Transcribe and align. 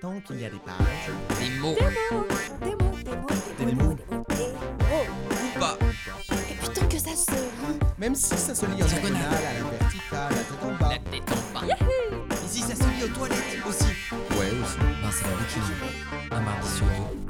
Tant 0.00 0.20
qu'il 0.20 0.40
y 0.40 0.44
a 0.44 0.50
des 0.50 0.58
pages, 0.58 1.40
Des 1.40 1.50
mots. 1.58 1.74
Des 1.74 2.14
mots, 2.14 2.24
des 2.60 3.10
mots, 3.16 3.30
des 3.58 3.64
Des 3.64 3.72
mots, 3.72 3.84
mots. 3.84 3.94
des 3.94 4.04
mots, 4.16 4.24
des 4.28 4.36
mots. 4.36 5.06
Ou 5.56 5.58
pas. 5.58 5.78
Et 6.50 6.54
putain 6.54 6.86
que 6.86 6.98
ça 6.98 7.16
se 7.16 7.30
lit. 7.32 7.78
même 7.98 8.14
si 8.14 8.36
ça 8.36 8.54
se 8.54 8.66
lit 8.66 8.82
en 8.82 8.86
diagonale, 8.86 9.22
à 9.24 9.52
la 9.54 9.70
verticale, 9.78 10.30
la 10.30 10.36
tête 10.36 10.62
en 10.62 10.72
bas. 10.78 10.88
La 10.90 10.98
tête 11.10 11.32
en 11.32 11.60
bas. 11.60 11.66
Ici, 12.44 12.60
ça 12.60 12.74
se 12.76 12.82
lit 12.82 13.04
aux 13.04 13.08
toilettes 13.08 13.66
aussi. 13.66 13.84
Ouais, 14.38 14.50
aussi. 14.62 14.78
Ben, 14.78 15.10
c'est 15.10 15.24
la 15.24 15.36
bouquinerie. 15.36 16.30
Un 16.30 16.40
mardi 16.40 16.68
sur 16.68 16.86
deux. 16.86 17.25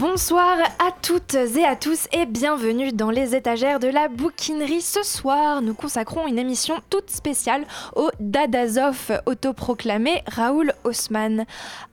Bonsoir 0.00 0.56
à 0.78 0.92
toutes 1.02 1.34
et 1.34 1.66
à 1.66 1.76
tous 1.76 2.08
et 2.14 2.24
bienvenue 2.24 2.90
dans 2.90 3.10
les 3.10 3.36
étagères 3.36 3.78
de 3.78 3.88
la 3.88 4.08
bouquinerie. 4.08 4.80
Ce 4.80 5.02
soir, 5.02 5.60
nous 5.60 5.74
consacrons 5.74 6.26
une 6.26 6.38
émission 6.38 6.76
toute 6.88 7.10
spéciale 7.10 7.66
au 7.94 8.08
Dadazov 8.18 9.20
autoproclamé 9.26 10.22
Raoul 10.26 10.72
Haussmann. 10.84 11.44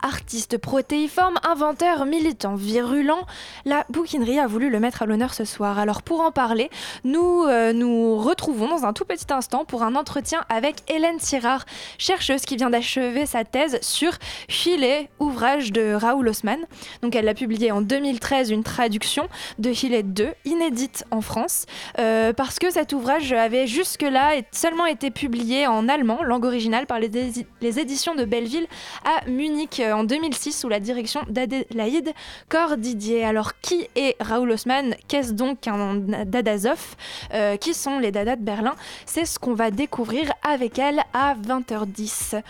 Artiste 0.01 0.57
protéiforme, 0.57 1.35
inventeur, 1.43 2.05
militant, 2.05 2.55
virulent, 2.55 3.25
la 3.65 3.85
bouquinerie 3.89 4.39
a 4.39 4.47
voulu 4.47 4.69
le 4.69 4.79
mettre 4.79 5.01
à 5.01 5.05
l'honneur 5.05 5.33
ce 5.33 5.43
soir. 5.43 5.77
Alors 5.77 6.01
pour 6.01 6.21
en 6.21 6.31
parler, 6.31 6.69
nous 7.03 7.43
euh, 7.43 7.73
nous 7.73 8.15
retrouvons 8.15 8.69
dans 8.69 8.85
un 8.85 8.93
tout 8.93 9.03
petit 9.03 9.33
instant 9.33 9.65
pour 9.65 9.83
un 9.83 9.95
entretien 9.95 10.45
avec 10.47 10.77
Hélène 10.89 11.19
Sirard, 11.19 11.65
chercheuse 11.97 12.43
qui 12.43 12.55
vient 12.55 12.69
d'achever 12.69 13.25
sa 13.25 13.43
thèse 13.43 13.79
sur 13.81 14.13
Filet, 14.47 15.09
ouvrage 15.19 15.73
de 15.73 15.91
Raoul 15.93 16.29
Haussmann. 16.29 16.61
Donc 17.01 17.13
elle 17.13 17.25
l'a 17.25 17.33
publié 17.33 17.73
en 17.73 17.81
2013 17.97 18.51
une 18.51 18.63
traduction 18.63 19.27
de 19.57 19.71
Hillet 19.71 20.03
2, 20.03 20.29
inédite 20.45 21.03
en 21.09 21.21
France, 21.21 21.65
euh, 21.97 22.31
parce 22.31 22.59
que 22.59 22.69
cet 22.69 22.93
ouvrage 22.93 23.33
avait 23.33 23.65
jusque-là 23.65 24.33
seulement 24.51 24.85
été 24.85 25.09
publié 25.09 25.65
en 25.65 25.89
allemand, 25.89 26.21
langue 26.23 26.45
originale, 26.45 26.85
par 26.85 26.99
les 26.99 27.79
éditions 27.79 28.13
de 28.13 28.23
Belleville 28.23 28.67
à 29.03 29.27
Munich 29.27 29.79
euh, 29.79 29.93
en 29.93 30.03
2006 30.03 30.51
sous 30.59 30.69
la 30.69 30.79
direction 30.79 31.21
d'Adélaïde 31.27 32.13
Cordidier. 32.49 33.25
Alors 33.25 33.59
qui 33.61 33.87
est 33.95 34.15
Raoul 34.19 34.51
Haussmann? 34.51 34.93
Qu'est-ce 35.07 35.33
donc 35.33 35.67
un 35.67 35.95
Dadazov 35.95 36.95
Euh, 37.33 37.57
Qui 37.57 37.73
sont 37.73 37.97
les 37.97 38.11
Dadas 38.11 38.35
de 38.35 38.43
Berlin? 38.43 38.75
C'est 39.07 39.25
ce 39.25 39.39
qu'on 39.39 39.55
va 39.55 39.71
découvrir 39.71 40.31
avec 40.43 40.77
elle 40.77 41.01
à 41.13 41.33
20h10. 41.33 42.41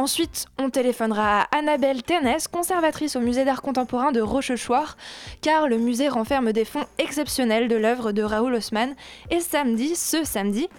Ensuite, 0.00 0.46
on 0.58 0.70
téléphonera 0.70 1.42
à 1.42 1.58
Annabelle 1.58 2.02
Ténès, 2.02 2.48
conservatrice 2.48 3.16
au 3.16 3.20
musée 3.20 3.44
d'art 3.44 3.60
contemporain 3.60 4.12
de 4.12 4.22
Rochechouart, 4.22 4.96
car 5.42 5.68
le 5.68 5.76
musée 5.76 6.08
renferme 6.08 6.54
des 6.54 6.64
fonds 6.64 6.86
exceptionnels 6.96 7.68
de 7.68 7.76
l'œuvre 7.76 8.12
de 8.12 8.22
Raoul 8.22 8.54
Haussmann. 8.54 8.94
Et 9.28 9.40
samedi, 9.40 9.94
ce 9.94 10.24
samedi, 10.24 10.70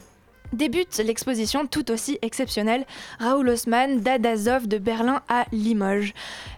débute 0.54 0.98
l'exposition 0.98 1.68
tout 1.68 1.92
aussi 1.92 2.20
exceptionnelle 2.22 2.86
Raoul 3.20 3.50
Haussmann, 3.50 4.00
Dadazov 4.02 4.68
de 4.68 4.78
Berlin 4.78 5.22
à 5.30 5.46
Limoges. 5.52 6.14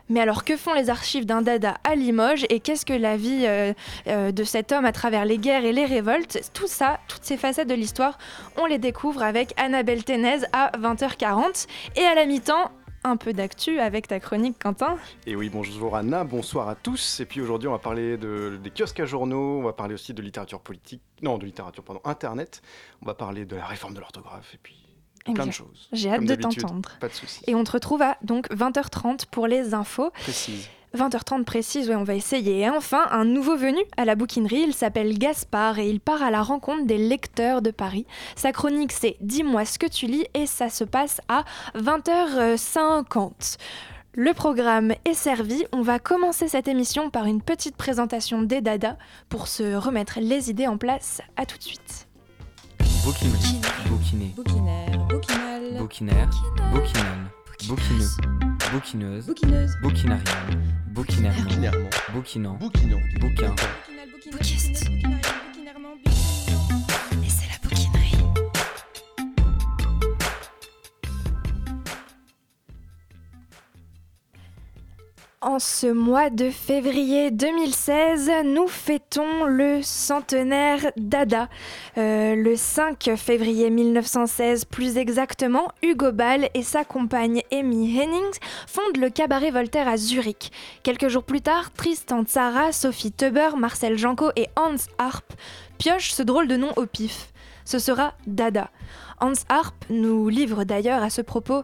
Mais 0.10 0.20
alors, 0.20 0.44
que 0.44 0.58
font 0.58 0.74
les 0.74 0.90
archives 0.90 1.26
d'un 1.26 1.42
Dada 1.42 1.78
à 1.84 1.96
Limoges 1.96 2.46
et 2.50 2.60
qu'est-ce 2.60 2.86
que 2.86 2.94
la 2.94 3.18
vie 3.18 3.46
euh, 3.46 3.74
euh, 4.08 4.32
de 4.32 4.44
cet 4.44 4.72
homme 4.72 4.86
à 4.86 4.92
travers 4.92 5.26
les 5.26 5.38
guerres 5.38 5.66
et 5.66 5.72
les 5.72 5.86
révoltes? 5.86 6.52
Tout 6.54 6.68
ça, 6.68 7.00
toutes 7.08 7.24
ces 7.24 7.38
facettes 7.38 7.70
de 7.70 7.74
l'histoire, 7.74 8.18
on 8.58 8.66
les 8.66 8.78
découvre 8.78 9.24
avec 9.24 9.54
Annabelle 9.58 10.04
Ténez 10.04 10.40
à 10.52 10.72
20h40. 10.78 11.68
Et 11.96 12.04
à 12.04 12.16
la 12.16 12.26
mi-temps, 12.26 12.70
un 13.04 13.18
peu 13.18 13.34
d'actu 13.34 13.80
avec 13.80 14.08
ta 14.08 14.20
chronique, 14.20 14.58
Quentin. 14.60 14.98
Et 15.28 15.36
oui, 15.36 15.50
bonjour 15.50 15.96
Anna, 15.96 16.24
bonsoir 16.24 16.70
à 16.70 16.76
tous. 16.76 17.20
Et 17.20 17.26
puis 17.26 17.42
aujourd'hui, 17.42 17.68
on 17.68 17.72
va 17.72 17.80
parler 17.80 18.18
de, 18.18 18.60
des 18.62 18.70
kiosques 18.70 19.00
à 19.00 19.06
journaux, 19.06 19.60
on 19.60 19.64
va 19.64 19.74
parler 19.74 19.94
aussi 19.94 20.14
de 20.14 20.22
littérature 20.22 20.60
politique, 20.60 21.02
non, 21.22 21.38
de 21.38 21.46
littérature, 21.46 21.84
pardon, 21.84 22.02
internet. 22.06 22.62
On 23.02 23.06
va 23.06 23.14
parler 23.14 23.46
de 23.46 23.56
la 23.56 23.66
réforme 23.66 23.94
de 23.94 24.00
l'orthographe 24.00 24.54
et 24.54 24.60
puis 24.62 24.78
Eh 25.28 25.34
plein 25.34 25.44
bien, 25.44 25.46
de 25.48 25.52
choses. 25.52 25.90
J'ai 25.92 26.10
hâte 26.10 26.26
de 26.26 26.36
t'entendre. 26.36 26.92
Pas 27.00 27.10
de 27.10 27.14
soucis. 27.14 27.42
Et 27.48 27.56
on 27.56 27.64
te 27.64 27.72
retrouve 27.72 28.02
à 28.02 28.18
donc 28.24 28.50
20h30 28.52 29.26
pour 29.30 29.48
les 29.48 29.74
infos. 29.74 30.12
Précise. 30.12 30.70
20h30 30.98 31.44
précise, 31.44 31.90
ouais, 31.90 31.96
on 31.96 32.04
va 32.04 32.14
essayer. 32.14 32.60
Et 32.60 32.70
enfin, 32.70 33.06
un 33.10 33.26
nouveau 33.26 33.58
venu 33.58 33.80
à 33.98 34.06
la 34.06 34.16
bouquinerie, 34.16 34.64
il 34.68 34.74
s'appelle 34.74 35.18
Gaspard 35.18 35.80
et 35.80 35.90
il 35.90 36.00
part 36.00 36.22
à 36.22 36.30
la 36.30 36.44
rencontre 36.44 36.86
des 36.86 36.98
lecteurs 36.98 37.62
de 37.62 37.72
Paris. 37.72 38.06
Sa 38.36 38.52
chronique, 38.52 38.92
c'est 38.92 39.18
Dis-moi 39.20 39.66
ce 39.66 39.80
que 39.80 39.88
tu 39.88 40.06
lis 40.06 40.26
et 40.34 40.46
ça 40.46 40.70
se 40.70 40.84
passe 40.84 41.20
à 41.30 41.46
20h50. 41.76 43.58
Le 44.16 44.34
programme 44.34 44.94
est 45.06 45.16
servi. 45.16 45.66
On 45.72 45.82
va 45.82 45.98
commencer 45.98 46.48
cette 46.48 46.68
émission 46.68 47.10
par 47.10 47.26
une 47.26 47.42
petite 47.42 47.76
présentation 47.76 48.44
des 48.44 48.62
dadas 48.62 48.98
pour 49.30 49.48
se 49.48 49.74
remettre 49.74 50.20
les 50.22 50.52
idées 50.52 50.68
en 50.68 50.78
place. 50.78 51.22
À 51.36 51.48
tout 51.48 51.58
de 51.58 51.64
suite. 51.64 52.08
Bouquinaire. 54.36 55.08
Bouquinaire. 55.80 56.30
Bouquineux. 57.68 58.10
Bouquineuse. 58.74 59.26
Bouquineuse. 59.28 59.78
Bouquinarienne. 59.82 60.24
Bouquinairement. 60.88 61.44
Binairement. 61.48 61.90
Bouquinant. 62.14 62.54
Bouquinant. 62.56 63.00
Bouquin. 63.20 63.56
Bouquineuse, 63.56 64.32
Bouquiste. 64.32 65.23
En 75.46 75.60
ce 75.60 75.88
mois 75.88 76.30
de 76.30 76.50
février 76.50 77.30
2016, 77.30 78.32
nous 78.46 78.70
fêtons 78.70 79.44
le 79.44 79.82
centenaire 79.82 80.90
d'Ada. 80.96 81.50
Euh, 81.98 82.34
le 82.34 82.56
5 82.56 83.12
février 83.18 83.70
1916, 83.70 84.64
plus 84.64 84.98
exactement, 84.98 85.68
Hugo 85.82 86.14
Ball 86.14 86.50
et 86.54 86.64
sa 86.64 86.86
compagne 86.86 87.42
Amy 87.52 88.00
Hennings 88.00 88.40
fondent 88.68 88.96
le 88.96 89.10
cabaret 89.10 89.52
Voltaire 89.52 89.90
à 89.90 89.98
Zurich. 89.98 90.50
Quelques 90.82 91.10
jours 91.10 91.26
plus 91.26 91.42
tard, 91.42 91.74
Tristan 91.74 92.24
Tzara, 92.24 92.72
Sophie 92.72 93.12
Teuber, 93.12 93.50
Marcel 93.58 93.98
Janco 93.98 94.32
et 94.38 94.48
Hans 94.56 94.78
Harp 94.98 95.34
piochent 95.78 96.14
ce 96.14 96.24
drôle 96.24 96.48
de 96.48 96.56
nom 96.56 96.72
au 96.78 96.86
pif. 96.86 97.34
Ce 97.66 97.80
sera 97.80 98.14
Dada. 98.28 98.70
Hans 99.20 99.34
Harp 99.50 99.76
nous 99.90 100.30
livre 100.30 100.64
d'ailleurs 100.64 101.04
à 101.04 101.10
ce 101.10 101.22
propos 101.22 101.64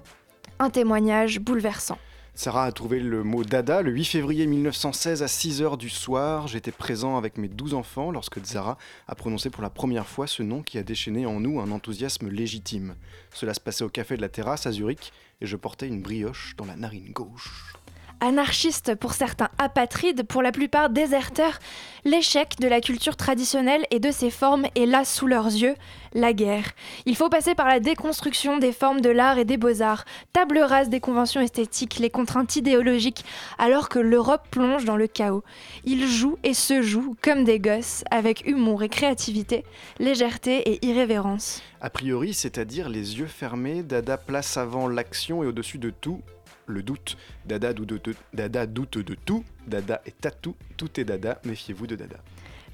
un 0.59 0.69
témoignage 0.69 1.39
bouleversant. 1.39 1.97
Sarah 2.39 2.63
a 2.63 2.71
trouvé 2.71 3.01
le 3.01 3.25
mot 3.25 3.43
dada 3.43 3.81
le 3.81 3.91
8 3.91 4.05
février 4.05 4.47
1916 4.47 5.23
à 5.23 5.25
6h 5.25 5.77
du 5.77 5.89
soir. 5.89 6.47
J'étais 6.47 6.71
présent 6.71 7.17
avec 7.17 7.37
mes 7.37 7.49
12 7.49 7.73
enfants 7.73 8.11
lorsque 8.11 8.41
Zara 8.45 8.77
a 9.09 9.15
prononcé 9.15 9.49
pour 9.49 9.61
la 9.61 9.69
première 9.69 10.07
fois 10.07 10.25
ce 10.25 10.41
nom 10.41 10.61
qui 10.61 10.77
a 10.77 10.83
déchaîné 10.83 11.25
en 11.25 11.41
nous 11.41 11.59
un 11.59 11.69
enthousiasme 11.69 12.29
légitime. 12.29 12.95
Cela 13.33 13.53
se 13.53 13.59
passait 13.59 13.83
au 13.83 13.89
café 13.89 14.15
de 14.15 14.21
la 14.21 14.29
terrasse 14.29 14.65
à 14.65 14.71
Zurich 14.71 15.11
et 15.41 15.47
je 15.47 15.57
portais 15.57 15.89
une 15.89 16.01
brioche 16.01 16.55
dans 16.55 16.63
la 16.63 16.77
narine 16.77 17.11
gauche. 17.11 17.73
Anarchistes 18.21 18.95
pour 18.95 19.13
certains 19.13 19.49
apatrides, 19.57 20.23
pour 20.23 20.41
la 20.41 20.51
plupart 20.51 20.89
déserteurs, 20.89 21.59
l'échec 22.03 22.55
de 22.59 22.67
la 22.67 22.81
culture 22.81 23.15
traditionnelle 23.15 23.85
et 23.91 23.99
de 23.99 24.11
ses 24.11 24.29
formes 24.29 24.65
est 24.75 24.85
là 24.85 25.05
sous 25.05 25.25
leurs 25.25 25.45
yeux, 25.45 25.75
la 26.13 26.33
guerre. 26.33 26.71
Il 27.05 27.15
faut 27.15 27.29
passer 27.29 27.55
par 27.55 27.67
la 27.67 27.79
déconstruction 27.79 28.57
des 28.57 28.73
formes 28.73 28.99
de 28.99 29.09
l'art 29.09 29.37
et 29.37 29.45
des 29.45 29.57
beaux-arts, 29.57 30.03
table 30.33 30.59
rase 30.59 30.89
des 30.89 30.99
conventions 30.99 31.39
esthétiques, 31.39 31.99
les 31.99 32.09
contraintes 32.09 32.55
idéologiques, 32.55 33.23
alors 33.57 33.87
que 33.87 33.99
l'Europe 33.99 34.47
plonge 34.51 34.85
dans 34.85 34.97
le 34.97 35.07
chaos. 35.07 35.43
Ils 35.85 36.07
jouent 36.07 36.39
et 36.43 36.53
se 36.53 36.81
jouent 36.81 37.15
comme 37.21 37.45
des 37.45 37.59
gosses, 37.59 38.03
avec 38.11 38.45
humour 38.45 38.83
et 38.83 38.89
créativité, 38.89 39.63
légèreté 39.99 40.57
et 40.69 40.85
irrévérence. 40.85 41.61
A 41.81 41.89
priori, 41.89 42.33
c'est-à-dire 42.33 42.89
les 42.89 43.19
yeux 43.19 43.27
fermés, 43.27 43.83
Dada 43.83 44.17
place 44.17 44.57
avant 44.57 44.89
l'action 44.89 45.43
et 45.43 45.47
au-dessus 45.47 45.77
de 45.77 45.91
tout, 45.91 46.21
le 46.69 46.83
doute. 46.83 47.17
Dada 47.45 47.73
doute 47.73 47.89
de, 47.89 49.15
tout, 49.15 49.43
Dada 49.67 50.01
est 50.05 50.41
tout, 50.41 50.55
tout 50.77 50.99
est 50.99 51.03
Dada, 51.03 51.39
méfiez-vous 51.45 51.87
de 51.87 51.95
Dada. 51.95 52.17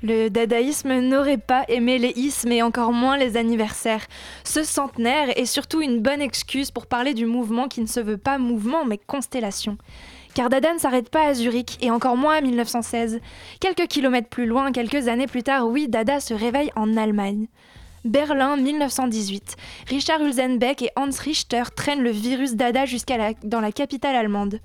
Le 0.04 0.30
dadaïsme 0.30 1.00
n'aurait 1.00 1.38
pas 1.38 1.64
aimé 1.68 1.98
les 1.98 2.14
ismes 2.16 2.52
et 2.52 2.62
encore 2.62 2.92
moins 2.92 3.18
les 3.18 3.38
anniversaires. 3.38 4.06
Ce 4.44 4.64
centenaire 4.64 5.38
est 5.38 5.46
surtout 5.46 5.81
une 5.81 6.02
bonne 6.02 6.22
excuse 6.22 6.70
pour 6.70 6.86
parler 6.86 7.14
du 7.14 7.25
mouvement 7.25 7.68
qui 7.68 7.81
ne 7.81 7.88
se 7.88 8.02
veut 8.02 8.18
pas 8.18 8.38
mouvement 8.38 8.86
mais 8.86 9.00
constellation. 9.00 9.78
Car 10.36 10.50
Dada 10.50 10.74
ne 10.74 10.80
s'arrête 10.80 11.10
pas 11.10 11.28
à 11.28 11.34
Zurich 11.34 11.78
et 11.81 11.92
encore 11.92 12.18
moins 12.18 12.36
à 12.36 12.42
1916. 12.42 13.22
Quelques 13.62 13.88
kilomètres 13.88 14.28
plus 14.28 14.46
loin, 14.46 14.74
quelques 14.74 15.08
années 15.08 15.28
plus 15.28 15.44
tard, 15.44 15.68
oui, 15.68 15.88
Dada 15.88 16.20
se 16.20 16.34
réveille 16.34 16.72
en 16.75 16.98
Allemagne. 16.98 17.48
Berlin 18.06 18.56
1918. 18.56 19.56
Richard 19.88 20.22
Hulsenbeck 20.22 20.84
et 20.84 20.92
Hans 20.96 21.10
Richter 21.19 21.63
traînent 21.75 22.04
le 22.04 22.12
virus 22.12 22.54
Dada 22.54 22.86
jusqu'à 22.86 23.18
la, 23.18 23.34
dans 23.44 23.60
la 23.60 23.72
capitale 23.72 24.16
allemande. 24.16 24.60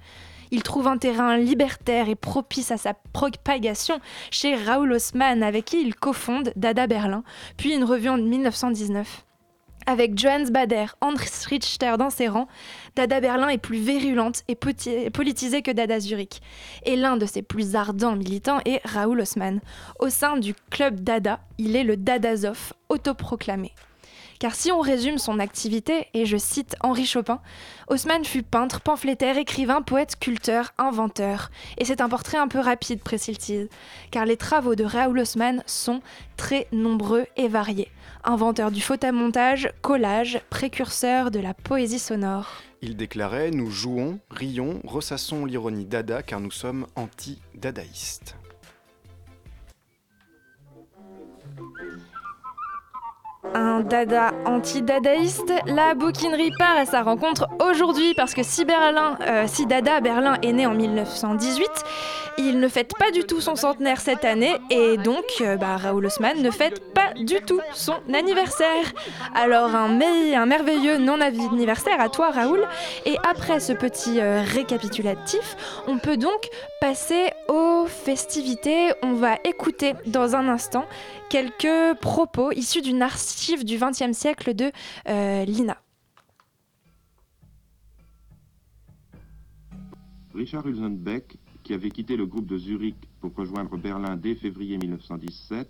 Ils 0.51 0.63
trouvent 0.63 0.89
un 0.89 0.99
terrain 0.99 1.39
libertaire 1.39 2.11
et 2.11 2.17
propice 2.17 2.71
à 2.71 2.77
sa 2.77 2.93
propagation 2.93 3.99
chez 4.31 4.55
Raoul 4.57 4.93
Haussmann 4.93 5.43
avec 5.43 5.65
qui 5.65 5.81
ils 5.81 5.95
cofondent 5.95 6.53
Dada 6.55 6.87
Berlin, 6.87 7.23
puis 7.57 7.75
une 7.75 7.85
revue 7.85 8.11
en 8.11 8.19
1919. 8.19 9.25
Avec 9.87 10.19
Johannes 10.19 10.51
Bader, 10.51 10.87
Hans 11.01 11.15
Richter 11.49 11.95
dans 11.99 12.11
ses 12.11 12.29
rangs, 12.29 12.49
Dada 12.97 13.21
Berlin 13.21 13.49
est 13.49 13.59
plus 13.59 13.79
virulente 13.79 14.43
et 14.49 14.55
politisée 14.55 15.63
que 15.63 15.71
Dada 15.71 16.01
Zurich. 16.01 16.41
Et 16.85 16.97
l'un 16.97 17.17
de 17.17 17.27
ses 17.27 17.43
plus 17.43 17.77
ardents 17.77 18.17
militants 18.17 18.61
est 18.65 18.81
Raoul 18.85 19.21
Haussmann. 19.21 19.61
Au 19.99 20.09
sein 20.09 20.37
du 20.37 20.55
club 20.71 21.01
Dada, 21.01 21.41
il 21.59 21.77
est 21.77 21.85
le 21.85 21.97
Dadazov, 21.97 22.73
autoproclamé. 22.89 23.73
Car 24.41 24.55
si 24.55 24.73
on 24.73 24.81
résume 24.81 25.19
son 25.19 25.39
activité, 25.39 26.07
et 26.15 26.25
je 26.25 26.39
cite 26.39 26.75
Henri 26.81 27.05
Chopin, 27.05 27.43
Haussmann 27.89 28.25
fut 28.25 28.43
peintre, 28.43 28.81
pamphlétaire, 28.81 29.37
écrivain, 29.37 29.83
poète, 29.83 30.13
sculpteur, 30.13 30.73
inventeur. 30.79 31.51
Et 31.77 31.85
c'est 31.85 32.01
un 32.01 32.09
portrait 32.09 32.39
un 32.39 32.49
peu 32.49 32.59
rapide, 32.59 33.03
précise-t-il, 33.03 33.69
car 34.11 34.25
les 34.25 34.39
travaux 34.39 34.75
de 34.75 34.85
Raoul 34.85 35.19
Haussmann 35.19 35.63
sont 35.67 36.01
très 36.39 36.69
nombreux 36.73 37.27
et 37.37 37.49
variés. 37.49 37.91
Inventeur 38.25 38.71
du 38.71 38.81
photomontage, 38.81 39.71
collage, 39.83 40.41
précurseur 40.49 41.31
de 41.31 41.39
la 41.39 41.53
poésie 41.53 41.99
sonore. 41.99 42.63
Il 42.81 42.97
déclarait 42.97 43.51
Nous 43.51 43.71
jouons, 43.71 44.21
rions, 44.31 44.81
ressassons 44.85 45.45
l'ironie 45.45 45.85
dada 45.85 46.23
car 46.23 46.41
nous 46.41 46.51
sommes 46.51 46.87
anti-dadaïstes. 46.97 48.40
Un 53.55 53.81
dada 53.81 54.33
anti-dadaïste, 54.45 55.51
la 55.67 55.95
bouquinerie 55.95 56.53
part 56.59 56.77
à 56.77 56.85
sa 56.85 57.01
rencontre 57.03 57.49
aujourd'hui 57.59 58.13
parce 58.15 58.35
que 58.35 58.43
si, 58.43 58.67
Berlin, 58.67 59.17
euh, 59.27 59.45
si 59.47 59.65
Dada 59.65 60.01
Berlin 60.01 60.37
est 60.43 60.53
né 60.53 60.67
en 60.67 60.75
1918, 60.75 61.67
il 62.37 62.61
ne 62.61 62.69
fête 62.69 62.93
pas 62.99 63.11
du 63.11 63.25
tout 63.25 63.41
son 63.41 63.57
centenaire 63.57 63.99
cette 64.01 64.27
année 64.27 64.53
et 64.69 64.99
donc 64.99 65.25
euh, 65.41 65.57
bah, 65.57 65.79
Raoul 65.79 66.05
Haussmann 66.07 66.41
ne 66.43 66.51
fête 66.51 66.93
pas 66.93 67.15
du 67.17 67.41
tout 67.41 67.61
son 67.73 67.95
anniversaire. 68.13 68.85
Alors 69.35 69.75
un, 69.75 69.89
me- 69.89 70.35
un 70.37 70.47
merveilleux 70.47 70.99
non-anniversaire 70.99 71.99
à 71.99 72.11
toi 72.11 72.31
Raoul 72.31 72.67
et 73.07 73.17
après 73.29 73.59
ce 73.59 73.73
petit 73.73 74.21
euh, 74.21 74.43
récapitulatif, 74.47 75.57
on 75.89 75.97
peut 75.99 76.19
donc 76.19 76.49
passer 76.81 77.31
aux 77.49 77.87
festivités. 77.87 78.93
On 79.03 79.15
va 79.15 79.37
écouter 79.45 79.95
dans 80.07 80.37
un 80.37 80.49
instant 80.49 80.85
quelques 81.31 81.95
propos 82.01 82.53
issus 82.53 82.81
d'une 82.83 83.03
du 83.65 83.79
XXe 83.79 84.17
siècle 84.17 84.55
de 84.55 84.71
euh, 85.09 85.45
Lina. 85.45 85.77
Richard 90.35 90.67
Hulsenbeck, 90.67 91.39
qui 91.63 91.75
avait 91.75 91.91
quitté 91.91 92.17
le 92.17 92.27
groupe 92.27 92.47
de 92.47 92.57
Zurich 92.57 92.97
pour 93.21 93.35
rejoindre 93.35 93.77
Berlin 93.77 94.17
dès 94.17 94.35
février 94.35 94.79
1917, 94.79 95.69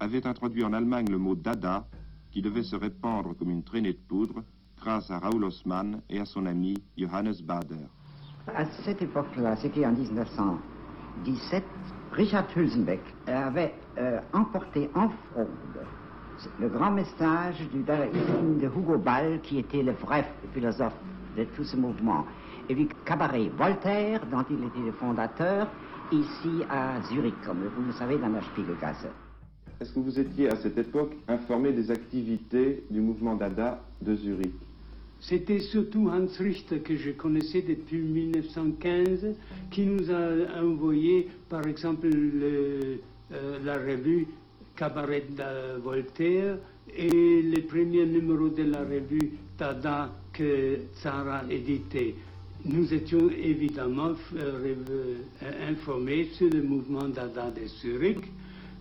avait 0.00 0.26
introduit 0.26 0.64
en 0.64 0.72
Allemagne 0.72 1.06
le 1.10 1.18
mot 1.18 1.34
dada, 1.34 1.86
qui 2.30 2.42
devait 2.42 2.62
se 2.62 2.76
répandre 2.76 3.36
comme 3.36 3.50
une 3.50 3.62
traînée 3.62 3.92
de 3.92 3.98
poudre 4.08 4.42
grâce 4.78 5.10
à 5.10 5.18
Raoul 5.18 5.44
Haussmann 5.44 6.00
et 6.10 6.18
à 6.18 6.24
son 6.24 6.46
ami 6.46 6.74
Johannes 6.98 7.34
Bader. 7.44 7.86
À 8.48 8.64
cette 8.84 9.00
époque-là, 9.00 9.56
c'était 9.56 9.86
en 9.86 9.92
1917, 9.92 11.64
Richard 12.12 12.46
Hulsenbeck 12.56 13.00
avait 13.26 13.74
euh, 13.98 14.20
emporté 14.32 14.90
en 14.94 15.08
fraude 15.08 15.48
le 16.60 16.68
grand 16.68 16.90
message 16.90 17.56
du 17.72 17.82
dadaïsme 17.82 18.58
de 18.58 18.66
Hugo 18.66 18.98
Ball, 18.98 19.40
qui 19.42 19.58
était 19.58 19.82
le 19.82 19.92
vrai 19.92 20.24
philosophe 20.52 20.96
de 21.36 21.44
tout 21.44 21.64
ce 21.64 21.76
mouvement, 21.76 22.26
et 22.68 22.74
du 22.74 22.86
cabaret 23.04 23.50
Voltaire, 23.56 24.20
dont 24.30 24.44
il 24.50 24.64
était 24.64 24.80
le 24.86 24.92
fondateur, 24.92 25.68
ici 26.12 26.62
à 26.68 27.00
Zurich, 27.02 27.40
comme 27.44 27.58
vous 27.76 27.82
le 27.86 27.92
savez, 27.92 28.18
dans 28.18 28.28
la 28.28 28.40
Spiegelgasse. 28.42 29.06
Est-ce 29.80 29.92
que 29.92 30.00
vous 30.00 30.18
étiez 30.18 30.50
à 30.50 30.56
cette 30.56 30.78
époque 30.78 31.14
informé 31.28 31.72
des 31.72 31.90
activités 31.90 32.84
du 32.90 33.00
mouvement 33.00 33.34
dada 33.34 33.80
de 34.00 34.14
Zurich? 34.14 34.52
C'était 35.20 35.60
surtout 35.60 36.08
Hans 36.08 36.26
Richter 36.38 36.80
que 36.80 36.96
je 36.96 37.10
connaissais 37.10 37.62
depuis 37.62 37.98
1915, 37.98 39.34
qui 39.70 39.86
nous 39.86 40.10
a 40.10 40.62
envoyé, 40.62 41.28
par 41.48 41.66
exemple, 41.66 42.08
le- 42.08 43.00
euh, 43.32 43.58
la 43.64 43.74
revue 43.74 44.26
Cabaret 44.76 45.24
de 45.30 45.80
Voltaire 45.82 46.56
et 46.96 47.42
les 47.42 47.62
premiers 47.62 48.06
numéros 48.06 48.48
de 48.48 48.64
la 48.64 48.80
revue 48.80 49.32
Dada 49.58 50.10
que 50.32 50.78
Zara 51.02 51.42
éditait. 51.48 52.14
Nous 52.64 52.92
étions 52.92 53.30
évidemment 53.30 54.12
euh, 54.36 54.74
euh, 54.90 55.70
informés 55.70 56.28
sur 56.32 56.48
le 56.50 56.62
mouvement 56.62 57.08
Dada 57.08 57.50
de 57.50 57.66
Zurich, 57.66 58.18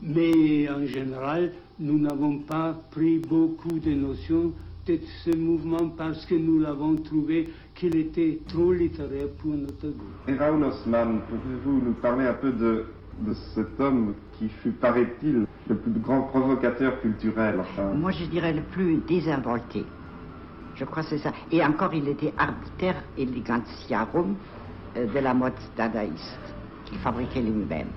mais 0.01 0.69
en 0.69 0.85
général, 0.85 1.51
nous 1.79 1.99
n'avons 1.99 2.39
pas 2.39 2.79
pris 2.91 3.19
beaucoup 3.19 3.79
de 3.79 3.91
notions 3.91 4.53
de 4.85 4.99
ce 5.23 5.35
mouvement 5.35 5.89
parce 5.89 6.25
que 6.25 6.35
nous 6.35 6.59
l'avons 6.59 6.95
trouvé 6.95 7.49
qu'il 7.75 7.95
était 7.95 8.39
trop 8.47 8.71
littéraire 8.71 9.29
pour 9.37 9.53
notre 9.53 9.87
goût. 9.89 10.37
Raoul 10.37 10.63
Haussmann, 10.65 11.21
pouvez-vous 11.29 11.85
nous 11.85 11.93
parler 11.93 12.25
un 12.25 12.33
peu 12.33 12.51
de, 12.51 12.85
de 13.19 13.33
cet 13.55 13.79
homme 13.79 14.15
qui 14.37 14.49
fut, 14.49 14.71
paraît-il, 14.71 15.45
le 15.67 15.75
plus 15.75 15.91
grand 15.99 16.23
provocateur 16.23 16.99
culturel 17.01 17.59
Moi, 17.95 18.11
je 18.11 18.25
dirais 18.25 18.53
le 18.53 18.61
plus 18.61 18.97
désinvolté. 19.07 19.85
Je 20.75 20.85
crois 20.85 21.03
que 21.03 21.09
c'est 21.09 21.19
ça. 21.19 21.31
Et 21.51 21.63
encore, 21.63 21.93
il 21.93 22.07
était 22.07 22.33
arbiter 22.37 22.93
elegantiarum 23.17 24.35
euh, 24.97 25.05
de 25.05 25.19
la 25.19 25.33
mode 25.33 25.53
dadaïste, 25.77 26.39
qu'il 26.85 26.97
fabriquait 26.97 27.41
lui-même. 27.41 27.87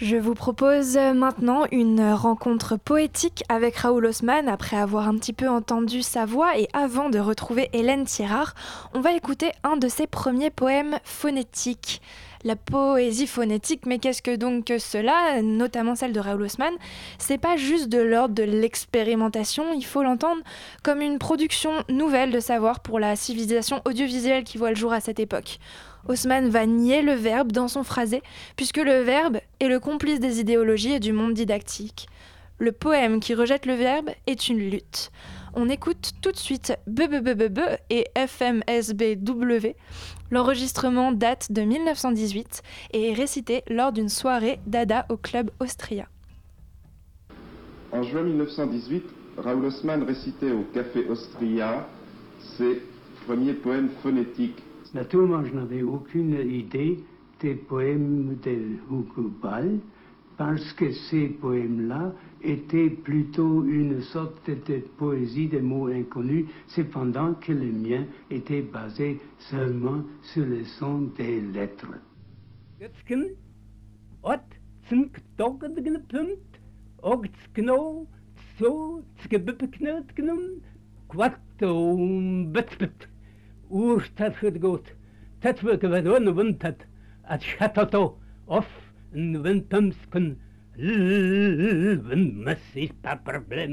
Je 0.00 0.16
vous 0.16 0.32
propose 0.32 0.96
maintenant 0.96 1.66
une 1.70 2.00
rencontre 2.12 2.78
poétique 2.78 3.44
avec 3.50 3.76
Raoul 3.76 4.06
Haussmann. 4.06 4.48
Après 4.48 4.78
avoir 4.78 5.06
un 5.06 5.18
petit 5.18 5.34
peu 5.34 5.46
entendu 5.46 6.00
sa 6.00 6.24
voix 6.24 6.58
et 6.58 6.68
avant 6.72 7.10
de 7.10 7.18
retrouver 7.18 7.68
Hélène 7.74 8.06
Thierard, 8.06 8.54
on 8.94 9.00
va 9.00 9.12
écouter 9.12 9.52
un 9.62 9.76
de 9.76 9.88
ses 9.88 10.06
premiers 10.06 10.48
poèmes 10.48 10.98
phonétiques. 11.04 12.00
La 12.44 12.56
poésie 12.56 13.26
phonétique, 13.26 13.84
mais 13.84 13.98
qu'est-ce 13.98 14.22
que 14.22 14.36
donc 14.36 14.64
que 14.64 14.78
cela, 14.78 15.42
notamment 15.42 15.94
celle 15.94 16.14
de 16.14 16.20
Raoul 16.20 16.44
Haussmann? 16.44 16.72
C'est 17.18 17.36
pas 17.36 17.58
juste 17.58 17.90
de 17.90 18.00
l'ordre 18.00 18.34
de 18.34 18.42
l'expérimentation, 18.42 19.74
il 19.74 19.84
faut 19.84 20.02
l'entendre 20.02 20.40
comme 20.82 21.02
une 21.02 21.18
production 21.18 21.72
nouvelle 21.90 22.30
de 22.30 22.40
savoir 22.40 22.80
pour 22.80 23.00
la 23.00 23.16
civilisation 23.16 23.82
audiovisuelle 23.84 24.44
qui 24.44 24.56
voit 24.56 24.70
le 24.70 24.76
jour 24.76 24.94
à 24.94 25.00
cette 25.00 25.20
époque. 25.20 25.58
Haussmann 26.08 26.48
va 26.48 26.66
nier 26.66 27.02
le 27.02 27.12
verbe 27.12 27.52
dans 27.52 27.68
son 27.68 27.84
phrasé, 27.84 28.22
puisque 28.56 28.78
le 28.78 29.00
verbe 29.02 29.38
est 29.60 29.68
le 29.68 29.80
complice 29.80 30.20
des 30.20 30.40
idéologies 30.40 30.92
et 30.92 31.00
du 31.00 31.12
monde 31.12 31.34
didactique. 31.34 32.08
Le 32.58 32.72
poème 32.72 33.20
qui 33.20 33.34
rejette 33.34 33.64
le 33.64 33.74
verbe 33.74 34.10
est 34.26 34.48
une 34.48 34.58
lutte. 34.58 35.10
On 35.54 35.68
écoute 35.68 36.12
tout 36.20 36.30
de 36.30 36.36
suite 36.36 36.74
BBBBB 36.86 37.58
et 37.88 38.06
FMSBW. 38.14 39.74
L'enregistrement 40.30 41.10
date 41.10 41.50
de 41.50 41.62
1918 41.62 42.62
et 42.92 43.10
est 43.10 43.14
récité 43.14 43.62
lors 43.68 43.92
d'une 43.92 44.08
soirée 44.08 44.60
Dada 44.66 45.06
au 45.08 45.16
club 45.16 45.50
Austria. 45.58 46.06
En 47.92 48.02
juin 48.02 48.22
1918, 48.22 49.04
Raoul 49.38 49.64
Haussmann 49.64 50.02
récitait 50.04 50.52
au 50.52 50.62
Café 50.72 51.06
Austria 51.08 51.88
ses 52.56 52.82
premiers 53.26 53.54
poèmes 53.54 53.90
phonétiques. 54.02 54.62
Naturellement, 54.94 55.44
je 55.44 55.54
n'avais 55.54 55.82
aucune 55.82 56.34
idée 56.50 56.98
des 57.40 57.54
poèmes 57.54 58.36
de 58.42 58.50
Hugo 58.90 59.30
Ball, 59.40 59.78
parce 60.36 60.72
que 60.72 60.90
ces 60.90 61.28
poèmes-là 61.28 62.12
étaient 62.42 62.90
plutôt 62.90 63.64
une 63.64 64.00
sorte 64.00 64.50
de 64.50 64.78
poésie 64.96 65.48
des 65.48 65.60
mots 65.60 65.86
inconnus, 65.88 66.46
cependant 66.66 67.34
que 67.34 67.52
les 67.52 67.70
miens 67.70 68.06
étaient 68.30 68.62
basés 68.62 69.20
seulement 69.38 70.02
sur 70.22 70.46
le 70.46 70.64
son 70.64 71.02
des 71.16 71.40
lettres. 71.40 71.94
ورشتات 83.70 84.34
خدقوت 84.34 84.86
تتبك 85.42 85.86
بدون 85.86 86.28
وانتت 86.28 86.80
اتشتتو 87.24 88.14
اوف 88.48 88.68
ان 89.16 89.42
بنتمسكن 89.42 90.36
Вместе 92.02 92.90
по 93.02 93.16
проблем 93.16 93.72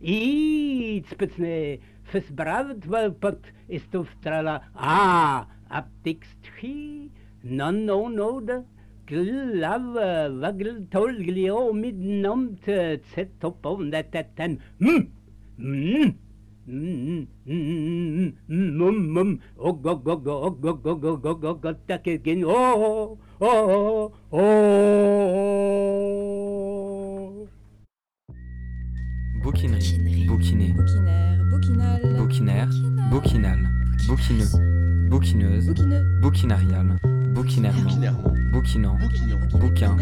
и 0.00 1.04
спецне 1.10 1.80
фесбравдва 2.10 3.10
под 3.10 3.40
истовстрала 3.68 4.64
а 4.74 5.46
аптикстхи 5.68 7.12
но 7.44 7.70
но 7.70 8.08
но 8.08 8.40
да 8.40 8.64
glava 9.08 10.28
vagl 10.42 10.68
tolglio 10.90 11.72
midnomte 11.82 13.00
zetopon 13.12 13.90
detetten 13.92 14.52
mm 14.80 15.02
mm 15.58 16.27
Bouquinerie, 29.42 30.26
bouquiner, 30.26 30.74
Bouquinaire, 32.18 32.68
bouquinal. 33.10 33.58
bouquineux, 34.06 34.46
bouquineuse, 35.08 35.66
Bouquineux. 35.68 36.20
bouquinarial, 36.20 36.98
bouquinairement, 37.32 37.90
bouquinant, 38.52 38.98
bouquin, 39.52 39.96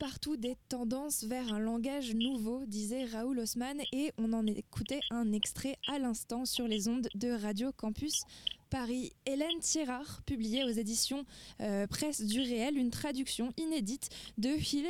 partout 0.00 0.38
des 0.38 0.56
tendances 0.70 1.24
vers 1.24 1.52
un 1.52 1.58
langage 1.58 2.14
nouveau, 2.14 2.64
disait 2.64 3.04
Raoul 3.04 3.38
Haussmann, 3.38 3.78
et 3.92 4.12
on 4.16 4.32
en 4.32 4.46
écoutait 4.46 5.00
un 5.10 5.30
extrait 5.32 5.76
à 5.92 5.98
l'instant 5.98 6.46
sur 6.46 6.66
les 6.66 6.88
ondes 6.88 7.06
de 7.14 7.30
Radio 7.30 7.70
Campus 7.76 8.22
Paris. 8.70 9.12
Hélène 9.26 9.60
Thierard 9.60 10.22
publiait 10.24 10.64
aux 10.64 10.70
éditions 10.70 11.26
euh, 11.60 11.86
Presse 11.86 12.22
du 12.22 12.40
Réel 12.40 12.78
une 12.78 12.90
traduction 12.90 13.52
inédite 13.58 14.08
de 14.38 14.48
Hill. 14.48 14.86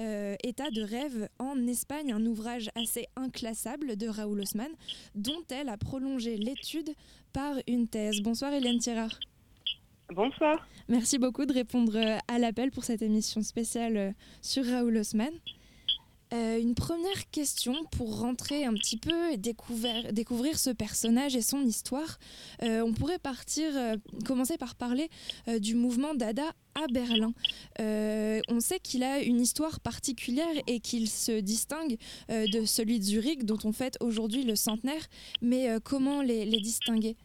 euh, 0.00 0.34
État 0.42 0.70
de 0.70 0.82
rêve 0.82 1.28
en 1.38 1.66
Espagne, 1.68 2.12
un 2.12 2.26
ouvrage 2.26 2.68
assez 2.74 3.06
inclassable 3.14 3.96
de 3.96 4.08
Raoul 4.08 4.40
Haussmann, 4.40 4.72
dont 5.14 5.44
elle 5.50 5.68
a 5.68 5.76
prolongé 5.76 6.36
l'étude 6.36 6.90
par 7.32 7.54
une 7.68 7.86
thèse. 7.86 8.20
Bonsoir 8.22 8.52
Hélène 8.52 8.78
Thierard. 8.78 9.20
Bonsoir. 10.14 10.66
Merci 10.88 11.18
beaucoup 11.18 11.44
de 11.44 11.52
répondre 11.52 11.94
euh, 11.94 12.16
à 12.28 12.38
l'appel 12.38 12.70
pour 12.70 12.82
cette 12.82 13.02
émission 13.02 13.42
spéciale 13.42 13.96
euh, 13.98 14.12
sur 14.40 14.64
Raoul 14.64 14.96
Haussmann. 14.96 15.32
Euh, 16.32 16.58
une 16.58 16.74
première 16.74 17.28
question 17.30 17.74
pour 17.92 18.20
rentrer 18.20 18.64
un 18.64 18.72
petit 18.72 18.96
peu 18.96 19.30
et 19.30 19.36
découvrir, 19.36 20.58
ce 20.58 20.70
personnage 20.70 21.36
et 21.36 21.42
son 21.42 21.60
histoire. 21.60 22.18
On 22.60 22.92
pourrait 22.92 23.18
partir, 23.18 23.70
commencer 24.26 24.58
par 24.58 24.74
parler 24.74 25.08
du 25.58 25.74
mouvement 25.74 26.14
Dada 26.14 26.50
à 26.74 26.86
Berlin. 26.92 27.32
On 27.78 28.60
sait 28.60 28.78
qu'il 28.78 29.04
a 29.04 29.22
une 29.22 29.40
histoire 29.40 29.80
particulière 29.80 30.54
et 30.66 30.80
qu'il 30.80 31.08
se 31.08 31.40
distingue 31.40 31.96
de 32.28 32.66
celui 32.66 32.98
de 32.98 33.04
Zurich, 33.04 33.46
dont 33.46 33.58
on 33.64 33.72
fête 33.72 33.96
aujourd'hui 34.02 34.42
le 34.42 34.54
centenaire. 34.54 35.06
Mais 35.40 35.78
comment 35.82 36.20
les 36.20 36.44
distinguer? 36.60 37.16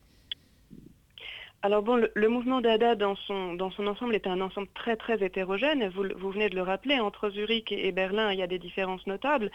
Alors 1.65 1.81
bon, 1.81 2.05
le, 2.13 2.27
mouvement 2.27 2.59
Dada 2.59 2.93
dans 2.95 3.15
son, 3.15 3.57
ensemble 3.61 4.15
est 4.15 4.27
un 4.27 4.41
ensemble 4.41 4.67
très 4.75 4.97
très 4.97 5.23
hétérogène. 5.23 5.87
Vous, 5.95 6.29
venez 6.29 6.49
de 6.49 6.55
le 6.55 6.61
rappeler, 6.61 6.99
entre 6.99 7.29
Zurich 7.29 7.71
et, 7.71 7.93
Berlin, 7.93 8.33
il 8.33 8.39
y 8.39 8.41
a 8.43 8.47
des 8.47 8.59
différences 8.59 9.07
notables. 9.07 9.49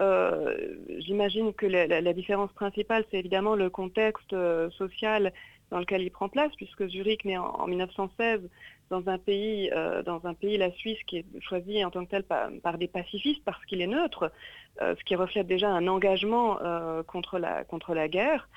Euh, 0.00 0.56
J'imagine 1.00 1.52
que 1.52 1.66
la, 1.66 2.12
différence 2.14 2.50
principale, 2.54 3.04
c'est 3.10 3.18
évidemment 3.18 3.54
le 3.54 3.68
contexte 3.68 4.32
euh, 4.32 4.70
social 4.70 5.30
dans 5.70 5.78
lequel 5.78 6.00
il 6.00 6.10
prend 6.10 6.30
place, 6.30 6.52
puisque 6.56 6.86
Zurich 6.88 7.26
naît 7.26 7.36
en, 7.36 7.44
en 7.44 7.66
1916 7.66 8.40
dans 8.88 9.06
un 9.10 9.18
pays, 9.18 9.70
euh, 9.74 10.02
dans 10.02 10.24
un 10.24 10.32
pays, 10.32 10.56
la 10.56 10.70
Suisse, 10.70 11.02
qui 11.06 11.18
est 11.18 11.26
choisi 11.42 11.84
en 11.84 11.90
tant 11.90 12.06
que 12.06 12.10
tel 12.12 12.22
par, 12.22 12.78
des 12.78 12.88
pacifistes 12.88 13.44
parce 13.44 13.62
qu'il 13.66 13.82
est 13.82 13.86
neutre, 13.86 14.32
ce 14.80 15.04
qui 15.04 15.16
reflète 15.16 15.48
déjà 15.48 15.68
un 15.68 15.86
engagement 15.86 16.58
contre, 17.06 17.38
la, 17.38 17.62
contre 17.64 17.94
la 17.94 18.08
guerre. 18.08 18.48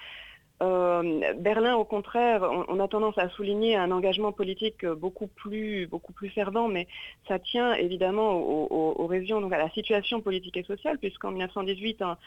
Euh, 0.64 1.34
Berlin, 1.38 1.76
au 1.76 1.84
contraire, 1.84 2.44
on, 2.70 2.80
a 2.80 2.88
tendance 2.88 3.18
à 3.18 3.28
souligner 3.30 3.76
un 3.76 3.92
engagement 3.92 4.32
politique 4.32 4.86
euh, 4.86 4.96
beaucoup 4.96 5.28
plus, 5.28 5.90
fervent, 6.34 6.70
mais 6.70 6.88
ça 7.28 7.40
tient 7.40 7.74
évidemment 7.74 8.32
aux, 8.36 9.06
régions, 9.08 9.42
donc 9.42 9.52
à 9.54 9.58
la 9.58 9.70
situation 9.72 10.22
politique 10.22 10.56
et 10.58 10.64
sociale, 10.64 10.98
puisqu'en 10.98 11.32
1918, 11.32 12.02
hein, 12.02 12.18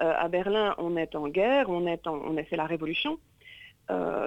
euh, 0.00 0.12
à 0.16 0.28
Berlin, 0.28 0.74
on 0.78 0.96
est 0.96 1.14
en 1.14 1.28
guerre, 1.28 1.68
on 1.68 1.86
est 1.86 2.06
en, 2.06 2.36
a 2.36 2.44
fait 2.44 2.56
la 2.56 2.66
révolution. 2.66 3.18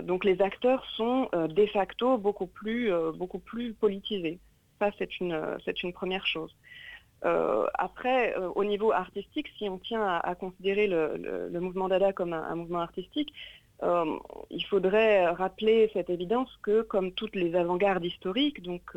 Donc 0.04 0.24
les 0.24 0.40
acteurs 0.44 0.86
sont 0.98 1.30
de 1.34 1.66
facto 1.66 2.20
beaucoup 2.20 2.46
plus, 2.46 2.94
politisés. 3.80 4.38
Ça, 4.78 4.92
c'est 5.00 5.20
une 5.20 5.94
première 5.94 6.28
chose. 6.28 6.56
Euh, 7.26 7.66
après, 7.74 8.38
euh, 8.38 8.50
au 8.56 8.64
niveau 8.64 8.92
artistique, 8.92 9.48
si 9.58 9.68
on 9.70 9.80
tient 9.80 10.06
à, 10.06 10.36
considérer 10.36 10.88
le, 10.88 11.50
mouvement 11.60 11.88
Dada 11.88 12.14
comme 12.14 12.34
un, 12.34 12.56
mouvement 12.56 12.82
artistique, 12.82 13.34
euh, 13.84 14.18
il 14.50 14.64
faudrait 14.66 15.28
rappeler 15.28 15.90
cette 15.94 16.10
évidence 16.10 16.50
que, 16.62 16.82
comme 16.82 17.12
toutes 17.14 17.36
les 17.36 17.56
avant-gardes 17.56 18.06
historiques, 18.06 18.62
donc 18.62 18.96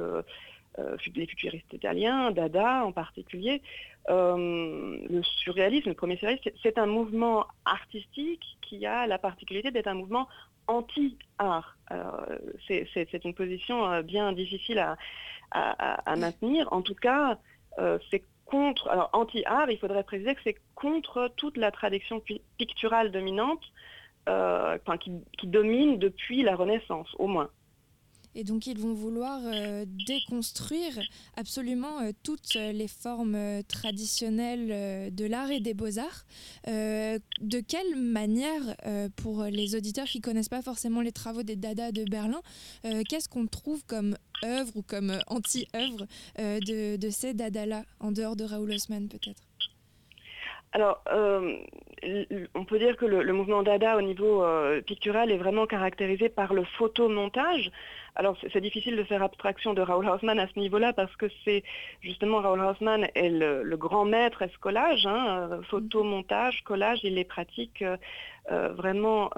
les 1.15 1.27
futuristes 1.27 1.73
italiens, 1.73 2.31
Dada 2.31 2.85
en 2.85 2.93
particulier, 2.93 3.63
le 4.09 5.23
surréalisme, 5.23 5.91
le 5.91 5.95
premier 5.95 6.17
surréalisme, 6.17 6.51
c'est- 6.63 6.79
un 6.79 6.87
mouvement 6.87 7.47
artistique 7.65 8.45
qui 8.63 8.87
a 8.87 9.07
la 9.07 9.19
particularité 9.19 9.71
d'être 9.71 9.89
un 9.89 9.95
mouvement 9.95 10.29
anti-art. 10.67 11.77
C'est 12.67 13.25
une 13.25 13.35
position 13.35 14.01
bien 14.03 14.33
difficile 14.33 14.79
à, 14.79 14.97
à- 15.51 16.17
maintenir. 16.17 16.73
En 16.73 16.81
tout 16.83 16.95
cas, 16.95 17.39
c'est 18.11 18.25
contre, 18.47 18.89
alors 18.89 19.11
anti-art, 19.13 19.71
il 19.71 19.79
faudrait 19.79 20.03
préciser 20.03 20.35
que 20.35 20.41
c'est 20.43 20.57
contre 20.75 21.33
toute 21.37 21.57
la 21.57 21.71
tradition 21.71 22.21
pi- 22.21 22.43
picturale 22.59 23.13
dominante, 23.13 23.63
euh, 24.29 24.79
qui 25.39 25.47
domine 25.47 25.99
depuis 25.99 26.43
la 26.43 26.57
Renaissance, 26.57 27.09
au 27.19 27.27
moins. 27.27 27.51
Et 28.35 28.45
donc 28.45 28.67
ils 28.67 28.79
vont 28.79 28.95
vouloir 28.95 29.41
euh, 29.45 29.85
déconstruire 30.07 31.01
absolument 31.37 32.01
euh, 32.01 32.13
toutes 32.23 32.57
euh, 32.57 32.73
les 32.73 32.87
formes 32.87 33.37
traditionnelles 33.67 35.15
de 35.15 35.25
l'art 35.25 35.51
et 35.51 35.61
des 35.61 35.75
beaux-arts. 35.75 36.25
De 36.67 37.61
quelle 37.61 37.97
manière, 37.97 38.77
pour 39.17 39.45
les 39.45 39.75
auditeurs 39.75 40.07
qui 40.07 40.21
connaissent 40.21 40.49
pas 40.49 40.63
forcément 40.63 41.01
les 41.01 41.13
travaux 41.13 41.43
des 41.43 41.57
Dada 41.57 41.93
de 41.93 42.05
Berlin, 42.05 42.41
qu'est-ce 43.09 43.29
qu'on 43.29 43.47
trouve 43.47 43.85
comme 43.87 44.17
œuvre 44.45 44.77
ou 44.77 44.83
comme 44.83 45.19
anti-œuvre 45.27 46.07
de, 46.39 46.97
de 46.97 47.11
ces 47.11 47.35
Dada-là, 47.35 47.85
en 48.01 48.13
dehors 48.13 48.37
de 48.37 48.45
Raoul 48.45 48.73
Haussmann 48.73 49.09
peut-être? 49.09 49.43
Alors, 50.73 51.03
euh, 51.11 51.57
on 52.55 52.65
peut 52.65 52.79
dire 52.79 52.97
que 52.97 53.05
le, 53.05 53.33
mouvement 53.33 53.63
Dada 53.63 53.97
au 53.97 54.03
niveau 54.03 54.45
euh, 54.45 54.81
pictural 54.81 55.33
est 55.33 55.37
vraiment 55.37 55.67
caractérisé 55.67 56.29
par 56.29 56.55
le 56.55 56.65
photomontage. 56.65 57.71
Alors, 58.15 58.37
c'est 58.53 58.61
difficile 58.61 58.97
de 58.97 59.03
faire 59.05 59.23
abstraction 59.23 59.75
de 59.75 59.83
Raoul 59.83 60.09
Haussmann 60.09 60.39
à 60.39 60.47
ce 60.47 60.59
niveau-là 60.59 60.93
parce 60.93 61.15
que 61.17 61.27
c'est 61.45 61.65
justement 62.03 62.39
Raoul 62.39 62.61
Haussmann 62.61 63.09
est 63.15 63.31
le, 63.31 63.77
grand 63.77 64.05
maître 64.05 64.43
est 64.43 64.57
collage, 64.59 65.07
hein, 65.07 65.49
euh, 65.51 65.63
photomontage, 65.63 66.63
collage, 66.63 67.01
il 67.03 67.15
les 67.15 67.25
pratique 67.25 67.83
euh, 67.83 68.69
vraiment. 68.71 69.31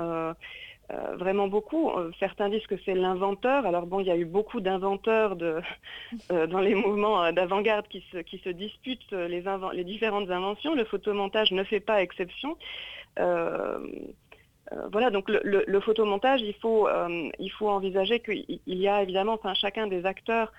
Euh, 0.92 1.16
vraiment 1.16 1.49
beaucoup. 1.49 1.90
Euh, 1.90 2.11
Certains 2.20 2.49
disent 2.49 2.66
que 2.66 2.76
c'est 2.84 2.94
l'inventeur. 2.94 3.66
Alors 3.66 3.87
bon, 3.87 4.00
il 4.00 4.06
y 4.06 4.11
a 4.11 4.16
eu 4.16 4.25
beaucoup 4.25 4.61
d'inventeurs 4.61 5.37
de, 5.37 5.61
euh, 6.32 6.46
dans 6.46 6.61
les 6.61 6.75
mouvements 6.75 7.32
d'avant-garde 7.32 7.87
qui 7.88 8.04
se, 8.12 8.18
qui 8.18 8.38
se 8.38 8.50
disputent 8.50 9.12
les, 9.12 9.42
les 9.72 9.84
différentes 9.84 10.30
inventions. 10.30 10.75
Le 10.75 10.84
photomontage 10.84 11.52
ne 11.52 11.64
fait 11.64 11.80
pas 11.80 12.02
exception. 12.02 12.56
Voilà, 14.90 15.11
donc 15.11 15.28
le, 15.28 15.40
le- 15.66 15.80
photomontage, 15.80 16.40
il 16.40 16.54
faut, 16.54 16.88
il 17.38 17.50
faut 17.50 17.68
envisager 17.68 18.20
qu'il 18.20 18.46
il 18.66 18.78
y 18.78 18.88
a 18.88 19.02
évidemment, 19.02 19.34
enfin, 19.34 19.52
chacun 19.52 19.87
des 19.87 20.06
acteurs 20.06 20.50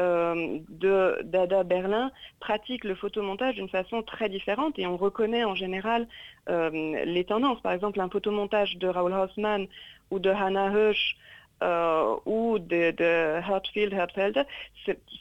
de 0.00 1.22
Dada 1.22 1.62
Berlin 1.62 2.10
pratique 2.40 2.84
le 2.84 2.94
photomontage 2.94 3.56
d'une 3.56 3.68
façon 3.68 4.02
très 4.02 4.28
différente 4.28 4.78
et 4.78 4.86
on 4.86 4.96
reconnaît 4.96 5.44
en 5.44 5.54
général 5.54 6.08
euh, 6.48 7.04
les 7.04 7.24
tendances. 7.24 7.60
Par 7.60 7.72
exemple, 7.72 8.00
un 8.00 8.08
photomontage 8.08 8.76
de 8.78 8.88
Raoul 8.88 9.12
Haussmann 9.12 9.66
ou 10.10 10.18
de 10.18 10.30
Hannah 10.30 10.70
Hirsch 10.70 11.16
euh, 11.62 12.16
ou 12.24 12.58
de, 12.58 12.90
de 12.92 13.40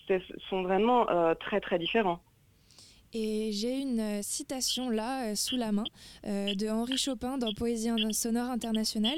c'est- 0.07 0.24
sont 0.50 0.63
vraiment 0.63 1.09
euh, 1.09 1.36
très 1.36 1.59
très 1.59 1.77
différents. 1.79 2.19
Et 3.13 3.51
j'ai 3.51 3.80
une 3.80 4.00
euh, 4.00 4.22
citation 4.22 4.89
là, 4.89 5.25
euh, 5.25 5.36
sous 5.36 5.58
la 5.58 5.72
main, 5.72 5.86
euh, 6.28 6.54
de 6.54 6.70
Henri 6.70 6.98
Chopin 6.98 7.39
dans 7.39 7.54
Poésie 7.54 7.89
sonore 8.12 8.51
internationale. 8.51 9.18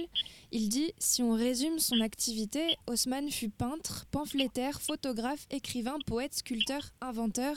Il 0.54 0.70
dit 0.70 0.94
Si 0.98 1.22
on 1.22 1.34
résume 1.34 1.78
son 1.78 2.00
activité, 2.00 2.78
Haussmann 2.88 3.30
fut 3.30 3.50
peintre, 3.50 4.06
pamphlétaire, 4.12 4.82
photographe, 4.82 5.46
écrivain, 5.52 5.98
poète, 6.06 6.34
sculpteur, 6.36 6.92
inventeur. 7.02 7.56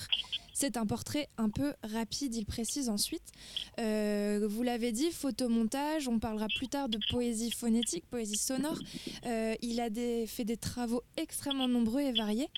C'est 0.54 0.76
un 0.76 0.87
portrait 0.87 1.28
un 1.37 1.50
peu 1.50 1.75
rapide, 1.82 2.37
il 2.37 2.46
précise 2.46 2.88
ensuite. 2.88 3.32
Euh, 3.80 4.46
vous 4.49 4.62
l'avez 4.62 4.92
dit, 4.92 5.11
photomontage, 5.11 6.06
on 6.06 6.20
parlera 6.20 6.46
plus 6.46 6.68
tard 6.68 6.88
de 6.88 6.99
poésie 7.11 7.50
phonétique, 7.50 8.04
poésie 8.08 8.37
sonore. 8.37 8.78
Euh, 9.26 9.54
il 9.62 9.80
a 9.80 9.88
fait 10.26 10.44
des 10.44 10.56
travaux 10.56 11.02
extrêmement 11.16 11.66
nombreux 11.66 12.02
et 12.02 12.12
variés. 12.12 12.49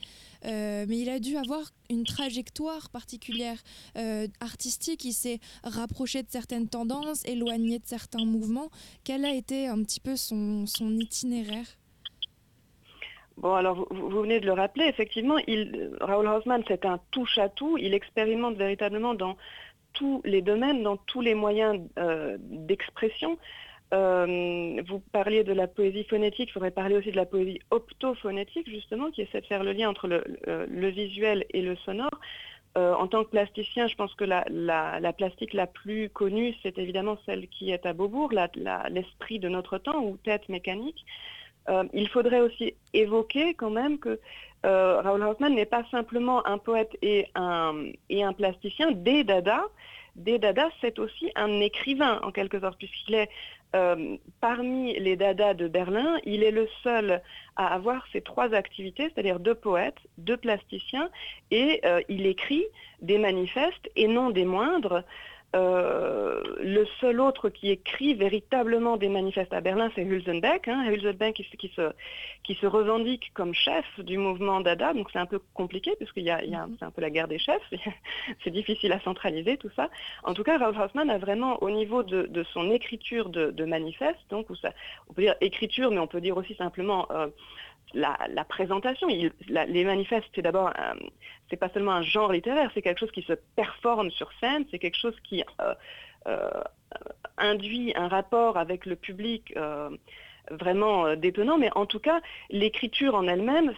Euh, 0.45 0.85
mais 0.87 0.99
il 0.99 1.09
a 1.09 1.19
dû 1.19 1.39
avoir 1.39 1.73
une 1.89 2.05
trajectoire 2.05 2.91
particulière 2.91 3.63
artistique. 4.41 5.07
Il 5.07 5.15
s'est 5.15 5.41
rapproché 5.65 6.23
de 6.23 6.31
certaines 6.31 6.69
tendances, 6.69 7.25
éloigné 7.25 7.79
de 7.79 7.87
certains 7.87 8.27
mouvements. 8.27 8.69
Quel 9.05 9.25
a 9.25 9.35
été 9.35 9.69
un 9.69 9.83
petit 9.83 10.01
peu 10.01 10.17
son 10.17 10.67
itinéraire? 11.01 11.67
Bon, 13.37 13.55
alors 13.55 13.87
vous, 13.91 14.09
venez 14.23 14.41
de 14.41 14.47
le 14.47 14.53
rappeler, 14.53 14.87
effectivement, 14.87 15.37
Raoul 16.01 16.27
Haussmann, 16.27 16.63
c'est 16.67 16.87
un 16.87 16.99
touche-à-tout. 17.11 17.77
Il 17.79 17.93
expérimente 17.93 18.57
véritablement 18.57 19.15
dans 19.15 19.37
tous 19.93 20.23
les 20.25 20.41
domaines, 20.43 20.83
dans 20.83 20.97
tous 20.97 21.21
les 21.21 21.35
moyens 21.35 21.81
euh, 21.99 22.37
d'expression. 22.41 23.39
Euh, 23.95 24.83
vous 24.89 25.01
parliez 25.13 25.45
de 25.45 25.53
la 25.53 25.67
poésie 25.69 26.05
phonétique, 26.05 26.49
il 26.49 26.53
faudrait 26.53 26.71
parler 26.71 26.97
aussi 26.97 27.11
de 27.13 27.17
la 27.17 27.27
poésie 27.27 27.61
optophonétique, 27.71 28.69
justement, 28.69 29.11
qui 29.11 29.23
essaie 29.23 29.41
de 29.43 29.47
faire 29.47 29.63
le 29.65 29.73
lien 29.73 29.89
entre 29.91 30.09
le, 30.09 30.89
visuel 30.89 31.45
et 31.51 31.63
le 31.63 31.77
sonore. 31.77 32.11
Euh, 32.77 32.95
en 32.95 33.07
tant 33.07 33.25
que 33.25 33.31
plasticien, 33.31 33.87
je 33.87 33.95
pense 33.95 34.15
que 34.15 34.25
la, 34.25 34.45
la- 34.51 34.99
la 35.01 35.13
plastique 35.13 35.53
la 35.55 35.67
plus 35.67 36.11
connue, 36.11 36.55
c'est 36.63 36.79
évidemment 36.79 37.17
celle 37.27 37.49
qui 37.49 37.71
est 37.71 37.87
à 37.87 37.93
Beaubourg, 37.93 38.33
l'esprit 38.91 39.39
de 39.39 39.49
notre 39.49 39.79
temps, 39.79 40.03
ou 40.03 40.17
tête 40.17 40.49
mécanique. 40.49 41.05
Euh, 41.69 41.85
il 41.93 42.09
faudrait 42.09 42.41
aussi 42.41 42.75
évoquer 42.93 43.55
quand 43.55 43.71
même 43.71 43.99
que 43.99 44.21
euh, 44.65 45.01
Raoul 45.01 45.23
Haussmann 45.23 45.55
n'est 45.55 45.67
pas 45.67 45.85
simplement 45.91 46.47
un 46.47 46.59
poète 46.59 46.97
et 47.03 47.27
un, 47.35 48.33
plasticien. 48.37 48.91
Dès 48.93 49.25
Dada, 49.25 49.65
dès 50.17 50.39
Dada, 50.39 50.69
c'est 50.81 50.99
aussi 50.99 51.31
un 51.35 51.61
écrivain 51.61 52.21
en 52.23 52.31
quelque 52.31 52.61
sorte, 52.61 52.79
puisqu'il 52.79 53.15
est 53.15 53.31
euh, 53.75 54.17
parmi 54.41 54.99
les 54.99 55.17
Dada 55.17 55.55
de 55.55 55.69
Berlin, 55.69 56.19
il 56.25 56.43
est 56.43 56.51
le 56.51 56.69
seul 56.83 57.21
à 57.57 57.75
avoir 57.75 58.07
ces 58.13 58.23
trois 58.23 58.55
activités, 58.55 59.05
c'est-à-dire 59.05 59.41
deux 59.41 59.55
poètes, 59.55 59.99
deux 60.19 60.37
plasticiens, 60.37 61.11
et 61.51 61.83
il 62.09 62.27
écrit 62.27 62.65
des 63.03 63.19
manifestes 63.19 63.91
et 63.97 64.09
non 64.09 64.31
des 64.31 64.45
moindres. 64.45 65.05
Euh, 65.57 66.43
le 66.61 66.85
seul 67.01 67.21
autre 67.21 67.49
qui 67.49 67.71
écrit 67.71 68.15
véritablement 68.15 68.97
des 68.99 69.09
manifestes 69.09 69.53
à 69.55 69.61
Berlin, 69.63 69.91
c'est 69.95 70.03
Hülsenbeck. 70.03 70.69
Hein, 70.69 70.85
Hülsenbeck 70.91 71.35
qui, 71.35 71.69
se- 71.75 72.67
revendique 72.67 73.31
comme 73.33 73.55
chef 73.55 73.85
du 74.01 74.19
mouvement 74.19 74.61
Dada, 74.61 74.93
donc 74.93 75.09
c'est 75.13 75.19
un 75.19 75.27
peu 75.27 75.41
compliqué 75.55 75.93
puisqu'il 75.97 76.25
y 76.25 76.31
a, 76.31 76.45
y 76.45 76.55
a 76.55 76.67
un- 76.81 76.91
peu 76.91 77.01
la 77.01 77.11
guerre 77.11 77.29
des 77.29 77.39
chefs, 77.39 77.63
c'est 78.45 78.51
difficile 78.51 78.93
à 78.93 79.01
centraliser 79.01 79.57
tout 79.57 79.71
ça. 79.75 79.89
En 80.25 80.35
tout 80.35 80.43
cas, 80.43 80.59
Raoul 80.59 80.77
Haussmann 80.79 81.09
a 81.11 81.19
vraiment 81.19 81.63
au 81.63 81.71
niveau 81.71 82.03
de, 82.03 82.27
son 82.53 82.71
écriture 82.71 83.29
de, 83.31 83.51
de 83.51 83.65
manifeste, 83.65 84.19
donc 84.31 84.47
on 85.09 85.15
peut 85.15 85.23
dire 85.23 85.35
écriture, 85.41 85.91
mais 85.91 85.99
on 85.99 86.07
peut 86.07 86.21
dire 86.21 86.37
aussi 86.37 86.55
simplement 86.55 87.07
euh, 87.11 87.29
la, 87.95 88.45
présentation. 88.45 89.09
Les 89.49 89.85
manifestes, 89.85 90.27
c'est 90.35 90.43
d'abord, 90.43 90.73
c'est 91.51 91.57
pas 91.57 91.69
seulement 91.71 91.93
un 91.93 92.03
genre 92.03 92.33
littéraire, 92.33 92.71
c'est 92.75 92.83
quelque 92.83 92.99
chose 92.99 93.13
qui 93.13 93.23
se 93.23 93.35
performe 93.55 94.11
sur 94.11 94.31
scène, 94.41 94.65
c'est 94.71 94.79
quelque 94.79 94.99
chose 94.99 95.17
qui 95.25 95.43
euh, 95.61 95.75
euh, 96.27 96.63
induit 97.39 97.93
un 97.97 98.09
rapport 98.09 98.57
avec 98.57 98.87
le 98.87 98.97
public 98.97 99.53
euh, 99.57 99.91
vraiment 100.51 101.17
détonnant, 101.17 101.59
mais 101.59 101.71
en 101.75 101.87
tout 101.87 101.99
cas, 101.99 102.21
l'écriture 102.51 103.15
en 103.15 103.27
elle-même 103.27 103.73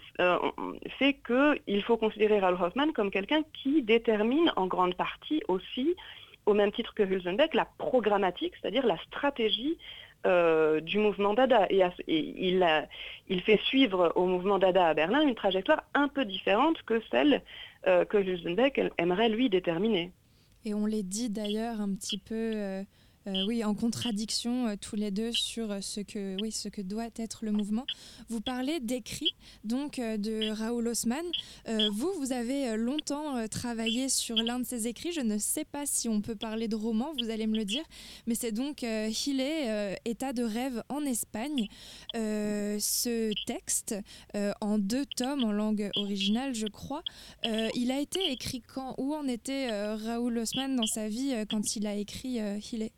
fait 0.98 1.16
qu'il 1.26 1.82
faut 1.82 1.96
considérer 1.96 2.40
Raoul 2.40 2.58
Hoffman 2.60 2.92
comme 2.92 3.10
quelqu'un 3.10 3.42
qui 3.54 3.82
détermine 3.82 4.52
en 4.56 4.66
grande 4.66 4.94
partie 4.94 5.42
aussi, 5.48 5.96
au 6.44 6.54
même 6.54 6.72
titre 6.72 6.94
que 6.94 7.02
Hülsenbeck, 7.02 7.54
la 7.54 7.66
programmatique, 7.78 8.52
c'est-à-dire 8.60 8.86
la 8.86 8.98
stratégie 8.98 9.78
euh, 10.26 10.80
du 10.80 10.98
mouvement 10.98 11.34
Dada. 11.34 11.66
Et, 11.70 11.82
il, 12.08 13.40
fait 13.42 13.60
suivre 13.66 14.12
au 14.16 14.26
mouvement 14.26 14.58
Dada 14.58 14.88
à 14.88 14.94
Berlin 14.94 15.20
une 15.20 15.34
trajectoire 15.34 15.84
un 15.94 16.08
peu 16.08 16.25
différente 16.25 16.82
que 16.82 17.00
celle 17.10 17.42
euh, 17.87 18.04
que 18.04 18.18
Hülsenbeck 18.18 18.80
aimerait 18.98 19.28
lui 19.28 19.48
déterminer. 19.48 20.12
Et 20.64 20.75
on 20.75 20.87
les 20.87 21.02
dit 21.02 21.30
d'ailleurs 21.30 21.80
un 21.80 21.94
petit 21.94 22.18
peu, 22.18 22.82
euh, 23.28 23.44
oui, 23.47 23.64
en 23.64 23.75
contradiction 23.75 24.68
euh, 24.68 24.75
tous 24.80 24.97
les 24.97 25.11
deux 25.11 25.32
sur 25.32 25.70
euh, 25.70 25.80
ce 25.80 26.00
que, 26.00 26.40
oui, 26.40 26.50
ce 26.50 26.68
que 26.68 26.80
doit 26.80 27.08
être 27.16 27.44
le 27.44 27.52
mouvement. 27.52 27.85
Vous 28.28 28.40
parlez 28.40 28.80
d'écrit, 28.80 29.35
donc 29.64 29.99
de 29.99 30.50
Raoul 30.50 30.88
Haussmann. 30.88 31.25
Vous, 31.92 32.12
vous 32.18 32.32
avez 32.32 32.76
longtemps 32.76 33.47
travaillé 33.49 34.08
sur 34.08 34.37
l'un 34.37 34.58
de 34.58 34.64
ses 34.64 34.87
écrits. 34.87 35.12
Je 35.12 35.20
ne 35.20 35.38
sais 35.38 35.64
pas 35.64 35.87
si 35.87 36.08
on 36.08 36.20
peut 36.20 36.35
parler 36.35 36.68
de 36.68 36.76
roman, 36.76 37.12
vous 37.18 37.30
allez 37.30 37.47
me 37.47 37.56
le 37.56 37.64
dire, 37.64 37.82
mais 38.26 38.35
c'est 38.35 38.52
donc 38.52 38.82
Hilé, 38.82 39.97
État 40.04 40.32
de 40.32 40.42
rêve 40.42 40.82
en 40.88 41.04
Espagne. 41.04 41.68
Ce 42.14 43.32
texte, 43.47 43.94
en 44.61 44.78
deux 44.78 45.06
tomes 45.16 45.44
en 45.44 45.52
langue 45.52 45.90
originale, 45.97 46.54
je 46.54 46.66
crois, 46.66 47.02
il 47.75 47.90
a 47.90 48.00
été 48.00 48.20
écrit 48.30 48.62
quand 48.62 48.95
Où 48.99 49.14
en 49.14 49.26
était 49.26 49.71
Raoul 49.95 50.38
Haussmann 50.38 50.76
dans 50.76 50.86
sa 50.86 51.08
vie 51.08 51.34
quand 51.50 51.76
il 51.76 51.86
a 51.86 51.95
écrit 51.95 52.38
Hilé 52.73 52.93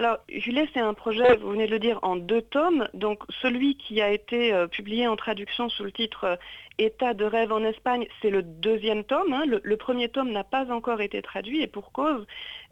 Alors, 0.00 0.16
Julet, 0.30 0.66
c'est 0.72 0.80
un 0.80 0.94
projet, 0.94 1.36
vous 1.36 1.50
venez 1.50 1.66
de 1.66 1.72
le 1.72 1.78
dire, 1.78 1.98
en 2.00 2.16
deux 2.16 2.40
tomes. 2.40 2.88
Donc, 2.94 3.22
celui 3.42 3.76
qui 3.76 4.00
a 4.00 4.10
été 4.10 4.50
euh, 4.50 4.66
publié 4.66 5.06
en 5.06 5.14
traduction 5.14 5.68
sous 5.68 5.84
le 5.84 5.92
titre 5.92 6.24
euh, 6.24 6.36
État 6.78 7.12
de 7.12 7.26
rêve 7.26 7.52
en 7.52 7.62
Espagne, 7.62 8.06
c'est 8.22 8.30
le 8.30 8.42
deuxième 8.42 9.04
tome. 9.04 9.34
hein. 9.34 9.44
Le, 9.44 9.76
premier 9.76 10.08
tome 10.08 10.30
n'a 10.32 10.42
pas 10.42 10.72
encore 10.72 11.02
été 11.02 11.20
traduit 11.20 11.60
et 11.60 11.66
pour 11.66 11.92
cause, 11.92 12.26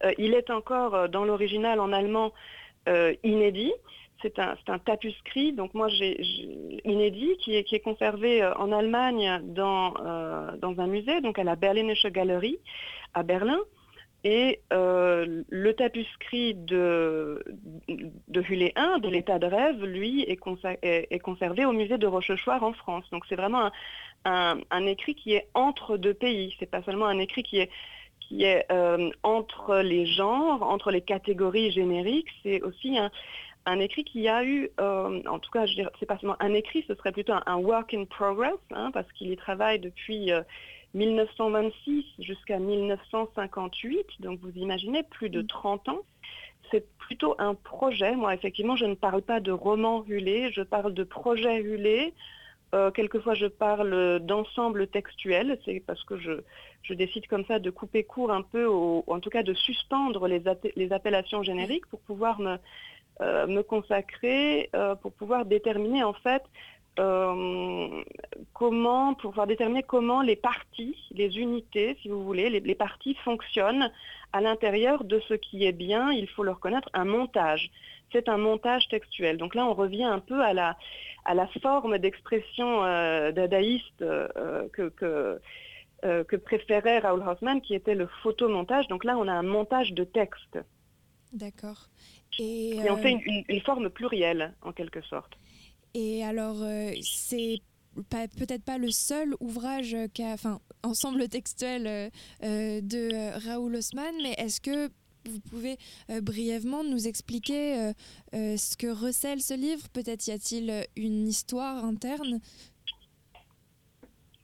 euh, 0.04 0.12
il 0.16 0.32
est 0.32 0.48
encore 0.48 1.10
dans 1.10 1.26
l'original 1.26 1.80
en 1.80 1.92
allemand 1.92 2.32
inédit. 3.22 3.74
C'est 4.22 4.38
un, 4.38 4.56
un 4.66 4.78
tapuscrit, 4.78 5.52
donc 5.52 5.74
moi 5.74 5.88
j'ai 5.88 6.18
inédit, 6.86 7.36
qui 7.36 7.54
est, 7.56 7.80
conservé 7.84 8.42
en 8.42 8.72
Allemagne 8.72 9.42
dans 9.42 9.92
un 9.98 10.86
musée, 10.86 11.20
donc 11.20 11.38
à 11.38 11.44
la 11.44 11.56
Berlinische 11.56 12.06
Galerie 12.06 12.58
à 13.12 13.22
Berlin. 13.22 13.58
Et 14.24 14.60
euh, 14.72 15.42
le 15.48 15.74
tapuscrit 15.74 16.54
de, 16.54 17.42
de 17.86 18.42
Hulé 18.42 18.72
1, 18.74 18.98
de 18.98 19.08
l'état 19.08 19.38
de 19.38 19.46
rêve, 19.46 19.84
lui, 19.84 20.22
est, 20.22 20.36
conservé 21.20 21.64
au 21.64 21.72
musée 21.72 21.98
de 21.98 22.06
Rochechouart 22.06 22.62
en 22.62 22.72
France. 22.72 23.04
Donc 23.12 23.24
c'est 23.28 23.36
vraiment 23.36 23.70
un, 24.24 24.58
un- 24.70 24.86
écrit 24.86 25.14
qui 25.14 25.34
est 25.34 25.48
entre 25.54 25.96
deux 25.96 26.14
pays. 26.14 26.54
C'est 26.58 26.70
pas 26.70 26.82
seulement 26.82 27.06
un 27.06 27.18
écrit 27.18 27.44
qui 27.44 27.58
est, 27.58 27.70
qui 28.20 28.42
est 28.42 28.66
euh, 28.72 29.10
entre 29.22 29.76
les 29.78 30.06
genres, 30.06 30.62
entre 30.62 30.90
les 30.90 31.00
catégories 31.00 31.70
génériques. 31.70 32.28
C'est 32.42 32.60
aussi 32.62 32.98
un, 32.98 33.12
un 33.66 33.78
écrit 33.78 34.02
qui 34.02 34.26
a 34.26 34.44
eu, 34.44 34.68
euh, 34.80 35.22
en 35.26 35.38
tout 35.38 35.50
cas, 35.52 35.66
je 35.66 35.74
dirais, 35.74 35.90
c'est 36.00 36.06
pas 36.06 36.18
seulement 36.18 36.36
un 36.40 36.54
écrit, 36.54 36.84
ce 36.88 36.94
serait 36.96 37.12
plutôt 37.12 37.34
un, 37.46 37.56
work 37.56 37.94
in 37.94 38.04
progress, 38.04 38.58
hein, 38.72 38.90
parce 38.92 39.10
qu'il 39.12 39.30
y 39.30 39.36
travaille 39.36 39.78
depuis 39.78 40.32
1926 40.94 42.04
jusqu'à 42.18 42.58
1958, 42.58 44.06
donc 44.20 44.40
vous 44.40 44.52
imaginez 44.56 45.02
plus 45.02 45.30
de 45.30 45.42
30 45.42 45.88
ans. 45.88 46.00
C'est 46.70 46.86
plutôt 46.98 47.34
un 47.38 47.54
projet. 47.54 48.14
Moi, 48.14 48.34
effectivement, 48.34 48.76
je 48.76 48.84
ne 48.84 48.94
parle 48.94 49.22
pas 49.22 49.40
de 49.40 49.52
roman 49.52 50.04
hulé, 50.06 50.50
je 50.52 50.62
parle 50.62 50.92
de 50.94 51.04
projet 51.04 51.60
hulé. 51.60 52.12
Euh, 52.74 52.90
quelquefois, 52.90 53.32
je 53.34 53.46
parle 53.46 54.20
d'ensemble 54.20 54.86
textuel. 54.88 55.58
C'est 55.64 55.80
parce 55.86 56.04
que 56.04 56.18
je, 56.18 56.32
je 56.82 56.92
décide 56.92 57.26
comme 57.26 57.46
ça 57.46 57.58
de 57.58 57.70
couper 57.70 58.04
court 58.04 58.30
un 58.30 58.42
peu, 58.42 58.66
au- 58.66 59.04
en 59.06 59.20
tout 59.20 59.30
cas 59.30 59.42
de 59.42 59.54
suspendre 59.54 60.26
les, 60.28 60.40
appe- 60.40 60.72
les 60.76 60.92
appellations 60.92 61.42
génériques 61.42 61.86
pour 61.86 62.00
pouvoir 62.00 62.38
me, 62.40 62.58
euh, 63.22 63.46
me 63.46 63.62
consacrer, 63.62 64.68
euh, 64.76 64.94
pour 64.96 65.12
pouvoir 65.12 65.46
déterminer 65.46 66.04
en 66.04 66.12
fait 66.12 66.42
euh, 66.98 68.02
comment, 68.54 69.14
pour 69.14 69.30
pouvoir 69.30 69.46
déterminer 69.46 69.82
comment 69.82 70.22
les 70.22 70.36
parties, 70.36 70.96
les 71.12 71.38
unités, 71.38 71.96
si 72.02 72.08
vous 72.08 72.22
voulez, 72.24 72.50
les, 72.50 72.60
les 72.60 72.74
parties 72.74 73.14
fonctionnent 73.24 73.90
à 74.32 74.40
l'intérieur 74.40 75.04
de 75.04 75.20
ce 75.28 75.34
qui 75.34 75.64
est 75.64 75.72
bien, 75.72 76.10
il 76.12 76.28
faut 76.28 76.42
le 76.42 76.50
reconnaître, 76.52 76.88
un 76.92 77.04
montage. 77.04 77.70
C'est 78.12 78.28
un 78.28 78.38
montage 78.38 78.88
textuel. 78.88 79.36
Donc 79.36 79.54
là, 79.54 79.66
on 79.66 79.74
revient 79.74 80.04
un 80.04 80.18
peu 80.20 80.40
à 80.42 80.52
la, 80.52 80.76
à 81.24 81.34
la 81.34 81.46
forme 81.62 81.98
d'expression 81.98 82.84
euh, 82.84 83.32
dadaïste 83.32 84.02
euh, 84.02 84.66
que, 84.72 84.88
que, 84.90 85.40
que 86.02 86.36
préférait 86.36 87.00
Raoul 87.00 87.22
Haussmann, 87.26 87.60
qui 87.60 87.74
était 87.74 87.94
le 87.94 88.06
photomontage. 88.22 88.88
Donc 88.88 89.04
là, 89.04 89.16
on 89.18 89.26
a 89.28 89.32
un 89.32 89.42
montage 89.42 89.92
de 89.92 90.04
texte. 90.04 90.58
D'accord. 91.32 91.88
Et, 92.38 92.76
Et 92.76 92.90
on 92.90 92.96
fait 92.96 93.10
une, 93.10 93.20
une- 93.26 93.44
une 93.48 93.60
forme 93.60 93.90
plurielle, 93.90 94.54
en 94.62 94.72
quelque 94.72 95.02
sorte. 95.02 95.32
Et 95.94 96.24
alors, 96.24 96.56
euh, 96.62 96.92
c'est 97.02 97.58
peut-être 98.10 98.64
pas 98.64 98.78
le 98.78 98.90
seul 98.90 99.34
ouvrage 99.40 99.96
enfin, 100.20 100.60
ensemble 100.82 101.28
textuel 101.28 101.86
euh, 101.86 102.08
euh, 102.44 102.80
de 102.82 103.48
Raoul 103.48 103.76
Haussmann, 103.76 104.14
mais 104.22 104.34
est-ce 104.38 104.60
que 104.60 104.90
vous 105.24 105.40
pouvez 105.50 105.76
brièvement 106.22 106.82
nous 106.84 107.06
expliquer 107.06 107.92
ce 108.32 108.76
que 108.78 108.86
recèle 108.86 109.42
ce 109.42 109.52
livre? 109.52 109.86
Peut-être 109.92 110.26
y 110.26 110.30
a-t-il 110.30 110.86
une 110.96 111.28
histoire 111.28 111.84
interne? 111.84 112.40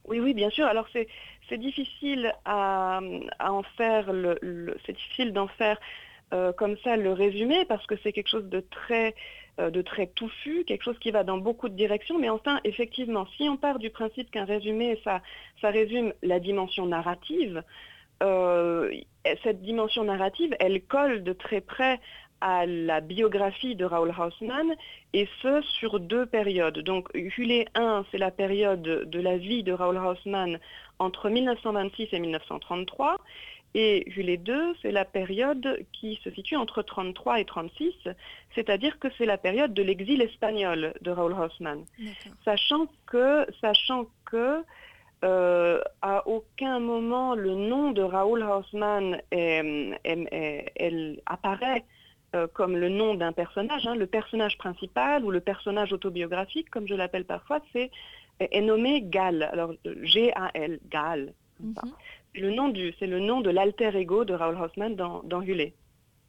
Oui, 0.03 0.19
oui, 0.19 0.35
bien 0.35 0.51
sûr. 0.51 0.67
Alors 0.67 0.87
c'est 0.91 1.57
difficile 1.57 2.31
à, 2.43 2.99
en 3.39 3.63
faire 3.77 4.13
c'est 4.85 4.93
difficile 4.93 5.33
d'en 5.33 5.47
faire 5.47 5.79
comme 6.55 6.77
ça 6.83 6.97
le 6.97 7.13
résumé 7.13 7.65
parce 7.65 7.87
que 7.87 7.95
c'est 8.03 8.13
quelque 8.13 8.29
chose 8.29 8.47
de 8.49 8.59
très 8.59 9.15
de 9.57 9.81
très 9.81 10.07
touffu, 10.07 10.65
quelque 10.65 10.83
chose 10.83 10.99
qui 10.99 11.11
va 11.11 11.23
dans 11.23 11.37
beaucoup 11.37 11.69
de 11.69 11.75
directions. 11.75 12.19
Mais 12.19 12.29
enfin, 12.29 12.59
effectivement, 12.63 13.25
si 13.37 13.47
on 13.47 13.57
part 13.57 13.79
du 13.79 13.89
principe 13.89 14.29
qu'un 14.31 14.45
résumé, 14.45 14.99
ça, 15.03 15.21
ça 15.61 15.69
résume 15.69 16.13
la 16.23 16.39
dimension 16.39 16.85
narrative, 16.85 17.63
euh, 18.23 18.91
cette 19.43 19.61
dimension 19.61 20.03
narrative, 20.03 20.55
elle 20.59 20.81
colle 20.81 21.23
de 21.23 21.33
très 21.33 21.61
près 21.61 21.99
à 22.41 22.65
la 22.65 23.01
biographie 23.01 23.75
de 23.75 23.85
Raoul 23.85 24.13
Haussmann, 24.17 24.75
et 25.13 25.27
ce 25.41 25.61
sur 25.79 25.99
deux 25.99 26.25
périodes. 26.25 26.79
Donc 26.79 27.09
Hulé 27.13 27.65
1, 27.75 28.05
c'est 28.11 28.17
la 28.17 28.31
période 28.31 28.81
de 28.81 29.19
la 29.19 29.37
vie 29.37 29.63
de 29.63 29.71
Raoul 29.71 29.97
Haussmann 29.97 30.59
entre 30.99 31.29
1926 31.29 32.09
et 32.11 32.19
1933, 32.19 33.17
et 33.75 34.09
Hulé 34.15 34.37
2, 34.37 34.75
c'est 34.81 34.91
la 34.91 35.03
période 35.03 35.85
qui 35.91 36.17
se 36.23 36.31
situe 36.31 36.55
entre 36.55 36.81
33 36.81 37.41
et 37.41 37.45
36, 37.45 37.93
c'est-à-dire 38.55 38.97
que 38.99 39.09
c'est 39.17 39.25
la 39.25 39.37
période 39.37 39.73
de 39.73 39.83
l'exil 39.83 40.21
espagnol 40.21 40.93
de 41.01 41.11
Raoul 41.11 41.33
Haussmann. 41.33 41.83
Sachant 42.45 42.87
que, 43.05 43.45
sachant 43.59 44.07
que 44.25 44.63
euh, 45.25 45.81
à 46.01 46.25
aucun 46.25 46.79
moment 46.79 47.35
le 47.35 47.53
nom 47.53 47.91
de 47.91 48.01
Raoul 48.01 48.43
Haussmann 48.43 49.21
apparaît 51.25 51.83
euh, 52.33 52.47
comme 52.53 52.77
le 52.77 52.87
nom 52.87 53.15
d'un 53.15 53.33
personnage. 53.33 53.85
Hein. 53.87 53.95
Le 53.95 54.07
personnage 54.07 54.57
principal 54.57 55.25
ou 55.25 55.31
le 55.31 55.41
personnage 55.41 55.91
autobiographique, 55.91 56.69
comme 56.69 56.87
je 56.87 56.95
l'appelle 56.95 57.25
parfois, 57.25 57.59
c'est 57.73 57.91
est 58.39 58.61
nommé 58.61 59.01
Gal. 59.01 59.43
Alors 59.43 59.73
G-A-L, 59.85 60.79
Gal. 60.89 61.33
Mhm. 61.59 61.75
Le 62.35 62.51
nom 62.51 62.69
du, 62.69 62.93
c'est 62.99 63.07
le 63.07 63.19
nom 63.19 63.41
de 63.41 63.49
l'alter 63.49 63.95
ego 63.95 64.25
de 64.25 64.33
Raoul 64.33 64.57
Haussmann 64.61 64.95
dans, 64.95 65.23
dans 65.23 65.41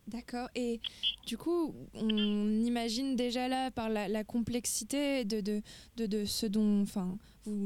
D'accord. 0.07 0.49
Et 0.55 0.81
du 1.27 1.37
coup, 1.37 1.75
on 1.95 2.49
imagine 2.63 3.17
déjà 3.17 3.49
là, 3.49 3.73
par 3.73 3.89
la, 3.89 4.23
complexité 4.23 5.25
de, 5.25 5.41
de, 5.41 6.07
de, 6.07 6.25
ce 6.25 6.47
dont 6.47 6.83
enfin, 6.83 7.17
vous, 7.45 7.65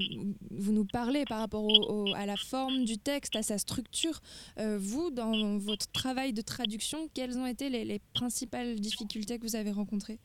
vous 0.51 0.73
nous 0.73 0.87
parlez 0.87 1.25
par 1.29 1.41
rapport 1.41 1.69
à 2.17 2.25
la 2.25 2.37
forme 2.37 2.85
du 2.85 2.97
texte, 2.97 3.37
à 3.37 3.43
sa 3.43 3.59
structure. 3.59 4.21
Euh, 4.59 4.79
vous, 4.81 5.11
dans 5.11 5.59
votre 5.59 5.91
travail 5.93 6.33
de 6.33 6.41
traduction, 6.41 7.09
quelles 7.15 7.37
ont 7.37 7.47
été 7.47 7.69
les, 7.69 8.01
principales 8.15 8.77
difficultés 8.77 9.39
que 9.39 9.43
vous 9.43 9.57
avez 9.57 9.71
rencontrées? 9.71 10.19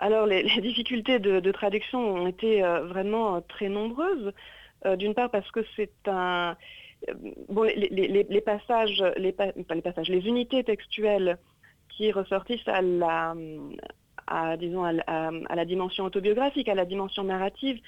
Alors 0.00 0.26
les, 0.26 0.42
difficultés 0.60 1.20
de, 1.20 1.52
traduction 1.52 2.00
ont 2.00 2.26
été 2.26 2.64
euh, 2.64 2.84
vraiment 2.86 3.40
très 3.40 3.68
nombreuses. 3.68 4.32
Euh, 4.86 4.96
d'une 4.96 5.14
part 5.14 5.30
parce 5.30 5.50
que 5.50 5.60
c'est 5.76 5.92
un 6.06 6.56
bon, 7.48 7.62
les, 7.64 8.40
passages, 8.40 9.02
les, 9.16 9.32
passages, 9.32 10.08
les 10.08 10.26
unités 10.26 10.64
textuelles 10.64 11.38
qui 11.88 12.12
ressortissent 12.12 12.68
à 12.68 12.82
la, 12.82 13.34
disons, 14.58 14.84
à, 14.84 15.54
la 15.54 15.64
dimension 15.64 16.04
autobiographique, 16.04 16.68
à 16.68 16.74
la 16.74 16.84
dimension 16.84 17.24
narrative, 17.24 17.80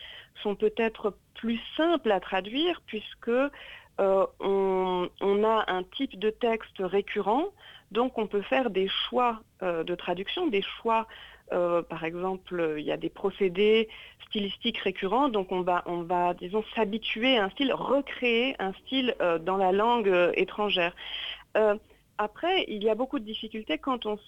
sont 0.43 0.55
peut-être 0.55 1.17
plus 1.35 1.61
simples 1.77 2.13
à 2.13 2.21
traduire 2.21 2.81
puisque 2.87 3.29
euh, 3.29 4.27
on, 4.41 5.45
a 5.45 5.65
un 5.69 5.83
type 5.83 6.19
de 6.19 6.31
texte 6.31 6.79
récurrent, 6.81 7.47
donc 7.91 8.19
on 8.19 8.27
peut 8.27 8.43
faire 8.43 8.71
des 8.71 8.89
choix 8.89 9.41
euh, 9.63 9.85
de 9.85 9.95
traduction, 9.95 10.47
des 10.47 10.63
choix 10.63 11.07
euh, 11.53 11.83
par 11.83 12.05
exemple, 12.05 12.75
il 12.79 12.85
y 12.85 12.93
a 12.93 12.97
des 12.97 13.09
procédés 13.09 13.89
stylistiques 14.27 14.79
récurrents, 14.79 15.29
donc 15.29 15.53
on 15.53 15.61
va, 15.63 15.83
on 15.87 16.03
va 16.03 16.35
disons, 16.35 16.65
s'habituer 16.75 17.39
à 17.39 17.45
un 17.45 17.51
style, 17.51 17.73
recréer 17.73 18.57
un 18.59 18.73
style 18.73 19.15
euh, 19.21 19.39
dans 19.39 19.57
la 19.57 19.73
langue 19.73 20.09
euh, 20.09 20.33
étrangère. 20.35 20.95
après, 22.19 22.65
il 22.69 22.83
y 22.83 22.91
a 22.91 22.95
beaucoup 22.95 23.19
de 23.19 23.25
difficultés 23.25 23.79
quand 23.79 24.07
on, 24.07 24.19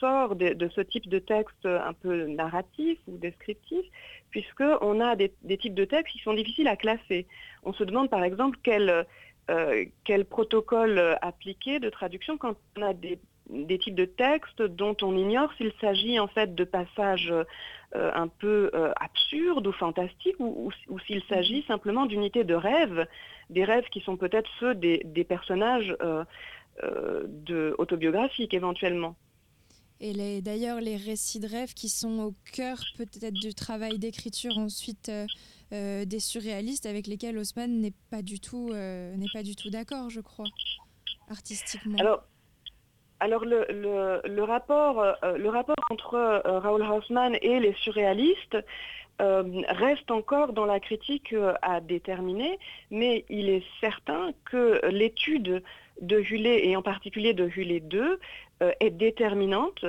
sort 0.00 0.36
de, 0.36 0.68
ce 0.74 0.80
type 0.80 1.08
de 1.08 1.18
texte 1.18 1.66
un 1.66 1.92
peu 1.92 2.26
narratif 2.26 2.98
ou 3.08 3.16
descriptif, 3.18 3.84
puisqu'on 4.30 5.00
a 5.00 5.16
des, 5.16 5.32
types 5.58 5.74
de 5.74 5.84
textes 5.84 6.12
qui 6.12 6.22
sont 6.22 6.34
difficiles 6.34 6.68
à 6.68 6.76
classer. 6.76 7.26
On 7.64 7.72
se 7.72 7.84
demande 7.84 8.10
par 8.10 8.24
exemple 8.24 8.58
quel, 8.62 9.06
quel 10.04 10.24
protocole 10.24 11.18
appliquer 11.20 11.80
de 11.80 11.90
traduction 11.90 12.36
quand 12.38 12.56
on 12.76 12.82
a 12.82 12.94
des 12.94 13.18
des 13.50 13.78
types 13.78 13.94
de 13.94 14.04
textes 14.04 14.62
dont 14.62 14.96
on 15.02 15.16
ignore 15.16 15.52
s'il 15.54 15.72
s'agit 15.80 16.18
en 16.18 16.26
fait 16.26 16.54
de 16.54 16.64
passages 16.64 17.32
euh, 17.94 18.10
un 18.14 18.26
peu 18.26 18.68
euh, 18.74 18.92
absurdes 18.96 19.66
ou 19.66 19.72
fantastiques 19.72 20.34
ou, 20.40 20.70
s'il 21.06 21.22
s'agit 21.28 21.62
simplement 21.68 22.06
d'unités 22.06 22.42
de 22.42 22.54
rêves, 22.54 23.06
des 23.48 23.64
rêves 23.64 23.84
qui 23.92 24.00
sont 24.00 24.16
peut-être 24.16 24.50
ceux 24.58 24.74
des, 24.74 25.26
personnages 25.28 25.96
euh, 26.02 26.24
de, 27.26 27.76
autobiographiques 27.78 28.54
éventuellement. 28.54 29.14
Et 30.00 30.42
d'ailleurs, 30.42 30.80
les 30.80 30.96
récits 30.96 31.40
de 31.40 31.46
rêves 31.46 31.72
qui 31.72 31.88
sont 31.88 32.18
au 32.18 32.34
cœur 32.52 32.76
peut-être 32.98 33.32
du 33.32 33.54
travail 33.54 33.98
d'écriture 33.98 34.58
ensuite 34.58 35.10
des 35.70 36.20
surréalistes 36.20 36.84
avec 36.84 37.06
lesquels 37.06 37.38
Haussmann 37.38 37.80
n'est 37.80 37.94
pas 38.10 38.20
du 38.20 38.38
tout, 38.38 38.74
n'est 38.74 39.32
pas 39.32 39.42
du 39.42 39.56
tout 39.56 39.70
d'accord, 39.70 40.10
je 40.10 40.20
crois, 40.20 40.44
artistiquement. 41.30 41.96
Alors 41.98 42.24
rapport, 44.42 45.00
euh, 45.00 45.38
le 45.38 45.48
rapport 45.48 45.76
entre 45.90 46.14
euh, 46.14 46.58
Raoul 46.58 46.82
Haussmann 46.82 47.36
et 47.40 47.60
les 47.60 47.74
surréalistes 47.74 48.58
euh, 49.22 49.62
reste 49.68 50.10
encore 50.10 50.52
dans 50.52 50.66
la 50.66 50.80
critique 50.80 51.34
à 51.62 51.80
déterminer, 51.80 52.58
mais 52.90 53.24
il 53.30 53.48
est 53.48 53.64
certain 53.80 54.32
que 54.50 54.86
l'étude 54.88 55.62
de 56.02 56.20
Hulé, 56.20 56.60
et 56.64 56.76
en 56.76 56.82
particulier 56.82 57.32
de 57.32 57.48
Hulé 57.48 57.80
2, 57.80 58.20
est 58.80 58.90
déterminante 58.90 59.84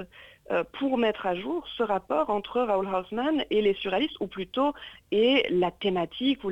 pour 0.79 0.97
mettre 0.97 1.25
à 1.25 1.35
jour 1.35 1.67
ce 1.77 1.83
rapport 1.83 2.29
entre 2.29 2.61
Raoul 2.61 2.87
Haussmann 2.87 3.43
et 3.49 3.61
les 3.61 3.73
surréalistes, 3.73 4.15
ou 4.21 4.27
plutôt 4.27 4.73
et 5.11 5.45
la 5.49 5.71
thématique 5.71 6.45
ou 6.45 6.49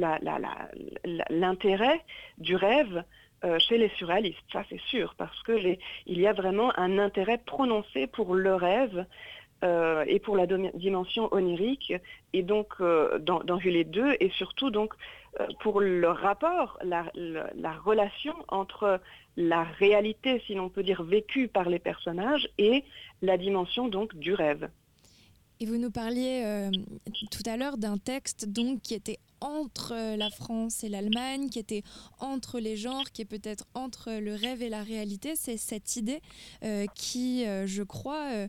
l'intérêt 1.30 2.02
du 2.38 2.58
rêve 2.58 3.06
chez 3.60 3.78
les 3.78 3.90
surréalistes, 3.90 4.40
ça 4.52 4.64
c'est 4.70 4.82
sûr, 4.82 5.16
parce 5.18 5.42
qu'il 5.44 5.78
y 6.08 6.28
a 6.28 6.34
vraiment 6.34 6.78
un 6.80 6.98
intérêt 6.98 7.38
prononcé 7.38 8.08
pour 8.08 8.36
le 8.36 8.56
rêve 8.56 9.06
euh, 9.64 10.04
et 10.08 10.20
pour 10.20 10.36
la 10.36 10.46
dimension 10.46 11.34
onirique, 11.34 11.94
et 12.34 12.44
donc 12.44 12.68
euh, 12.82 13.18
dans, 13.20 13.42
les 13.64 13.84
2, 13.84 14.18
et 14.20 14.30
surtout 14.32 14.70
donc 14.70 14.94
pour 15.62 15.82
le 15.82 16.08
rapport, 16.10 16.78
la, 16.84 17.04
relation 17.84 18.34
entre 18.48 19.02
la 19.38 19.64
réalité, 19.64 20.42
si 20.46 20.54
l'on 20.56 20.70
peut 20.70 20.84
dire, 20.84 21.04
vécue 21.04 21.48
par 21.48 21.70
les 21.70 21.80
personnages, 21.80 22.48
et 22.58 22.84
la 23.22 23.38
dimension 23.38 23.88
donc 23.88 24.16
du 24.16 24.34
rêve. 24.34 24.70
Et 25.60 25.66
vous 25.66 25.78
nous 25.78 25.92
parliez 25.92 26.70
tout 27.32 27.50
à 27.50 27.58
l'heure 27.58 27.78
d'un 27.78 27.98
texte 27.98 28.48
donc 28.48 28.82
qui 28.82 28.94
était 28.94 29.20
entre 29.42 29.94
euh, 29.94 30.18
la 30.18 30.30
France 30.30 30.84
et 30.84 30.90
l'Allemagne, 30.90 31.50
qui 31.50 31.60
était 31.60 31.84
entre 32.20 32.60
les 32.60 32.78
genres, 32.78 33.12
qui 33.12 33.22
est 33.22 33.26
peut-être 33.26 33.66
entre 33.74 34.12
le 34.12 34.36
rêve 34.36 34.62
et 34.62 34.70
la 34.70 34.84
réalité. 34.84 35.34
C'est 35.36 35.58
cette 35.58 35.96
idée 35.96 36.22
euh, 36.64 36.86
qui, 36.96 37.46
euh, 37.46 37.68
je 37.68 37.84
crois, 37.84 38.48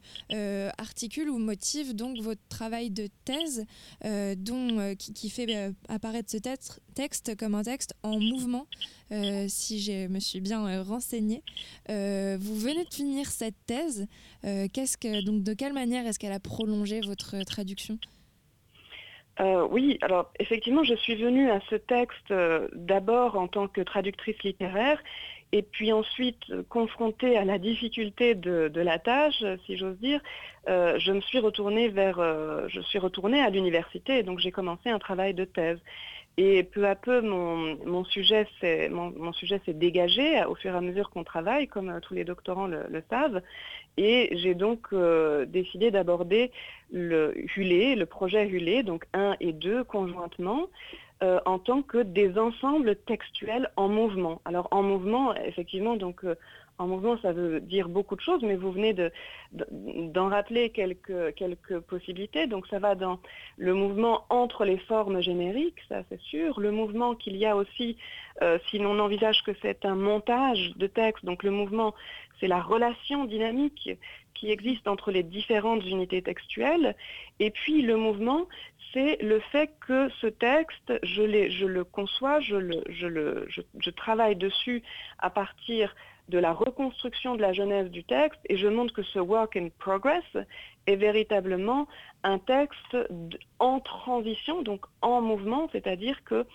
articule 0.78 1.30
ou 1.30 1.38
motive 1.38 1.94
donc 1.94 2.20
votre 2.20 2.40
travail 2.48 2.90
de 2.90 3.08
thèse, 3.24 3.64
dont, 4.04 4.94
qui, 4.96 5.30
fait 5.30 5.72
apparaître 5.88 6.30
ce 6.30 6.38
texte 6.94 7.36
comme 7.36 7.54
un 7.54 7.62
texte 7.62 7.94
en 8.02 8.18
mouvement, 8.18 8.66
si 9.48 9.80
je 9.80 10.06
me 10.08 10.20
suis 10.20 10.40
bien 10.40 10.82
renseignée. 10.82 11.42
vous 11.88 12.56
venez 12.56 12.84
de 12.84 12.94
finir 12.94 13.30
cette 13.30 13.56
thèse. 13.66 14.06
donc, 14.42 15.42
de 15.42 15.54
quelle 15.54 15.72
manière 15.72 16.06
est-ce 16.06 16.18
qu'elle 16.18 16.32
a 16.32 16.40
prolongé 16.40 17.00
votre 17.00 17.42
traduction? 17.44 17.98
Euh, 19.40 19.66
oui, 19.70 19.98
alors 20.00 20.32
effectivement, 20.38 20.82
je 20.82 20.94
suis 20.94 21.14
venue 21.14 21.50
à 21.50 21.60
ce 21.68 21.74
texte 21.74 22.30
euh, 22.30 22.68
d'abord 22.72 23.36
en 23.36 23.48
tant 23.48 23.68
que 23.68 23.82
traductrice 23.82 24.42
littéraire 24.42 24.98
et 25.52 25.62
puis 25.62 25.92
ensuite 25.92 26.40
euh, 26.50 26.62
confrontée 26.68 27.36
à 27.36 27.44
la 27.44 27.58
difficulté 27.58 28.34
de, 28.34 28.70
la 28.74 28.98
tâche, 28.98 29.44
si 29.66 29.76
j'ose 29.76 29.98
dire, 29.98 30.20
je 30.66 31.12
me 31.12 31.20
suis 31.20 31.38
retournée 31.38 31.88
vers, 31.88 32.18
je 32.68 32.80
suis 32.80 32.98
retournée 32.98 33.40
à 33.40 33.50
l'université 33.50 34.18
et 34.18 34.22
donc 34.22 34.40
j'ai 34.40 34.50
commencé 34.50 34.90
un 34.90 34.98
travail 34.98 35.32
de 35.34 35.44
thèse. 35.44 35.78
Et 36.38 36.64
peu 36.64 36.86
à 36.86 36.94
peu, 36.94 37.22
mon, 37.22 38.04
sujet 38.04 38.46
s'est 38.60 38.90
dégagé 39.68 40.44
au 40.44 40.54
fur 40.54 40.74
et 40.74 40.76
à 40.76 40.82
mesure 40.82 41.08
qu'on 41.08 41.24
travaille, 41.24 41.66
comme 41.66 41.98
tous 42.02 42.12
les 42.12 42.24
doctorants 42.24 42.66
le, 42.66 43.02
savent. 43.08 43.40
Et 43.96 44.28
j'ai 44.36 44.54
donc 44.54 44.88
euh, 44.92 45.46
décidé 45.46 45.90
d'aborder 45.90 46.52
le 46.92 47.34
Hulé, 47.56 47.94
le 47.96 48.04
projet 48.04 48.46
Hulé, 48.46 48.82
donc 48.82 49.06
1 49.14 49.36
et 49.40 49.54
2 49.54 49.84
conjointement, 49.84 50.66
euh, 51.22 51.40
en 51.46 51.58
tant 51.58 51.80
que 51.80 51.96
des 51.96 52.38
ensembles 52.38 52.96
textuels 53.06 53.70
en 53.76 53.88
mouvement. 53.88 54.42
Alors 54.44 54.68
en 54.70 54.82
mouvement, 54.82 55.34
effectivement, 55.34 55.96
donc 55.96 56.24
euh, 56.24 56.34
en 56.78 56.86
mouvement, 56.86 57.18
ça 57.18 57.32
veut 57.32 57.60
dire 57.60 57.88
beaucoup 57.88 58.16
de 58.16 58.20
choses, 58.20 58.42
mais 58.42 58.56
vous 58.56 58.70
venez 58.70 58.94
d'en 59.52 60.28
rappeler 60.28 60.70
quelques, 60.70 61.80
possibilités. 61.88 62.46
Donc 62.46 62.66
ça 62.68 62.78
va 62.78 62.94
dans 62.94 63.18
le 63.56 63.74
mouvement 63.74 64.24
entre 64.30 64.64
les 64.64 64.78
formes 64.78 65.20
génériques, 65.20 65.80
ça 65.88 66.02
c'est 66.08 66.20
sûr. 66.20 66.60
Le 66.60 66.70
mouvement 66.70 67.14
qu'il 67.14 67.36
y 67.36 67.46
a 67.46 67.56
aussi, 67.56 67.96
si 68.68 68.78
l'on 68.78 68.98
envisage 68.98 69.42
que 69.42 69.52
c'est 69.62 69.84
un 69.84 69.94
montage 69.94 70.72
de 70.76 70.86
texte, 70.86 71.24
donc 71.24 71.42
le 71.42 71.50
mouvement 71.50 71.94
c'est 72.40 72.48
la 72.48 72.60
relation 72.60 73.24
dynamique 73.24 73.90
qui 74.34 74.50
existe 74.50 74.86
entre 74.86 75.10
les 75.10 75.22
différentes 75.22 75.84
unités 75.84 76.22
textuelles. 76.22 76.94
Et 77.40 77.50
puis 77.50 77.82
le 77.82 77.96
mouvement, 77.96 78.46
c'est 78.92 79.20
le 79.22 79.40
fait 79.40 79.70
que 79.86 80.08
ce 80.20 80.26
texte, 80.26 80.92
je, 81.02 81.22
le 81.22 81.84
conçois, 81.84 82.40
je, 82.40 83.90
travaille 83.90 84.36
dessus 84.36 84.82
à 85.18 85.30
partir 85.30 85.94
de 86.28 86.38
la 86.38 86.52
reconstruction 86.52 87.36
de 87.36 87.42
la 87.42 87.52
genèse 87.52 87.90
du 87.90 88.04
texte 88.04 88.40
et 88.48 88.56
je 88.56 88.68
montre 88.68 88.92
que 88.92 89.02
ce 89.02 89.18
work 89.18 89.56
in 89.56 89.68
progress 89.78 90.24
est 90.86 90.96
véritablement 90.96 91.86
un 92.22 92.38
texte 92.38 92.96
en 93.58 93.80
transition, 93.80 94.62
donc 94.62 94.84
en 95.02 95.20
mouvement, 95.20 95.68
c'est-à-dire 95.72 96.22
que 96.24 96.46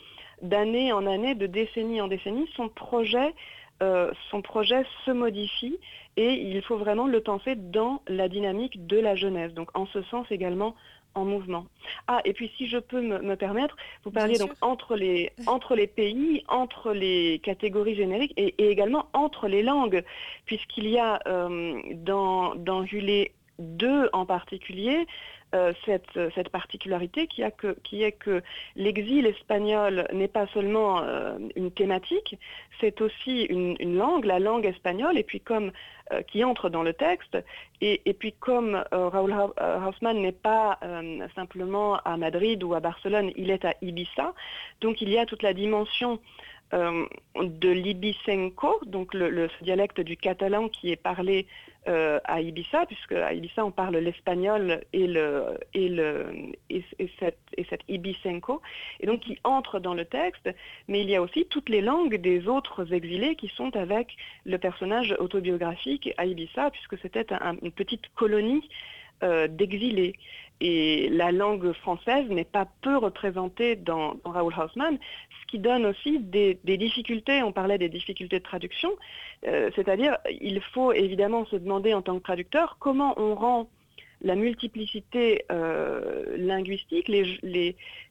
d'année 0.42 0.92
en 0.92 1.06
année, 1.06 1.36
de 1.36 1.48
décennie 1.48 2.02
en 2.02 2.08
décennie, 2.08 2.50
son 2.56 2.68
projet, 2.68 3.34
euh, 3.82 4.12
son 4.30 4.42
projet 4.42 4.84
se 5.06 5.12
modifie 5.12 5.80
et 6.18 6.34
il 6.34 6.62
faut 6.62 6.78
vraiment 6.78 7.08
le 7.08 7.22
penser 7.22 7.56
dans 7.56 8.02
la 8.08 8.28
dynamique 8.28 8.86
de 8.86 9.00
la 9.00 9.16
Genèse. 9.16 9.54
Donc 9.54 9.70
en 9.78 9.86
ce 9.88 10.02
sens 10.04 10.26
également 10.30 10.76
en 11.16 11.26
mouvement. 11.26 11.66
Ah, 12.08 12.22
et 12.26 12.34
puis 12.34 12.52
si 12.58 12.68
je 12.68 12.78
peux 12.78 13.02
me, 13.02 13.36
permettre, 13.36 13.76
vous 14.04 14.12
parliez 14.12 14.38
donc 14.38 14.52
entre 14.62 14.96
les, 14.96 15.32
entre 15.48 15.76
les 15.76 15.88
pays, 15.88 16.44
entre 16.48 16.94
les 16.94 17.40
catégories 17.44 17.96
génériques 17.96 18.34
et, 18.38 18.54
également 18.72 19.08
entre 19.14 19.48
les 19.48 19.64
langues, 19.64 20.04
puisqu'il 20.46 20.88
y 20.88 20.98
a 20.98 21.20
euh, 21.28 21.82
dans, 21.96 22.56
dans 22.56 22.86
Julet 22.86 23.34
2 23.60 24.10
en 24.14 24.26
particulier, 24.26 25.06
euh, 25.54 25.74
cette, 25.86 26.18
cette, 26.34 26.48
particularité 26.48 27.28
qui, 27.28 27.44
a 27.44 27.52
que, 27.52 27.76
qui 27.84 28.04
est 28.04 28.14
que 28.14 28.42
l'exil 28.78 29.26
espagnol 29.26 30.08
n'est 30.14 30.30
pas 30.30 30.48
seulement 30.48 31.02
euh, 31.04 31.38
une 31.58 31.72
thématique, 31.72 32.38
c'est 32.80 33.02
aussi 33.02 33.44
une, 33.44 33.98
langue, 33.98 34.24
la 34.24 34.40
langue 34.40 34.66
espagnole, 34.66 35.18
et 35.18 35.24
puis 35.24 35.42
comme 35.42 35.74
euh, 36.12 36.22
qui 36.24 36.44
entre 36.44 36.70
dans 36.70 36.84
le 36.84 36.94
texte, 36.94 37.38
et, 37.82 38.14
puis 38.14 38.34
comme 38.34 38.84
Raoul 38.92 39.34
Hausmann 39.88 40.22
n'est 40.22 40.32
pas 40.32 40.80
simplement 41.34 41.98
à 42.06 42.16
Madrid 42.16 42.64
ou 42.64 42.76
à 42.76 42.80
Barcelone, 42.80 43.32
il 43.36 43.50
est 43.50 43.66
à 43.66 43.74
Ibiza, 43.82 44.36
donc 44.82 45.02
il 45.02 45.10
y 45.10 45.18
a 45.18 45.26
toute 45.26 45.42
la 45.42 45.54
dimension 45.54 46.20
de 46.72 47.70
l'ibicenco, 47.70 48.80
donc 48.86 49.14
le, 49.14 49.50
dialecte 49.62 50.00
du 50.00 50.16
catalan 50.16 50.70
qui 50.70 50.92
est 50.92 51.02
parlé 51.02 51.48
euh, 51.88 52.20
à 52.26 52.42
Ibiza, 52.42 52.86
puisque 52.86 53.14
à 53.14 53.34
Ibiza 53.34 53.66
on 53.66 53.72
parle 53.72 53.98
l'espagnol 53.98 54.82
et, 54.94 55.08
le, 55.08 55.58
et, 55.74 55.90
le, 55.90 56.28
et 56.70 56.84
cette 57.20 57.82
Ibicenco, 57.90 58.62
et 59.00 59.08
donc 59.08 59.22
qui 59.22 59.38
entre 59.44 59.80
dans 59.80 59.94
le 59.94 60.06
texte, 60.06 60.50
mais 60.88 61.02
il 61.02 61.10
y 61.10 61.16
a 61.16 61.22
aussi 61.22 61.46
toutes 61.50 61.70
les 61.70 61.82
langues 61.82 62.16
des 62.16 62.48
autres 62.48 62.94
exilés 62.94 63.36
qui 63.36 63.50
sont 63.50 63.76
avec 63.76 64.16
le 64.46 64.58
personnage 64.58 65.16
autobiographique 65.20 66.14
à 66.18 66.26
Ibiza, 66.26 66.70
puisque 66.72 66.98
c'était 67.00 67.26
une 67.62 67.72
petite 67.72 68.08
colonie 68.16 68.70
euh, 69.24 69.48
d'exilés. 69.48 70.14
Et 70.64 71.10
la 71.10 71.32
langue 71.32 71.74
française 71.74 72.30
n'est 72.30 72.46
pas 72.46 72.68
peu 72.82 72.96
représentée 72.96 73.76
dans, 73.76 74.18
Raoul 74.24 74.54
Hausmann, 74.56 75.00
ce 75.42 75.48
qui 75.48 75.58
donne 75.58 75.88
aussi 75.88 76.20
des, 76.20 76.54
difficultés, 76.64 77.42
on 77.42 77.52
parlait 77.52 77.80
des 77.80 77.90
difficultés 77.90 78.38
de 78.38 78.44
traduction, 78.44 78.92
euh, 79.48 79.72
c'est-à-dire 79.76 80.18
il 80.40 80.62
faut 80.62 80.94
évidemment 80.94 81.46
se 81.46 81.56
demander 81.56 81.96
en 81.96 82.04
tant 82.04 82.18
que 82.20 82.24
traducteur 82.24 82.78
comment 82.80 83.16
on 83.18 83.34
rend 83.34 83.70
la 84.22 84.36
multiplicité 84.36 85.46
euh, 85.52 86.38
linguistique, 86.38 87.12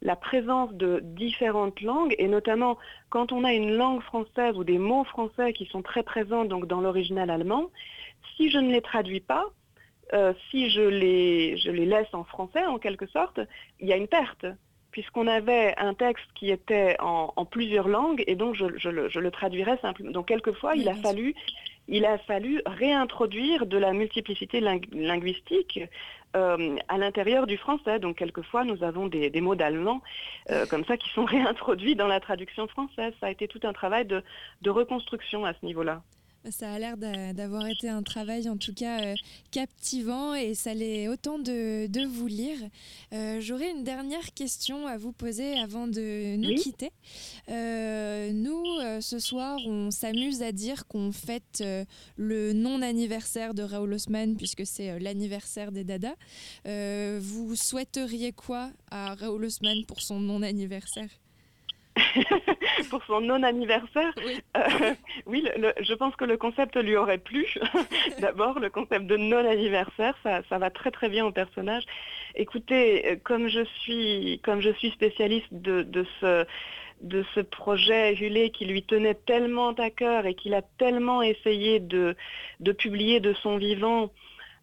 la 0.03 0.17
présence 0.17 0.73
de 0.75 1.01
différentes 1.05 1.81
langues, 1.81 2.17
et 2.19 2.27
notamment 2.27 2.79
quand 3.11 3.31
on 3.31 3.45
a 3.45 3.53
une 3.53 3.77
langue 3.77 4.03
française 4.03 4.57
ou 4.57 4.65
des 4.65 4.79
mots 4.79 5.05
français 5.05 5.53
qui 5.53 5.67
sont 5.67 5.83
très 5.83 6.03
présents 6.03 6.45
donc, 6.45 6.67
dans 6.67 6.81
l'original 6.81 7.31
allemand, 7.31 7.71
si 8.37 8.51
je 8.51 8.59
ne 8.59 8.73
les 8.73 8.81
traduis 8.81 9.21
pas, 9.21 9.45
euh, 10.12 10.33
si 10.51 10.70
je 10.70 10.81
les, 10.81 11.57
je 11.59 11.70
les 11.70 11.87
laisse 11.87 12.12
en 12.12 12.25
français, 12.25 12.64
en 12.66 12.79
quelque 12.79 13.07
sorte, 13.07 13.40
il 13.79 13.88
y 13.88 13.92
a 13.92 13.96
une 13.96 14.09
perte, 14.09 14.46
puisqu'on 14.90 15.27
avait 15.27 15.75
un 15.79 15.94
texte 15.94 16.27
qui 16.35 16.51
était 16.51 16.96
en, 16.99 17.44
plusieurs 17.44 17.88
langues, 17.88 18.25
et 18.27 18.35
donc 18.35 18.55
je, 18.57 18.88
le, 18.88 19.31
traduirais 19.31 19.79
simplement. 19.81 20.11
Donc 20.11 20.29
quelquefois, 20.29 20.75
il, 20.75 20.88
a 20.88 20.94
fallu, 20.94 21.35
il 21.87 22.05
a 22.05 22.18
fallu 22.18 22.61
réintroduire 22.66 23.66
de 23.66 23.79
la 23.79 23.92
multiplicité 23.92 24.61
linguistique 24.61 25.81
euh, 26.37 26.77
à 26.88 26.99
l'intérieur 26.99 27.46
du 27.46 27.57
français. 27.57 28.01
Donc 28.01 28.16
quelquefois, 28.16 28.64
nous 28.64 28.83
avons 28.83 29.07
des, 29.07 29.40
mots 29.40 29.55
d'allemand 29.55 30.03
euh, 30.51 30.66
comme 30.66 30.85
ça 30.85 30.96
qui 30.96 31.09
sont 31.11 31.25
réintroduits 31.37 31.94
dans 31.94 32.09
la 32.09 32.18
traduction 32.18 32.66
française. 32.66 33.12
Ça 33.20 33.27
a 33.27 33.31
été 33.31 33.46
tout 33.46 33.61
un 33.62 33.73
travail 33.73 34.07
de 34.07 34.70
reconstruction 34.70 35.44
à 35.44 35.55
ce 35.55 35.64
niveau-là. 35.64 36.03
Ça 36.48 36.72
a 36.72 36.79
l'air 36.79 36.96
d'avoir 36.96 37.66
été 37.66 37.88
un 37.88 38.03
travail 38.03 38.48
en 38.48 38.57
tout 38.57 38.72
cas 38.72 39.05
euh, 39.05 39.14
captivant 39.50 40.35
et 40.35 40.55
ça 40.55 40.72
l'est 40.72 41.07
autant 41.07 41.38
de, 41.38 42.07
vous 42.07 42.26
lire. 42.26 42.59
Euh, 43.12 43.40
j'aurais 43.42 43.70
une 43.70 43.85
dernière 43.85 44.33
question 44.33 44.87
à 44.87 44.96
vous 44.96 45.12
poser 45.12 45.59
avant 45.59 45.87
de 45.87 46.37
nous 46.37 46.55
quitter. 46.55 46.92
Euh, 47.50 48.33
nous, 48.33 48.64
ce 49.03 49.18
soir, 49.18 49.59
on 49.66 49.90
s'amuse 49.90 50.40
à 50.42 50.53
dire 50.53 50.87
qu'on 50.87 51.12
fête 51.12 51.62
le 52.16 52.53
non-anniversaire 52.55 53.53
de 53.53 53.62
Raoul 53.62 53.92
Osman 53.92 54.37
puisque 54.37 54.64
c'est 54.64 54.98
l'anniversaire 54.98 55.72
des 55.72 55.85
Dada. 55.85 56.14
vous 56.64 57.55
souhaiteriez 57.55 58.33
quoi 58.33 58.70
à 58.90 59.14
Raoul 59.14 59.44
Osman 59.44 59.85
pour 59.85 60.00
son 60.00 60.20
non-anniversaire? 60.20 61.20
pour 62.91 63.03
son 63.05 63.21
non-anniversaire. 63.21 64.13
Oui, 65.27 65.49
euh, 65.63 65.73
je 65.81 65.95
pense 65.95 66.15
que 66.17 66.25
le 66.25 66.37
concept 66.37 66.77
lui 66.77 66.97
aurait 66.97 67.19
plu. 67.19 67.47
D'abord, 68.21 68.59
le 68.59 68.71
concept 68.71 69.07
de 69.07 69.17
non-anniversaire, 69.17 70.15
ça, 70.23 70.59
va 70.59 70.71
très 70.71 70.91
très 70.91 71.09
bien 71.09 71.27
au 71.27 71.33
personnage. 71.33 71.85
Écoutez, 72.35 73.07
euh, 73.07 73.17
comme 73.23 73.49
je 73.49 73.65
suis, 73.81 74.41
comme 74.45 74.61
je 74.61 74.71
suis 74.71 74.91
spécialiste 74.91 75.49
de, 75.53 76.07
ce 76.21 76.47
de 77.01 77.25
ce 77.35 77.41
projet 77.41 78.15
Julet 78.15 78.51
qui 78.51 78.67
lui 78.67 78.83
tenait 78.83 79.15
tellement 79.15 79.71
à 79.71 79.89
cœur 79.89 80.27
et 80.27 80.35
qu'il 80.35 80.53
a 80.53 80.61
tellement 80.61 81.23
essayé 81.23 81.81
de, 81.81 82.15
de 82.61 82.73
publier 82.73 83.21
de 83.21 83.33
son 83.33 83.57
vivant 83.57 84.11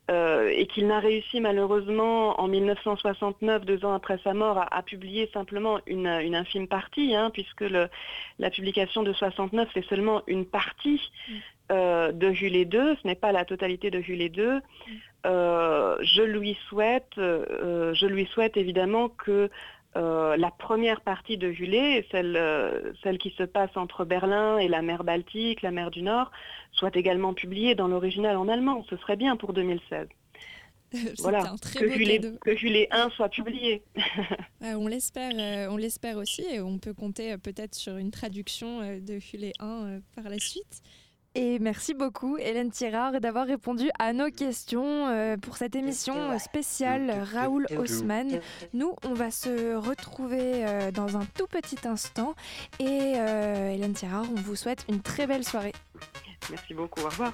euh, 0.09 0.49
et 0.55 0.67
qu'il 0.67 0.87
n'a 0.87 0.99
réussi 0.99 1.41
malheureusement 1.41 2.39
en 2.39 2.47
1969, 2.47 3.65
deux 3.65 3.83
ans 3.83 3.93
après 3.93 4.17
sa 4.23 4.33
mort, 4.33 4.65
à, 4.71 4.81
publier 4.81 5.29
simplement 5.33 5.79
une, 5.85 6.07
infime 6.07 6.67
partie, 6.67 7.13
hein, 7.13 7.29
puisque 7.31 7.65
la 8.39 8.49
publication 8.49 9.03
de 9.03 9.11
69, 9.11 9.67
c'est 9.73 9.85
seulement 9.85 10.23
une 10.27 10.45
partie 10.45 11.01
mm. 11.27 11.33
euh, 11.73 12.11
de 12.13 12.31
Jules 12.31 12.69
2, 12.69 12.95
ce 12.95 13.07
n'est 13.07 13.15
pas 13.15 13.33
la 13.33 13.43
totalité 13.43 13.91
de 13.91 13.99
Jules 13.99 14.31
2. 14.31 14.55
Mm. 14.55 14.61
Euh, 15.25 15.97
je 16.01 16.21
lui 16.21 16.57
souhaite, 16.69 17.11
je 17.17 18.05
lui 18.05 18.27
souhaite 18.27 18.55
évidemment 18.55 19.09
que 19.09 19.49
euh, 19.95 20.37
la 20.37 20.51
première 20.51 21.01
partie 21.01 21.37
de 21.37 21.51
Julet, 21.51 22.05
celle, 22.11 22.35
euh, 22.35 22.93
celle 23.03 23.17
qui 23.17 23.31
se 23.31 23.43
passe 23.43 23.75
entre 23.75 24.05
Berlin 24.05 24.57
et 24.57 24.67
la 24.67 24.81
mer 24.81 25.03
Baltique, 25.03 25.61
la 25.61 25.71
mer 25.71 25.91
du 25.91 26.01
Nord, 26.01 26.31
soit 26.71 26.95
également 26.95 27.33
publiée 27.33 27.73
dans 27.73 27.87
l'original 27.87 28.37
en 28.37 28.47
allemand. 28.47 28.83
Ce 28.89 28.97
serait 28.97 29.15
bien 29.15 29.37
pour 29.37 29.53
2016. 29.53 30.07
voilà, 31.19 31.55
que, 31.77 31.89
Julet, 31.89 32.21
que 32.41 32.55
Julet 32.55 32.87
1 32.91 33.09
soit 33.09 33.29
publié. 33.29 33.83
on 34.61 34.87
l'espère, 34.87 35.31
euh, 35.35 35.71
on 35.71 35.77
l'espère 35.77 36.17
aussi, 36.17 36.43
et 36.43 36.61
on 36.61 36.77
peut 36.77 36.93
compter 36.93 37.37
peut-être 37.37 37.75
sur 37.75 37.97
une 37.97 38.11
traduction 38.11 38.99
de 38.99 39.19
Julet 39.19 39.53
1 39.59 39.99
par 40.15 40.29
la 40.29 40.39
suite. 40.39 40.81
Et 41.39 41.59
merci 41.59 41.93
beaucoup 41.93 42.35
Hélène 42.39 42.71
Tirard 42.71 43.21
d'avoir 43.21 43.45
répondu 43.45 43.91
à 43.99 44.11
nos 44.11 44.31
questions 44.31 45.07
euh, 45.07 45.37
pour 45.37 45.55
cette 45.55 45.75
émission 45.75 46.39
spéciale 46.39 47.13
Raoul 47.31 47.67
Haussmann. 47.77 48.41
Nous, 48.73 48.95
on 49.03 49.13
va 49.13 49.29
se 49.29 49.75
retrouver 49.75 50.65
euh, 50.65 50.89
dans 50.89 51.15
un 51.15 51.25
tout 51.37 51.45
petit 51.45 51.87
instant 51.87 52.33
et 52.79 53.13
euh, 53.17 53.69
Hélène 53.69 53.93
Tirard, 53.93 54.25
on 54.35 54.41
vous 54.41 54.55
souhaite 54.55 54.83
une 54.89 54.99
très 54.99 55.27
belle 55.27 55.43
soirée. 55.43 55.73
Merci 56.49 56.73
beaucoup, 56.73 57.01
au 57.01 57.09
revoir. 57.09 57.33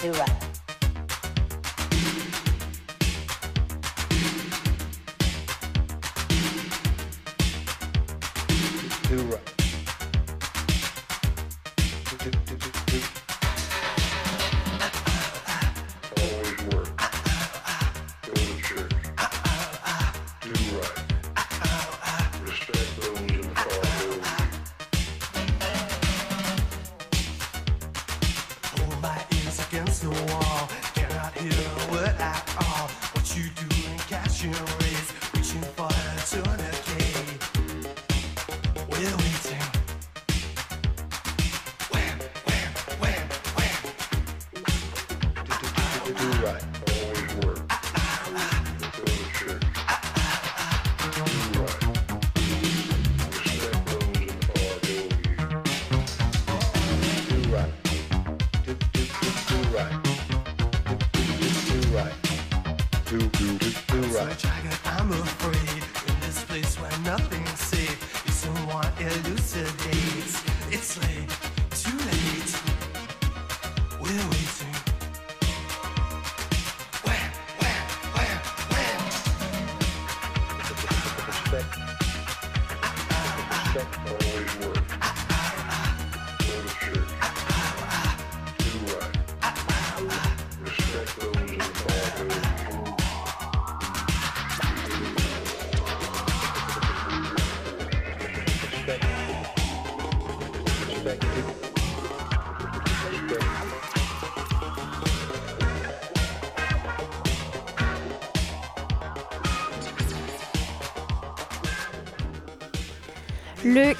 against 0.00 0.57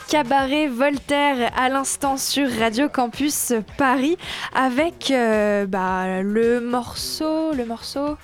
cabaret 0.09 0.69
Voltaire 0.69 1.53
à 1.57 1.69
l'instant 1.69 2.17
sur 2.17 2.49
Radio 2.59 2.89
Campus 2.89 3.53
Paris 3.77 4.17
avec 4.55 5.11
euh, 5.11 5.67
bah, 5.67 6.23
le 6.23 6.61
morceau, 6.61 7.53
le 7.53 7.67
morceau. 7.67 8.17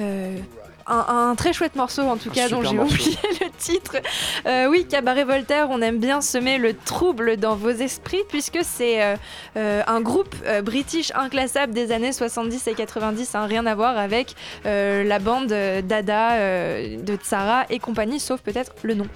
euh, 0.00 0.38
un, 0.86 1.04
un 1.30 1.34
très 1.34 1.52
chouette 1.52 1.76
morceau 1.76 2.02
en 2.02 2.16
tout 2.16 2.30
Un 2.30 2.32
cas 2.32 2.48
dont 2.48 2.62
j'ai 2.62 2.78
oublié 2.78 3.18
le 3.42 3.50
titre. 3.58 3.96
Euh, 4.46 4.66
oui, 4.68 4.86
Cabaret 4.86 5.24
Voltaire, 5.24 5.68
on 5.70 5.80
aime 5.82 5.98
bien 5.98 6.20
semer 6.20 6.58
le 6.58 6.74
trouble 6.74 7.36
dans 7.36 7.56
vos 7.56 7.70
esprits 7.70 8.22
puisque 8.28 8.60
c'est 8.62 9.02
euh, 9.02 9.16
euh, 9.56 9.82
un 9.86 10.00
groupe 10.00 10.34
british 10.62 11.12
inclassable 11.14 11.72
des 11.72 11.92
années 11.92 12.12
70 12.12 12.66
et 12.68 12.74
90, 12.74 13.34
hein, 13.34 13.46
rien 13.46 13.66
à 13.66 13.74
voir 13.74 13.96
avec 13.98 14.34
la 14.64 15.18
bande 15.18 15.48
Dada 15.48 16.36
de 16.38 17.16
Tsara 17.16 17.64
et 17.70 17.78
compagnie, 17.78 18.20
sauf 18.20 18.40
peut-être 18.40 18.72
le 18.82 18.94
nom. 18.94 19.06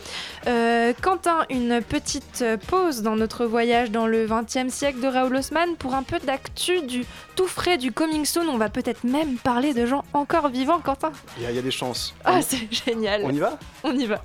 Quentin, 1.03 1.45
une 1.51 1.81
petite 1.83 2.45
pause 2.69 3.03
dans 3.03 3.17
notre 3.17 3.45
voyage 3.47 3.91
dans 3.91 4.07
le 4.07 4.27
20e 4.27 4.71
siècle 4.71 5.01
de 5.01 5.07
Raoul 5.07 5.37
Haussmann 5.37 5.77
pour 5.77 5.95
un 5.95 6.03
peu 6.03 6.19
d'actu 6.19 6.83
du 6.83 7.05
tout 7.37 7.47
frais 7.47 7.79
du 7.79 7.93
coming 7.93 8.25
soon. 8.25 8.49
On 8.49 8.59
va 8.59 8.69
peut-être 8.69 9.05
même 9.05 9.37
parler 9.37 9.75
de 9.75 9.87
gens 9.87 10.05
encore 10.13 10.49
vivants, 10.49 10.81
Quentin. 10.81 11.13
Il 11.39 11.49
y, 11.49 11.55
y 11.55 11.59
a 11.59 11.63
des 11.63 11.71
chances. 11.71 12.15
Ah, 12.25 12.43
c'est 12.43 12.69
génial. 12.73 13.23
on 13.25 13.31
y 13.31 13.39
va? 13.39 13.59
On 13.85 13.93
y 13.93 14.07
va. 14.07 14.23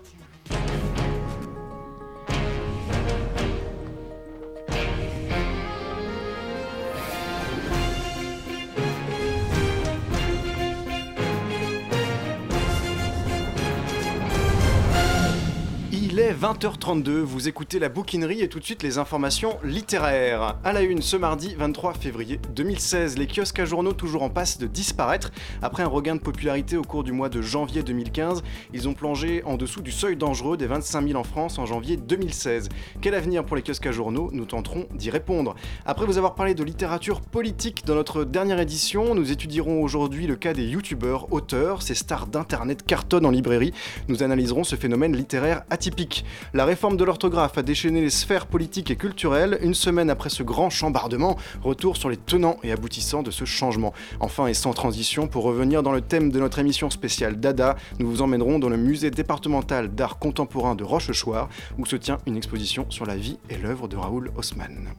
20h32, 16.37 17.21
vous 17.21 17.47
écoutez 17.47 17.79
la 17.79 17.89
bouquinerie 17.89 18.41
et 18.41 18.47
tout 18.47 18.59
de 18.59 18.63
suite 18.63 18.83
les 18.83 18.99
informations 18.99 19.57
littéraires. 19.63 20.57
À 20.63 20.71
la 20.71 20.81
une, 20.83 21.01
ce 21.01 21.17
mardi 21.17 21.55
23 21.55 21.95
février 21.95 22.39
2016, 22.55 23.17
les 23.17 23.25
kiosques 23.25 23.57
à 23.57 23.65
journaux 23.65 23.93
toujours 23.93 24.21
en 24.21 24.29
passe 24.29 24.59
de 24.59 24.67
disparaître. 24.67 25.31
Après 25.63 25.81
un 25.81 25.87
regain 25.87 26.15
de 26.15 26.21
popularité 26.21 26.77
au 26.77 26.83
cours 26.83 27.03
du 27.03 27.11
mois 27.11 27.29
de 27.29 27.41
janvier 27.41 27.81
2015, 27.81 28.43
ils 28.71 28.87
ont 28.87 28.93
plongé 28.93 29.41
en 29.45 29.57
dessous 29.57 29.81
du 29.81 29.91
seuil 29.91 30.15
dangereux 30.15 30.57
des 30.57 30.67
25 30.67 31.07
000 31.07 31.19
en 31.19 31.23
France 31.23 31.57
en 31.57 31.65
janvier 31.65 31.97
2016. 31.97 32.69
Quel 33.01 33.15
avenir 33.15 33.43
pour 33.43 33.55
les 33.55 33.63
kiosques 33.63 33.87
à 33.87 33.91
journaux? 33.91 34.29
Nous 34.31 34.45
tenterons 34.45 34.85
d'y 34.93 35.09
répondre. 35.09 35.55
Après 35.87 36.05
vous 36.05 36.19
avoir 36.19 36.35
parlé 36.35 36.53
de 36.53 36.63
littérature 36.63 37.21
politique 37.21 37.83
dans 37.87 37.95
notre 37.95 38.25
dernière 38.25 38.59
édition, 38.59 39.15
nous 39.15 39.31
étudierons 39.31 39.81
aujourd'hui 39.81 40.27
le 40.27 40.35
cas 40.35 40.53
des 40.53 40.67
youtubeurs, 40.67 41.33
auteurs, 41.33 41.81
ces 41.81 41.95
stars 41.95 42.27
d'internet 42.27 42.83
cartonnent 42.85 43.25
en 43.25 43.31
librairie. 43.31 43.73
Nous 44.07 44.21
analyserons 44.21 44.63
ce 44.63 44.75
phénomène 44.75 45.15
littéraire 45.15 45.63
atypique. 45.71 46.25
La 46.53 46.65
réforme 46.65 46.97
de 46.97 47.03
l'orthographe 47.03 47.57
a 47.57 47.61
déchaîné 47.61 48.01
les 48.01 48.09
sphères 48.09 48.47
politiques 48.47 48.91
et 48.91 48.95
culturelles. 48.95 49.57
Une 49.61 49.73
semaine 49.73 50.09
après 50.09 50.29
ce 50.29 50.43
grand 50.43 50.69
chambardement, 50.69 51.37
retour 51.63 51.97
sur 51.97 52.09
les 52.09 52.17
tenants 52.17 52.57
et 52.63 52.71
aboutissants 52.71 53.23
de 53.23 53.31
ce 53.31 53.45
changement. 53.45 53.93
Enfin 54.19 54.47
et 54.47 54.53
sans 54.53 54.73
transition, 54.73 55.27
pour 55.27 55.43
revenir 55.43 55.83
dans 55.83 55.91
le 55.91 56.01
thème 56.01 56.31
de 56.31 56.39
notre 56.39 56.59
émission 56.59 56.89
spéciale 56.89 57.39
Dada, 57.39 57.75
nous 57.99 58.09
vous 58.09 58.21
emmènerons 58.21 58.59
dans 58.59 58.69
le 58.69 58.77
musée 58.77 59.11
départemental 59.11 59.89
d'art 59.89 60.19
contemporain 60.19 60.75
de 60.75 60.83
Rochechouart, 60.83 61.49
où 61.77 61.85
se 61.85 61.95
tient 61.95 62.17
une 62.25 62.37
exposition 62.37 62.85
sur 62.89 63.05
la 63.05 63.15
vie 63.15 63.37
et 63.49 63.57
l'œuvre 63.57 63.87
de 63.87 63.95
Raoul 63.95 64.31
Haussmann. 64.35 64.89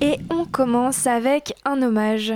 Et 0.00 0.16
on 0.30 0.44
commence 0.44 1.06
avec 1.06 1.54
un 1.64 1.82
hommage. 1.82 2.32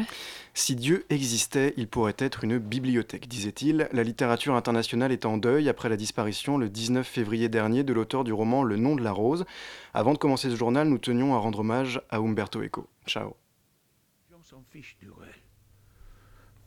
Si 0.54 0.76
Dieu 0.76 1.06
existait, 1.08 1.72
il 1.78 1.88
pourrait 1.88 2.14
être 2.18 2.44
une 2.44 2.58
bibliothèque, 2.58 3.26
disait-il. 3.26 3.88
La 3.90 4.02
littérature 4.02 4.54
internationale 4.54 5.10
est 5.10 5.24
en 5.24 5.38
deuil 5.38 5.70
après 5.70 5.88
la 5.88 5.96
disparition 5.96 6.58
le 6.58 6.68
19 6.68 7.06
février 7.06 7.48
dernier 7.48 7.84
de 7.84 7.92
l'auteur 7.94 8.22
du 8.22 8.34
roman 8.34 8.62
Le 8.62 8.76
nom 8.76 8.94
de 8.94 9.02
la 9.02 9.12
rose. 9.12 9.46
Avant 9.94 10.12
de 10.12 10.18
commencer 10.18 10.50
ce 10.50 10.56
journal, 10.56 10.88
nous 10.88 10.98
tenions 10.98 11.34
à 11.34 11.38
rendre 11.38 11.60
hommage 11.60 12.02
à 12.10 12.18
Umberto 12.18 12.62
Eco. 12.62 12.86
Ciao. 13.06 13.34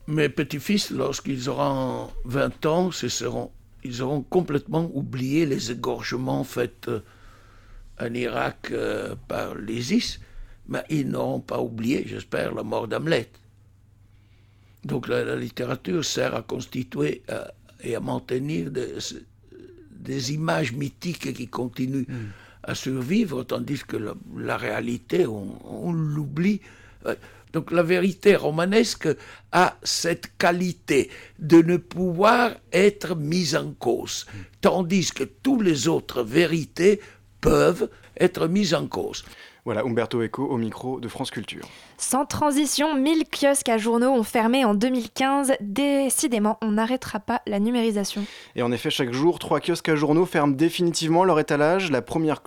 Mes 0.08 0.30
petits-fils, 0.30 0.90
lorsqu'ils 0.90 1.48
auront 1.48 2.10
20 2.26 2.66
ans, 2.66 2.90
ils 3.84 4.02
auront 4.02 4.22
complètement 4.24 4.90
oublié 4.96 5.46
les 5.46 5.72
égorgements 5.72 6.44
faits 6.44 6.88
euh, 6.88 7.02
en 8.00 8.12
Irak 8.16 8.70
euh, 8.72 9.16
par 9.28 9.54
l'ISIS, 9.54 10.20
mais 10.68 10.84
ils 10.90 11.08
n'auront 11.08 11.40
pas 11.40 11.60
oublié, 11.60 12.04
j'espère, 12.08 12.56
la 12.56 12.64
mort 12.64 12.88
d'Hamlet. 12.88 13.30
Donc 14.86 15.08
la, 15.08 15.24
la 15.26 15.36
littérature 15.36 16.06
sert 16.06 16.34
à 16.36 16.44
constituer 16.44 17.24
et 17.84 17.96
à 17.96 18.00
maintenir 18.00 18.72
des, 18.72 18.94
des 19.92 20.34
images 20.34 20.72
mythiques 20.74 21.34
qui 21.34 21.48
continuent 21.48 22.06
à 22.64 22.74
survivre, 22.76 23.44
tandis 23.44 23.82
que 23.86 23.98
la, 23.98 24.14
la 24.38 24.58
réalité, 24.58 25.26
on, 25.28 25.48
on 25.88 25.92
l'oublie. 25.92 26.62
Euh, 27.06 27.16
Donc 27.56 27.72
la 27.72 27.84
vérité 27.84 28.36
romanesque 28.36 29.08
a 29.52 29.78
cette 29.82 30.28
qualité 30.38 31.10
de 31.40 31.62
ne 31.62 31.78
pouvoir 31.78 32.52
être 32.74 33.16
mise 33.16 33.56
en 33.56 33.72
cause, 33.80 34.26
tandis 34.60 35.10
que 35.18 35.24
toutes 35.24 35.64
les 35.64 35.88
autres 35.88 36.22
vérités 36.24 37.00
peuvent 37.40 37.88
être 38.20 38.48
mises 38.50 38.74
en 38.74 38.88
cause. 38.88 39.24
Voilà, 39.64 39.82
Umberto 39.84 40.22
Eco 40.22 40.44
au 40.46 40.58
micro 40.58 41.00
de 41.00 41.08
France 41.08 41.32
Culture. 41.32 41.66
Sans 41.98 42.26
transition, 42.26 42.94
1000 42.94 43.24
kiosques 43.30 43.70
à 43.70 43.78
journaux 43.78 44.12
ont 44.12 44.24
fermé 44.24 44.66
en 44.66 44.74
2015. 44.74 45.54
Décidément, 45.62 46.58
on 46.62 46.72
n'arrêtera 46.72 47.22
pas 47.22 47.42
la 47.48 47.60
numérisation. 47.60 48.26
Et 48.56 48.62
en 48.62 48.72
effet, 48.74 48.90
chaque 48.90 49.14
jour, 49.14 49.40
trois 49.40 49.62
kiosques 49.62 49.88
à 49.88 49.96
journaux 49.96 50.26
ferment 50.26 50.54
définitivement 50.54 51.24
leur 51.24 51.40
étalage. 51.40 51.92
La 51.92 52.02
première, 52.02 52.42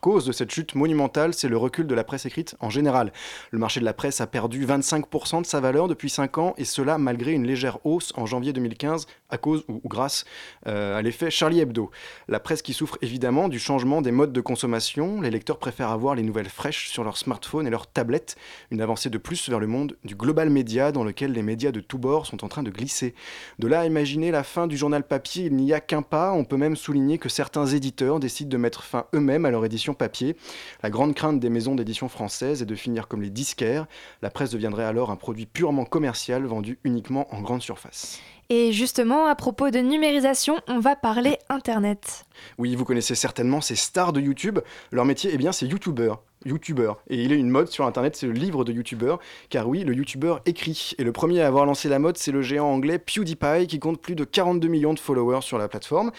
cause 0.00 0.24
de 0.24 0.32
cette 0.32 0.52
chute 0.52 0.76
monumentale, 0.76 1.34
c'est 1.34 1.48
le 1.48 1.56
recul 1.56 1.88
de 1.88 1.94
la 1.94 2.04
presse 2.04 2.24
écrite 2.24 2.54
en 2.60 2.70
général. 2.70 3.12
Le 3.50 3.58
marché 3.58 3.80
de 3.80 3.84
la 3.84 3.94
presse 3.94 4.20
a 4.20 4.28
perdu 4.28 4.64
25% 4.64 5.42
de 5.42 5.46
sa 5.46 5.60
valeur 5.60 5.88
depuis 5.88 6.08
5 6.08 6.38
ans, 6.38 6.54
et 6.56 6.64
cela 6.64 6.98
malgré 6.98 7.32
une 7.32 7.46
légère 7.46 7.84
hausse 7.84 8.12
en 8.16 8.26
janvier 8.26 8.52
2015 8.52 9.06
à 9.30 9.38
cause 9.38 9.64
ou, 9.68 9.80
ou 9.84 9.88
grâce 9.88 10.24
euh, 10.66 10.96
à 10.96 11.02
l'effet 11.02 11.30
Charlie 11.30 11.60
Hebdo. 11.60 11.90
La 12.28 12.38
presse 12.38 12.62
qui 12.62 12.74
souffre 12.74 12.96
évidemment 13.02 13.48
du 13.48 13.58
changement 13.58 14.02
des 14.02 14.12
modes 14.12 14.32
de 14.32 14.40
consommation. 14.40 15.20
Les 15.20 15.30
lecteurs 15.30 15.58
préfèrent 15.58 15.90
avoir 15.90 16.14
les 16.14 16.22
nouvelles 16.22 16.48
fraîches 16.48 16.88
sur 16.88 17.02
leur 17.04 17.16
smartphone 17.16 17.66
et 17.66 17.70
leur 17.70 17.86
tablette. 17.86 18.36
Une 18.70 18.82
avancée 18.82 19.08
de 19.08 19.16
plus 19.16 19.48
vers 19.48 19.60
le 19.60 19.66
monde 19.66 19.96
du 20.04 20.14
global 20.14 20.50
média 20.50 20.92
dans 20.92 21.02
lequel 21.02 21.32
les 21.32 21.42
médias 21.42 21.72
de 21.72 21.80
tous 21.80 21.96
bords 21.96 22.26
sont 22.26 22.44
en 22.44 22.48
train 22.48 22.62
de 22.62 22.70
glisser. 22.70 23.14
De 23.58 23.66
là 23.66 23.80
à 23.80 23.86
imaginer 23.86 24.30
la 24.30 24.42
fin 24.42 24.66
du 24.66 24.76
journal 24.76 25.06
papier, 25.06 25.46
il 25.46 25.56
n'y 25.56 25.72
a 25.72 25.80
qu'un 25.80 26.02
pas. 26.02 26.32
On 26.32 26.44
peut 26.44 26.58
même 26.58 26.76
souligner 26.76 27.16
que 27.16 27.30
certains 27.30 27.64
éditeurs 27.64 28.20
décident 28.20 28.50
de 28.50 28.58
mettre 28.58 28.82
fin 28.82 29.06
eux-mêmes 29.14 29.46
à 29.46 29.50
leur 29.50 29.64
édition 29.64 29.94
papier. 29.94 30.36
La 30.82 30.90
grande 30.90 31.14
crainte 31.14 31.40
des 31.40 31.48
maisons 31.48 31.76
d'édition 31.76 32.10
françaises 32.10 32.60
est 32.60 32.66
de 32.66 32.74
finir 32.74 33.08
comme 33.08 33.22
les 33.22 33.30
disquaires. 33.30 33.86
La 34.20 34.28
presse 34.28 34.50
deviendrait 34.50 34.84
alors 34.84 35.10
un 35.10 35.16
produit 35.16 35.46
purement 35.46 35.86
commercial 35.86 36.44
vendu 36.44 36.78
uniquement 36.84 37.32
en 37.34 37.40
grande 37.40 37.62
surface. 37.62 38.20
Et 38.50 38.72
justement, 38.72 39.26
à 39.26 39.34
propos 39.34 39.68
de 39.68 39.78
numérisation, 39.78 40.58
on 40.68 40.78
va 40.78 40.96
parler 40.96 41.36
Internet. 41.50 42.24
Oui, 42.56 42.76
vous 42.76 42.86
connaissez 42.86 43.14
certainement 43.14 43.60
ces 43.60 43.76
stars 43.76 44.14
de 44.14 44.22
YouTube. 44.22 44.60
Leur 44.90 45.04
métier, 45.04 45.30
eh 45.34 45.36
bien, 45.36 45.52
c'est 45.52 45.66
YouTuber. 45.66 46.14
YouTuber. 46.46 46.92
Et 47.10 47.22
il 47.22 47.32
est 47.32 47.38
une 47.38 47.50
mode 47.50 47.68
sur 47.68 47.84
Internet, 47.84 48.16
c'est 48.16 48.26
le 48.26 48.32
livre 48.32 48.64
de 48.64 48.72
YouTuber. 48.72 49.16
Car 49.50 49.68
oui, 49.68 49.84
le 49.84 49.94
YouTuber 49.94 50.36
écrit. 50.46 50.92
Et 50.96 51.04
le 51.04 51.12
premier 51.12 51.42
à 51.42 51.46
avoir 51.46 51.66
lancé 51.66 51.90
la 51.90 51.98
mode, 51.98 52.16
c'est 52.16 52.32
le 52.32 52.40
géant 52.40 52.64
anglais 52.64 52.98
PewDiePie, 52.98 53.66
qui 53.66 53.80
compte 53.80 54.00
plus 54.00 54.14
de 54.14 54.24
42 54.24 54.66
millions 54.66 54.94
de 54.94 54.98
followers 54.98 55.42
sur 55.42 55.58
la 55.58 55.68
plateforme. 55.68 56.10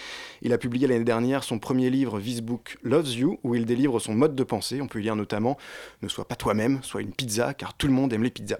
Il 0.44 0.54
a 0.54 0.60
publié 0.60 0.86
l'année 0.86 1.04
dernière 1.04 1.44
son 1.44 1.58
premier 1.58 1.90
livre, 1.90 2.20
This 2.20 2.44
Loves 2.84 3.16
You, 3.16 3.40
où 3.44 3.56
il 3.56 3.66
délivre 3.66 4.00
son 4.00 4.14
mode 4.14 4.36
de 4.36 4.44
pensée. 4.44 4.82
On 4.82 4.88
peut 4.88 5.00
y 5.00 5.04
lire 5.04 5.16
notamment 5.16 5.58
Ne 6.04 6.08
sois 6.08 6.26
pas 6.26 6.36
toi-même, 6.36 6.84
sois 6.84 7.02
une 7.02 7.12
pizza, 7.12 7.56
car 7.56 7.74
tout 7.74 7.88
le 7.88 7.94
monde 7.94 8.14
aime 8.14 8.24
les 8.24 8.30
pizzas. 8.30 8.60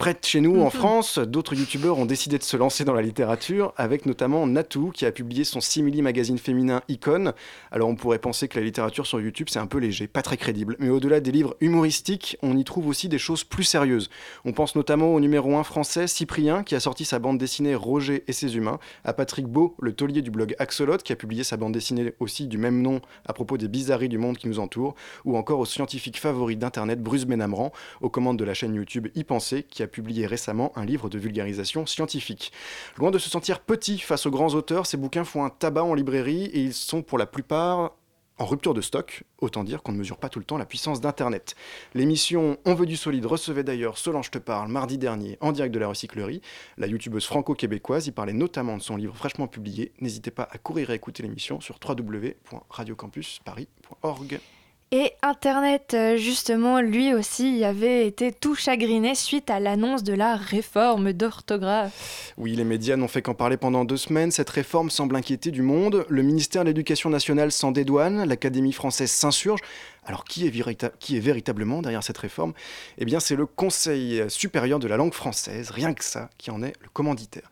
Près 0.00 0.14
de 0.14 0.18
chez 0.22 0.40
nous, 0.40 0.62
en 0.62 0.70
France, 0.70 1.18
d'autres 1.18 1.54
youtubeurs 1.54 1.98
ont 1.98 2.06
décidé 2.06 2.38
de 2.38 2.42
se 2.42 2.56
lancer 2.56 2.86
dans 2.86 2.94
la 2.94 3.02
littérature, 3.02 3.74
avec 3.76 4.06
notamment 4.06 4.46
Natou, 4.46 4.92
qui 4.94 5.04
a 5.04 5.12
publié 5.12 5.44
son 5.44 5.60
simili 5.60 6.00
magazine 6.00 6.38
féminin 6.38 6.80
Icon. 6.88 7.34
Alors 7.70 7.90
on 7.90 7.96
pourrait 7.96 8.18
penser 8.18 8.48
que 8.48 8.58
la 8.58 8.64
littérature 8.64 9.06
sur 9.06 9.20
YouTube, 9.20 9.48
c'est 9.50 9.58
un 9.58 9.66
peu 9.66 9.76
léger, 9.76 10.06
pas 10.06 10.22
très 10.22 10.38
crédible. 10.38 10.74
Mais 10.78 10.88
au-delà 10.88 11.20
des 11.20 11.32
livres 11.32 11.54
humoristiques, 11.60 12.38
on 12.40 12.56
y 12.56 12.64
trouve 12.64 12.86
aussi 12.88 13.10
des 13.10 13.18
choses 13.18 13.44
plus 13.44 13.64
sérieuses. 13.64 14.08
On 14.46 14.52
pense 14.52 14.74
notamment 14.74 15.14
au 15.14 15.20
numéro 15.20 15.54
1 15.54 15.64
français, 15.64 16.06
Cyprien, 16.06 16.62
qui 16.62 16.74
a 16.74 16.80
sorti 16.80 17.04
sa 17.04 17.18
bande 17.18 17.36
dessinée 17.36 17.74
Roger 17.74 18.24
et 18.26 18.32
ses 18.32 18.56
humains, 18.56 18.78
à 19.04 19.12
Patrick 19.12 19.48
Beau, 19.48 19.76
le 19.82 19.92
taulier 19.92 20.22
du 20.22 20.30
blog 20.30 20.56
Axolot, 20.58 20.96
qui 20.96 21.12
a 21.12 21.16
publié 21.16 21.44
sa 21.44 21.58
bande 21.58 21.74
dessinée 21.74 22.14
aussi 22.20 22.46
du 22.46 22.56
même 22.56 22.80
nom 22.80 23.02
à 23.26 23.34
propos 23.34 23.58
des 23.58 23.68
bizarreries 23.68 24.08
du 24.08 24.16
monde 24.16 24.38
qui 24.38 24.48
nous 24.48 24.60
entoure, 24.60 24.94
ou 25.26 25.36
encore 25.36 25.58
au 25.58 25.66
scientifique 25.66 26.18
favori 26.18 26.56
d'Internet, 26.56 27.02
Bruce 27.02 27.26
Benamran, 27.26 27.70
aux 28.00 28.08
commandes 28.08 28.38
de 28.38 28.44
la 28.44 28.54
chaîne 28.54 28.74
YouTube 28.74 29.08
Y 29.14 29.24
Penser, 29.24 29.66
qui 29.68 29.82
a 29.82 29.89
publié 29.90 30.26
récemment 30.26 30.72
un 30.76 30.84
livre 30.84 31.08
de 31.08 31.18
vulgarisation 31.18 31.86
scientifique. 31.86 32.52
Loin 32.96 33.10
de 33.10 33.18
se 33.18 33.30
sentir 33.30 33.60
petit 33.60 33.98
face 33.98 34.26
aux 34.26 34.30
grands 34.30 34.54
auteurs, 34.54 34.86
ces 34.86 34.96
bouquins 34.96 35.24
font 35.24 35.44
un 35.44 35.50
tabac 35.50 35.84
en 35.84 35.94
librairie 35.94 36.44
et 36.44 36.60
ils 36.60 36.74
sont 36.74 37.02
pour 37.02 37.18
la 37.18 37.26
plupart 37.26 37.92
en 38.40 38.46
rupture 38.46 38.74
de 38.74 38.80
stock, 38.80 39.24
autant 39.40 39.64
dire 39.64 39.82
qu'on 39.82 39.90
ne 39.92 39.98
mesure 39.98 40.16
pas 40.16 40.30
tout 40.30 40.38
le 40.38 40.46
temps 40.46 40.56
la 40.56 40.64
puissance 40.64 41.02
d'Internet. 41.02 41.56
L'émission 41.92 42.56
On 42.64 42.72
veut 42.74 42.86
du 42.86 42.96
solide 42.96 43.26
recevait 43.26 43.64
d'ailleurs 43.64 43.98
Solange 43.98 44.30
Te 44.30 44.38
Parle 44.38 44.70
mardi 44.70 44.96
dernier 44.96 45.36
en 45.42 45.52
direct 45.52 45.74
de 45.74 45.78
la 45.78 45.88
recyclerie. 45.88 46.40
La 46.78 46.86
youtubeuse 46.86 47.26
franco-québécoise 47.26 48.06
y 48.06 48.12
parlait 48.12 48.32
notamment 48.32 48.78
de 48.78 48.82
son 48.82 48.96
livre 48.96 49.14
fraîchement 49.14 49.46
publié. 49.46 49.92
N'hésitez 50.00 50.30
pas 50.30 50.48
à 50.50 50.56
courir 50.56 50.88
et 50.90 50.94
écouter 50.94 51.22
l'émission 51.22 51.60
sur 51.60 51.78
www.radiocampusparis.org. 51.86 54.40
Et 54.92 55.12
Internet, 55.22 55.94
euh, 55.94 56.16
justement, 56.16 56.80
lui 56.80 57.14
aussi 57.14 57.62
avait 57.62 58.08
été 58.08 58.32
tout 58.32 58.56
chagriné 58.56 59.14
suite 59.14 59.48
à 59.48 59.60
l'annonce 59.60 60.02
de 60.02 60.12
la 60.12 60.34
réforme 60.34 61.12
d'orthographe. 61.12 62.32
Oui, 62.36 62.56
les 62.56 62.64
médias 62.64 62.96
n'ont 62.96 63.06
fait 63.06 63.22
qu'en 63.22 63.34
parler 63.34 63.56
pendant 63.56 63.84
deux 63.84 63.96
semaines. 63.96 64.32
Cette 64.32 64.50
réforme 64.50 64.90
semble 64.90 65.14
inquiéter 65.14 65.52
du 65.52 65.62
monde. 65.62 66.04
Le 66.08 66.22
ministère 66.24 66.64
de 66.64 66.70
l'Éducation 66.70 67.08
nationale 67.08 67.52
s'en 67.52 67.70
dédouane, 67.70 68.24
l'Académie 68.24 68.72
française 68.72 69.12
s'insurge. 69.12 69.60
Alors 70.04 70.24
qui 70.24 70.48
est, 70.48 70.98
qui 70.98 71.16
est 71.16 71.20
véritablement 71.20 71.82
derrière 71.82 72.02
cette 72.02 72.18
réforme? 72.18 72.52
Eh 72.98 73.04
bien 73.04 73.20
c'est 73.20 73.36
le 73.36 73.46
Conseil 73.46 74.24
supérieur 74.28 74.80
de 74.80 74.88
la 74.88 74.96
langue 74.96 75.14
française, 75.14 75.70
rien 75.70 75.94
que 75.94 76.02
ça, 76.02 76.30
qui 76.36 76.50
en 76.50 76.64
est 76.64 76.72
le 76.80 76.88
commanditaire. 76.92 77.48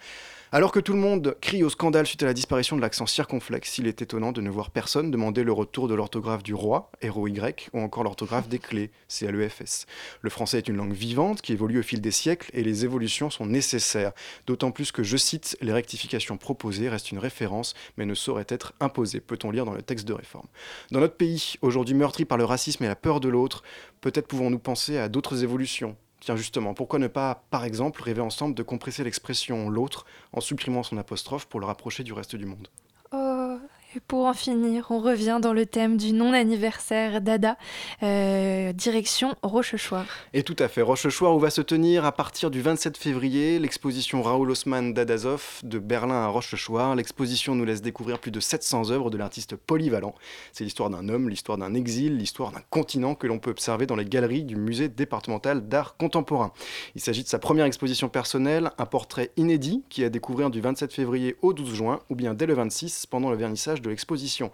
Alors 0.50 0.72
que 0.72 0.80
tout 0.80 0.94
le 0.94 0.98
monde 0.98 1.36
crie 1.42 1.62
au 1.62 1.68
scandale 1.68 2.06
suite 2.06 2.22
à 2.22 2.26
la 2.26 2.32
disparition 2.32 2.74
de 2.74 2.80
l'accent 2.80 3.04
circonflexe, 3.04 3.76
il 3.76 3.86
est 3.86 4.00
étonnant 4.00 4.32
de 4.32 4.40
ne 4.40 4.48
voir 4.48 4.70
personne 4.70 5.10
demander 5.10 5.44
le 5.44 5.52
retour 5.52 5.88
de 5.88 5.94
l'orthographe 5.94 6.42
du 6.42 6.54
roi, 6.54 6.90
R-O-Y, 7.06 7.68
ou 7.74 7.80
encore 7.80 8.02
l'orthographe 8.02 8.48
des 8.48 8.58
clés, 8.58 8.90
C-L-E-F-S. 9.08 9.84
Le 10.22 10.30
français 10.30 10.56
est 10.56 10.68
une 10.68 10.76
langue 10.76 10.94
vivante 10.94 11.42
qui 11.42 11.52
évolue 11.52 11.80
au 11.80 11.82
fil 11.82 12.00
des 12.00 12.10
siècles 12.10 12.48
et 12.54 12.62
les 12.62 12.86
évolutions 12.86 13.28
sont 13.28 13.44
nécessaires, 13.44 14.12
d'autant 14.46 14.70
plus 14.70 14.90
que, 14.90 15.02
je 15.02 15.18
cite, 15.18 15.58
les 15.60 15.72
rectifications 15.72 16.38
proposées 16.38 16.88
restent 16.88 17.12
une 17.12 17.18
référence 17.18 17.74
mais 17.98 18.06
ne 18.06 18.14
sauraient 18.14 18.46
être 18.48 18.72
imposées, 18.80 19.20
peut-on 19.20 19.50
lire 19.50 19.66
dans 19.66 19.74
le 19.74 19.82
texte 19.82 20.08
de 20.08 20.14
réforme. 20.14 20.46
Dans 20.92 21.00
notre 21.00 21.16
pays, 21.16 21.56
aujourd'hui 21.60 21.94
meurtri 21.94 22.24
par 22.24 22.38
le 22.38 22.46
racisme 22.46 22.84
et 22.84 22.88
la 22.88 22.96
peur 22.96 23.20
de 23.20 23.28
l'autre, 23.28 23.64
peut-être 24.00 24.28
pouvons-nous 24.28 24.60
penser 24.60 24.96
à 24.96 25.10
d'autres 25.10 25.44
évolutions 25.44 25.94
Tiens 26.28 26.36
justement, 26.36 26.74
pourquoi 26.74 26.98
ne 26.98 27.06
pas, 27.06 27.46
par 27.48 27.64
exemple, 27.64 28.02
rêver 28.02 28.20
ensemble 28.20 28.54
de 28.54 28.62
compresser 28.62 29.02
l'expression 29.02 29.70
l'autre 29.70 30.04
en 30.34 30.42
supprimant 30.42 30.82
son 30.82 30.98
apostrophe 30.98 31.46
pour 31.46 31.58
le 31.58 31.64
rapprocher 31.64 32.04
du 32.04 32.12
reste 32.12 32.36
du 32.36 32.44
monde? 32.44 32.68
Oh, 33.12 33.47
et 33.96 34.00
pour 34.00 34.26
en 34.26 34.34
finir, 34.34 34.88
on 34.90 34.98
revient 34.98 35.38
dans 35.40 35.54
le 35.54 35.64
thème 35.64 35.96
du 35.96 36.12
non-anniversaire 36.12 37.22
Dada, 37.22 37.56
euh, 38.02 38.74
direction 38.74 39.34
Rochechouart. 39.42 40.04
Et 40.34 40.42
tout 40.42 40.56
à 40.58 40.68
fait, 40.68 40.82
Rochechouart 40.82 41.34
où 41.34 41.38
va 41.38 41.48
se 41.48 41.62
tenir 41.62 42.04
à 42.04 42.12
partir 42.12 42.50
du 42.50 42.60
27 42.60 42.98
février 42.98 43.58
l'exposition 43.58 44.20
Raoul 44.20 44.50
Haussmann 44.50 44.92
d'Adazov 44.92 45.60
de 45.62 45.78
Berlin 45.78 46.22
à 46.22 46.26
Rochechouart. 46.26 46.96
L'exposition 46.96 47.54
nous 47.54 47.64
laisse 47.64 47.80
découvrir 47.80 48.18
plus 48.18 48.30
de 48.30 48.40
700 48.40 48.90
œuvres 48.90 49.08
de 49.08 49.16
l'artiste 49.16 49.56
polyvalent. 49.56 50.14
C'est 50.52 50.64
l'histoire 50.64 50.90
d'un 50.90 51.08
homme, 51.08 51.30
l'histoire 51.30 51.56
d'un 51.56 51.72
exil, 51.72 52.18
l'histoire 52.18 52.52
d'un 52.52 52.62
continent 52.68 53.14
que 53.14 53.26
l'on 53.26 53.38
peut 53.38 53.50
observer 53.50 53.86
dans 53.86 53.96
les 53.96 54.04
galeries 54.04 54.44
du 54.44 54.56
musée 54.56 54.88
départemental 54.88 55.66
d'art 55.66 55.96
contemporain. 55.96 56.52
Il 56.94 57.00
s'agit 57.00 57.22
de 57.22 57.28
sa 57.28 57.38
première 57.38 57.64
exposition 57.64 58.10
personnelle, 58.10 58.70
un 58.76 58.86
portrait 58.86 59.30
inédit 59.38 59.82
qui 59.88 60.02
est 60.02 60.06
à 60.06 60.10
découvrir 60.10 60.50
du 60.50 60.60
27 60.60 60.92
février 60.92 61.36
au 61.40 61.54
12 61.54 61.74
juin 61.74 62.00
ou 62.10 62.14
bien 62.14 62.34
dès 62.34 62.44
le 62.44 62.52
26 62.52 63.06
pendant 63.06 63.30
le 63.30 63.36
vernissage 63.36 63.77
de 63.80 63.90
l'exposition. 63.90 64.50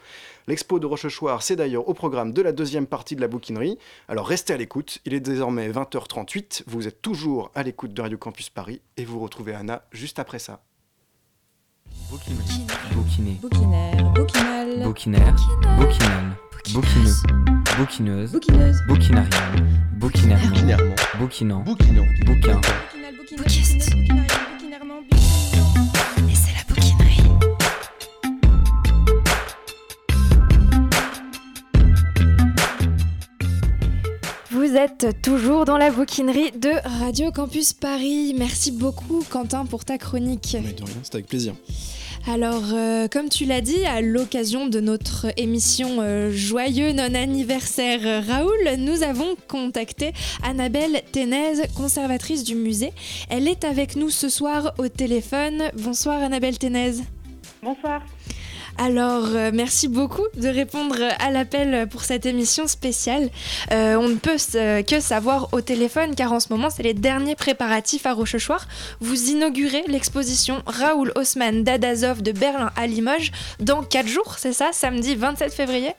L'expo 0.47 0.79
de 0.79 0.87
Rochechouart, 0.87 1.43
c'est 1.43 1.57
d'ailleurs 1.57 1.89
au 1.89 1.95
programme 1.95 2.33
de 2.33 2.43
la 2.43 2.53
deuxième 2.53 2.87
partie 2.87 3.17
de 3.17 3.21
la 3.21 3.29
bouquinerie. 3.29 3.79
Alors 4.09 4.27
restez 4.27 4.53
à 4.53 4.57
l'écoute, 4.57 4.99
il 5.05 5.15
est 5.15 5.21
désormais 5.21 5.69
20h38, 5.71 6.63
vous 6.67 6.87
êtes 6.87 7.03
toujours 7.03 7.51
à 7.55 7.63
l'écoute 7.63 7.93
de 7.95 8.03
Radio 8.03 8.19
Campus 8.19 8.51
Paris 8.51 8.81
et 8.97 9.05
vous 9.05 9.21
retrouvez 9.21 9.55
Anna 9.55 9.83
juste 9.93 10.19
après 10.19 10.39
ça. 10.39 10.61
Bouquiné. 12.11 13.39
Bouquinaire, 13.41 14.13
bouquinal. 14.13 14.83
Bouquinaire. 14.83 15.35
Bouquinal. 15.79 16.37
Bouquineux. 16.73 17.13
Bouquineuse. 17.77 18.33
Bouquineuse. 18.33 18.79
Bouquinarienne. 18.87 19.75
Bouquinairement. 19.99 20.95
Bouquinant. 21.19 21.65
Bouquin. 21.65 22.61
Bouquiniste, 23.37 23.91
Vous 34.75 34.81
êtes 34.81 35.23
toujours 35.23 35.65
dans 35.67 35.79
la 35.79 35.93
bouquinerie 35.93 36.51
de 36.51 36.73
Radio 36.99 37.31
Campus 37.31 37.73
Paris, 37.73 38.35
merci 38.37 38.73
beaucoup 38.73 39.23
Quentin 39.31 39.67
pour 39.67 39.85
ta 39.85 39.99
chronique. 39.99 40.57
Mais 40.61 40.73
de 40.73 40.83
rien, 40.83 40.97
c'est 41.05 41.15
avec 41.15 41.29
plaisir. 41.29 41.55
Alors, 42.27 42.65
euh, 42.73 43.07
comme 43.07 43.29
tu 43.29 43.45
l'as 43.45 43.61
dit, 43.61 43.87
à 43.87 44.01
l'occasion 44.01 44.67
de 44.67 44.81
notre 44.81 45.27
émission 45.37 45.99
euh, 46.01 46.33
Joyeux 46.33 46.91
non-anniversaire 46.91 48.25
Raoul, 48.27 48.59
nous 48.79 49.05
avons 49.05 49.37
contacté 49.47 50.13
Annabelle 50.43 51.03
Ténèze, 51.13 51.63
conservatrice 51.77 52.43
du 52.43 52.57
musée. 52.57 52.93
Elle 53.31 53.47
est 53.47 53.63
avec 53.63 53.95
nous 53.95 54.11
ce 54.11 54.29
soir 54.29 54.75
au 54.79 54.89
téléphone. 54.89 55.71
Bonsoir 55.77 56.21
Annabelle 56.21 56.59
Ténèze. 56.59 57.05
Bonsoir. 57.63 58.03
Alors, 58.77 59.27
euh, 59.35 59.51
merci 59.55 59.87
beaucoup 59.87 60.27
de 60.37 60.49
répondre 60.49 60.97
à 61.21 61.31
l'appel 61.31 61.89
pour 61.89 62.03
cette 62.03 62.27
émission 62.27 62.67
spéciale. 62.67 63.31
Euh, 63.71 63.95
on 63.97 64.09
ne 64.09 64.17
peut 64.17 64.35
s- 64.35 64.57
que 64.87 64.99
savoir 64.99 65.49
au 65.53 65.61
téléphone, 65.61 66.17
car 66.17 66.33
en 66.33 66.41
ce 66.41 66.49
moment, 66.53 66.71
c'est 66.71 66.83
les 66.83 66.93
derniers 66.95 67.37
préparatifs 67.37 68.05
à 68.05 68.13
Rochechouart. 68.13 68.67
Vous 69.01 69.31
inaugurez 69.31 69.85
l'exposition 69.87 70.61
Raoul 70.67 71.13
Haussmann 71.15 71.63
d'Adazov 71.63 72.21
de 72.23 72.33
Berlin 72.33 72.73
à 72.77 72.89
Limoges 72.89 73.31
dans 73.61 73.83
4 73.85 74.09
jours, 74.09 74.35
c'est 74.39 74.53
ça, 74.53 74.71
samedi 74.73 75.15
27 75.15 75.55
février? 75.55 75.93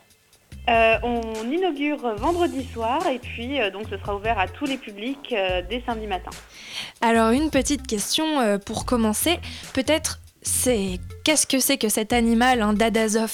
Euh, 0.68 0.96
on 1.04 1.22
inaugure 1.50 2.14
vendredi 2.16 2.66
soir 2.74 3.06
et 3.06 3.20
puis 3.20 3.60
euh, 3.60 3.70
donc 3.70 3.84
ce 3.88 3.96
sera 3.98 4.16
ouvert 4.16 4.36
à 4.38 4.48
tous 4.48 4.66
les 4.66 4.76
publics 4.76 5.32
euh, 5.32 5.62
dès 5.70 5.80
samedi 5.86 6.08
matin. 6.08 6.30
Alors, 7.00 7.30
une 7.30 7.50
petite 7.50 7.86
question 7.86 8.40
euh, 8.40 8.58
pour 8.58 8.84
commencer. 8.84 9.38
Peut-être, 9.74 10.18
c'est 10.46 10.98
qu'est-ce 11.24 11.46
que 11.46 11.58
c'est 11.58 11.76
que 11.76 11.88
cet 11.88 12.12
animal, 12.12 12.62
un 12.62 12.72
Dadazov 12.72 13.32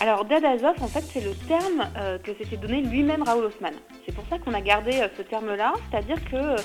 Alors 0.00 0.24
Dadazov, 0.26 0.74
en 0.82 0.88
fait, 0.88 1.04
c'est 1.12 1.22
le 1.24 1.34
terme 1.48 1.88
euh, 1.96 2.18
que 2.18 2.32
s'était 2.34 2.56
donné 2.58 2.82
lui-même 2.82 3.22
Raoul 3.22 3.46
Haussmann. 3.46 3.74
C'est 4.04 4.14
pour 4.14 4.24
ça 4.28 4.38
qu'on 4.38 4.52
a 4.52 4.60
gardé 4.60 4.92
euh, 5.00 5.08
ce 5.16 5.22
terme-là, 5.22 5.72
c'est-à-dire 5.90 6.18
que 6.30 6.56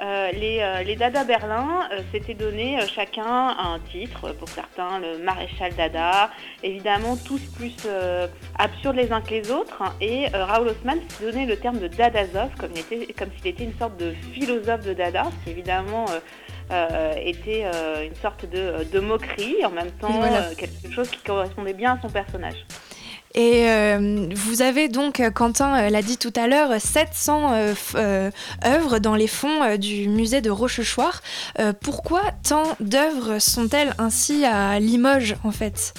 euh, 0.00 0.30
les, 0.32 0.84
les 0.86 0.96
Dada 0.96 1.22
Berlin 1.24 1.86
s'étaient 2.10 2.32
donné 2.34 2.78
chacun 2.94 3.48
un 3.58 3.78
titre, 3.90 4.32
pour 4.32 4.48
certains 4.48 4.98
le 5.00 5.18
maréchal 5.22 5.74
Dada, 5.76 6.30
évidemment 6.62 7.16
tous 7.18 7.40
plus 7.54 7.76
absurdes 8.58 8.96
les 8.96 9.12
uns 9.12 9.20
que 9.20 9.30
les 9.34 9.50
autres, 9.50 9.82
hein, 9.82 9.92
et 10.00 10.28
Raoul 10.28 10.68
Haussmann 10.68 10.98
s'est 11.08 11.24
donné 11.30 11.44
le 11.44 11.56
terme 11.58 11.78
de 11.78 11.88
Dadazov 11.88 12.48
comme, 12.58 12.70
il 12.74 12.80
était- 12.80 13.14
s'il 13.36 13.46
était 13.48 13.64
une 13.64 13.78
sorte 13.78 13.98
de 13.98 14.12
philosophe 14.32 14.80
de 14.86 14.94
Dada, 14.94 15.24
ce 15.24 15.44
qui 15.44 15.50
évidemment 15.50 16.06
euh, 16.72 16.88
euh, 16.92 17.12
était 17.24 17.64
euh, 17.72 18.06
une 18.06 18.14
sorte 18.16 18.44
de, 18.50 18.84
de 18.90 19.00
moquerie, 19.00 19.64
en 19.64 19.70
même 19.70 19.90
temps 19.92 20.18
Voilà. 20.18 20.44
euh, 20.48 20.54
quelque 20.56 20.90
chose 20.92 21.08
qui 21.10 21.18
correspondait 21.18 21.74
bien 21.74 21.92
à 21.94 21.98
son 22.00 22.08
personnage. 22.08 22.64
Et 23.34 23.66
euh, 23.70 24.28
vous 24.34 24.60
avez 24.60 24.88
donc, 24.88 25.18
euh, 25.20 25.30
Quentin 25.30 25.74
euh, 25.84 25.88
l'a 25.88 26.02
dit 26.02 26.18
tout 26.18 26.32
à 26.36 26.46
l'heure, 26.48 26.78
700 26.78 27.52
euh, 27.54 27.72
f- 27.72 27.94
euh, 27.94 28.30
œuvres 28.66 28.98
dans 28.98 29.14
les 29.14 29.26
fonds 29.26 29.62
euh, 29.62 29.76
du 29.78 30.06
musée 30.08 30.42
de 30.42 30.50
Rochechouart. 30.50 31.22
Euh, 31.58 31.72
pourquoi 31.78 32.20
tant 32.46 32.64
d'œuvres 32.80 33.38
sont-elles 33.38 33.94
ainsi 33.98 34.44
à 34.44 34.78
Limoges 34.80 35.36
en 35.44 35.50
fait? 35.50 35.94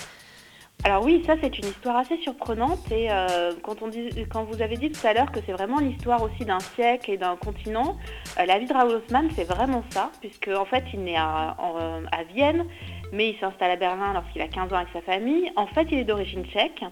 Alors 0.86 1.06
oui, 1.06 1.24
ça 1.26 1.36
c'est 1.42 1.58
une 1.58 1.66
histoire 1.68 1.96
assez 1.96 2.18
surprenante 2.18 2.92
et 2.92 3.10
euh, 3.10 3.52
quand, 3.64 4.44
vous 4.44 4.62
avez 4.62 4.76
dit 4.76 4.92
tout 4.92 5.08
à 5.08 5.14
l'heure 5.14 5.32
que 5.32 5.40
c'est 5.46 5.54
vraiment 5.54 5.80
l'histoire 5.80 6.22
aussi 6.22 6.44
d'un 6.44 6.60
siècle 6.60 7.10
et 7.12 7.18
d'un 7.18 7.38
continent, 7.38 7.96
euh, 8.38 8.46
la 8.46 8.60
vie 8.60 8.66
de 8.66 8.74
Raoul 8.74 8.96
Haussmann 8.96 9.30
c'est 9.34 9.46
vraiment 9.46 9.84
ça, 9.92 10.12
puisque 10.20 10.50
en 10.50 10.66
fait 10.66 10.84
il 10.94 11.02
naît 11.06 11.16
à, 11.16 11.56
en- 11.58 12.04
à 12.12 12.24
Vienne, 12.36 12.66
mais 13.14 13.30
il 13.30 13.38
s'installe 13.40 13.72
à 13.72 13.76
Berlin 13.78 14.12
lorsqu'il 14.14 14.42
a 14.42 14.50
15 14.50 14.74
ans 14.74 14.76
avec 14.76 14.90
sa 14.92 15.02
famille. 15.02 15.50
En 15.56 15.68
fait 15.68 15.88
il 15.90 16.00
est 16.00 16.04
d'origine 16.04 16.44
tchèque 16.48 16.84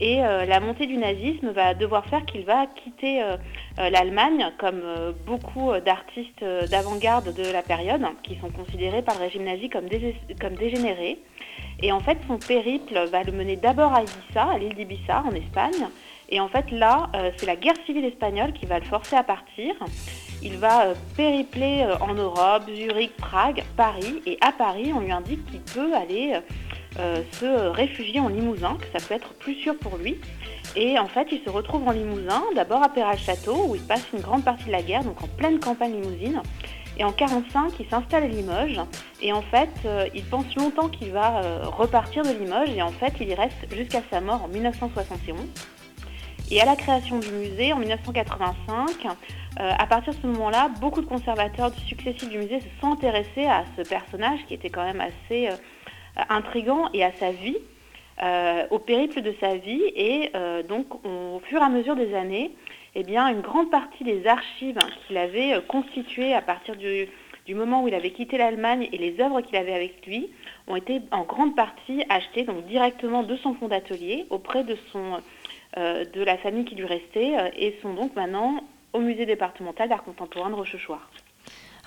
et 0.00 0.24
euh, 0.24 0.46
la 0.46 0.58
montée 0.60 0.86
du 0.86 0.96
nazisme 0.96 1.50
va 1.50 1.74
devoir 1.74 2.06
faire 2.06 2.24
qu'il 2.24 2.46
va 2.46 2.64
quitter 2.82 3.22
l'Allemagne, 3.76 4.52
comme 4.58 4.82
beaucoup 5.26 5.70
d'artistes 5.84 6.42
d'avant-garde 6.70 7.34
de 7.34 7.52
la 7.52 7.60
période, 7.62 8.02
qui 8.22 8.38
sont 8.40 8.48
considérés 8.50 9.02
par 9.02 9.16
le 9.18 9.24
régime 9.24 9.44
nazi 9.44 9.68
comme 9.68 10.54
dégénérés. 10.56 11.18
Et 11.80 11.92
en 11.92 12.00
fait, 12.00 12.18
son 12.26 12.38
périple 12.38 12.98
va 13.10 13.22
le 13.22 13.32
mener 13.32 13.56
d'abord 13.56 13.92
à 13.92 14.02
Ibiza, 14.02 14.44
à 14.44 14.58
l'île 14.58 14.74
d'Ibiza, 14.74 15.22
en 15.26 15.34
Espagne. 15.34 15.88
Et 16.28 16.40
en 16.40 16.48
fait, 16.48 16.70
là, 16.70 17.10
euh, 17.14 17.30
c'est 17.36 17.46
la 17.46 17.56
guerre 17.56 17.76
civile 17.86 18.04
espagnole 18.04 18.52
qui 18.52 18.66
va 18.66 18.78
le 18.78 18.84
forcer 18.84 19.16
à 19.16 19.22
partir. 19.22 19.74
Il 20.42 20.56
va 20.56 20.86
euh, 20.86 20.94
péripler 21.16 21.82
euh, 21.82 21.96
en 21.98 22.14
Europe, 22.14 22.64
Zurich, 22.74 23.14
Prague, 23.16 23.62
Paris. 23.76 24.22
Et 24.26 24.38
à 24.40 24.52
Paris, 24.52 24.92
on 24.94 25.00
lui 25.00 25.12
indique 25.12 25.44
qu'il 25.46 25.60
peut 25.60 25.94
aller 25.94 26.38
se 27.32 27.70
réfugier 27.70 28.20
en 28.20 28.28
Limousin, 28.28 28.78
que 28.80 28.86
ça 28.96 29.04
peut 29.04 29.14
être 29.14 29.34
plus 29.34 29.56
sûr 29.56 29.76
pour 29.76 29.96
lui. 29.96 30.16
Et 30.76 30.96
en 30.96 31.08
fait, 31.08 31.26
il 31.32 31.42
se 31.44 31.50
retrouve 31.50 31.86
en 31.88 31.90
Limousin, 31.90 32.42
d'abord 32.54 32.84
à 32.84 32.88
Perral-Château, 32.88 33.66
où 33.68 33.74
il 33.74 33.82
passe 33.82 34.04
une 34.12 34.20
grande 34.20 34.44
partie 34.44 34.66
de 34.66 34.70
la 34.70 34.82
guerre, 34.82 35.02
donc 35.02 35.20
en 35.20 35.26
pleine 35.26 35.58
campagne 35.58 36.00
limousine. 36.00 36.40
Et 36.96 37.04
en 37.04 37.12
45, 37.12 37.72
il 37.80 37.88
s'installe 37.88 38.24
à 38.24 38.28
Limoges. 38.28 38.80
Et 39.20 39.32
en 39.32 39.42
fait, 39.42 39.70
euh, 39.84 40.06
il 40.14 40.24
pense 40.24 40.54
longtemps 40.56 40.88
qu'il 40.88 41.10
va 41.10 41.42
euh, 41.42 41.62
repartir 41.64 42.22
de 42.22 42.30
Limoges. 42.30 42.70
Et 42.70 42.82
en 42.82 42.92
fait, 42.92 43.14
il 43.20 43.28
y 43.28 43.34
reste 43.34 43.74
jusqu'à 43.74 44.02
sa 44.10 44.20
mort 44.20 44.44
en 44.44 44.48
1971. 44.48 45.38
Et 46.50 46.60
à 46.60 46.66
la 46.66 46.76
création 46.76 47.18
du 47.18 47.30
musée 47.32 47.72
en 47.72 47.78
1985, 47.78 49.06
euh, 49.06 49.70
à 49.76 49.86
partir 49.86 50.12
de 50.12 50.18
ce 50.20 50.26
moment-là, 50.28 50.70
beaucoup 50.80 51.00
de 51.00 51.06
conservateurs 51.06 51.72
successifs 51.86 52.28
du 52.28 52.38
musée 52.38 52.60
se 52.60 52.80
sont 52.80 52.92
intéressés 52.92 53.46
à 53.46 53.64
ce 53.76 53.82
personnage 53.82 54.40
qui 54.46 54.54
était 54.54 54.70
quand 54.70 54.84
même 54.84 55.00
assez 55.00 55.48
intrigant 56.28 56.90
et 56.92 57.02
à 57.02 57.12
sa 57.18 57.32
vie, 57.32 57.56
au 58.70 58.78
périple 58.78 59.22
de 59.22 59.34
sa 59.40 59.56
vie. 59.56 59.82
Et 59.96 60.30
donc, 60.68 60.94
au 61.04 61.40
fur 61.48 61.60
et 61.60 61.64
à 61.64 61.70
mesure 61.70 61.96
des 61.96 62.14
années, 62.14 62.52
eh 62.96 63.16
une 63.16 63.40
grande 63.40 63.70
partie 63.70 64.04
des 64.04 64.26
archives 64.26 64.78
qu'il 65.06 65.16
avait 65.16 65.54
euh, 65.54 65.60
constituées 65.60 66.32
à 66.32 66.42
partir 66.42 66.76
du, 66.76 67.08
moment 67.54 67.82
où 67.82 67.88
il 67.88 67.94
avait 67.94 68.12
quitté 68.12 68.38
l'Allemagne 68.38 68.88
et 68.92 68.98
les 68.98 69.20
œuvres 69.20 69.40
qu'il 69.40 69.56
avait 69.56 69.74
avec 69.74 70.06
lui 70.06 70.30
ont 70.68 70.76
été 70.76 71.00
en 71.10 71.24
grande 71.24 71.56
partie 71.56 72.04
achetées 72.08 72.46
directement 72.68 73.22
de 73.22 73.36
son 73.36 73.54
fonds 73.54 73.68
d'atelier 73.68 74.26
auprès 74.30 74.64
de, 74.64 74.76
euh, 75.76 76.04
de 76.04 76.22
la 76.22 76.38
famille 76.38 76.64
qui 76.64 76.76
lui 76.76 76.86
restait 76.86 77.36
euh, 77.36 77.50
et 77.56 77.76
sont 77.82 77.94
donc 77.94 78.14
maintenant 78.14 78.62
au 78.92 79.00
musée 79.00 79.26
départemental 79.26 79.88
d'art 79.88 80.04
contemporain 80.04 80.50
de 80.50 80.54
Rochechouart. 80.54 81.10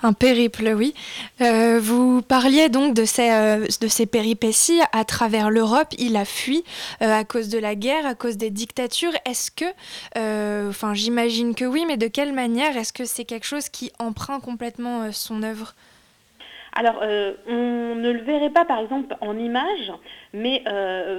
Un 0.02 0.12
périple, 0.12 0.74
oui. 0.76 0.94
Euh, 1.40 1.80
vous 1.80 2.22
parliez 2.22 2.68
donc 2.68 2.94
de 2.94 3.04
ces, 3.04 3.32
euh, 3.32 3.66
de 3.80 3.88
ces 3.88 4.06
péripéties 4.06 4.80
à 4.92 5.04
travers 5.04 5.50
l'Europe. 5.50 5.88
Il 5.98 6.16
a 6.16 6.24
fui 6.24 6.62
euh, 7.02 7.12
à 7.12 7.24
cause 7.24 7.48
de 7.48 7.58
la 7.58 7.74
guerre, 7.74 8.06
à 8.06 8.14
cause 8.14 8.36
des 8.36 8.50
dictatures. 8.50 9.12
Est-ce 9.26 9.50
que, 9.50 10.68
enfin 10.68 10.94
j'imagine 10.94 11.56
que 11.56 11.64
oui, 11.64 11.84
mais 11.86 11.96
de 11.96 12.06
quelle 12.06 12.32
manière 12.32 12.76
Est-ce 12.76 12.92
que 12.92 13.04
c'est 13.04 13.24
quelque 13.24 13.46
chose 13.46 13.68
qui 13.68 13.90
emprunte 13.98 14.42
complètement 14.42 15.10
son 15.10 15.42
œuvre? 15.42 15.74
Alors, 16.74 17.00
on 17.02 17.94
ne 17.96 18.10
le 18.10 18.22
verrait 18.22 18.50
pas 18.50 18.64
par 18.64 18.78
exemple 18.78 19.16
en 19.20 19.36
images, 19.36 19.92
mais 20.32 20.62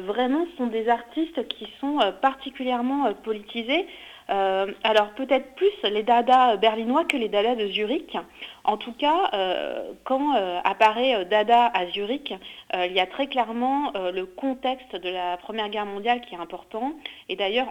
vraiment 0.06 0.46
ce 0.52 0.58
sont 0.58 0.68
des 0.68 0.88
artistes 0.88 1.48
qui 1.50 1.68
sont 1.82 2.00
particulièrement 2.22 3.14
politisés. 3.14 3.86
Euh, 4.30 4.72
alors 4.84 5.10
peut-être 5.16 5.56
plus 5.56 5.72
les 5.84 6.04
dadas 6.04 6.58
berlinois 6.58 7.06
que 7.06 7.18
les 7.18 7.30
dadas 7.30 7.56
de 7.56 7.68
Zurich. 7.68 8.16
En 8.64 8.78
tout 8.78 8.94
cas, 8.94 9.32
euh, 9.34 9.94
quand 10.04 10.36
euh, 10.36 10.60
apparaît 10.64 11.26
Dada 11.26 11.66
à 11.74 11.88
Zurich, 11.88 12.34
il 12.74 12.92
y 12.92 13.00
a 13.00 13.08
très 13.08 13.28
clairement 13.28 13.92
le 13.96 14.26
contexte 14.26 14.96
de 14.96 15.10
la 15.10 15.38
Première 15.38 15.70
Guerre 15.70 15.88
mondiale 15.88 16.22
qui 16.22 16.36
est 16.36 16.38
important. 16.38 16.94
Et 17.28 17.36
d'ailleurs, 17.36 17.68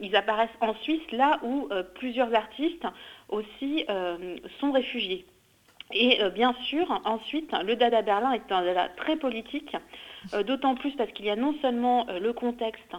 ils 0.00 0.16
apparaissent 0.16 0.48
en 0.60 0.74
Suisse, 0.76 1.02
là 1.12 1.38
où 1.42 1.68
plusieurs 1.94 2.34
artistes 2.34 2.86
aussi 3.28 3.84
sont 4.60 4.72
réfugiés. 4.72 5.26
Et 5.92 6.20
bien 6.34 6.54
sûr, 6.64 7.00
ensuite, 7.04 7.52
le 7.64 7.76
Dada 7.76 8.00
Berlin 8.00 8.32
est 8.32 8.50
un 8.50 8.64
Dada 8.64 8.88
très 8.96 9.16
politique, 9.16 9.76
d'autant 10.42 10.74
plus 10.74 10.92
parce 10.92 11.10
qu'il 11.12 11.26
y 11.26 11.30
a 11.30 11.36
non 11.36 11.54
seulement 11.62 12.06
euh, 12.08 12.18
le 12.18 12.32
contexte 12.32 12.92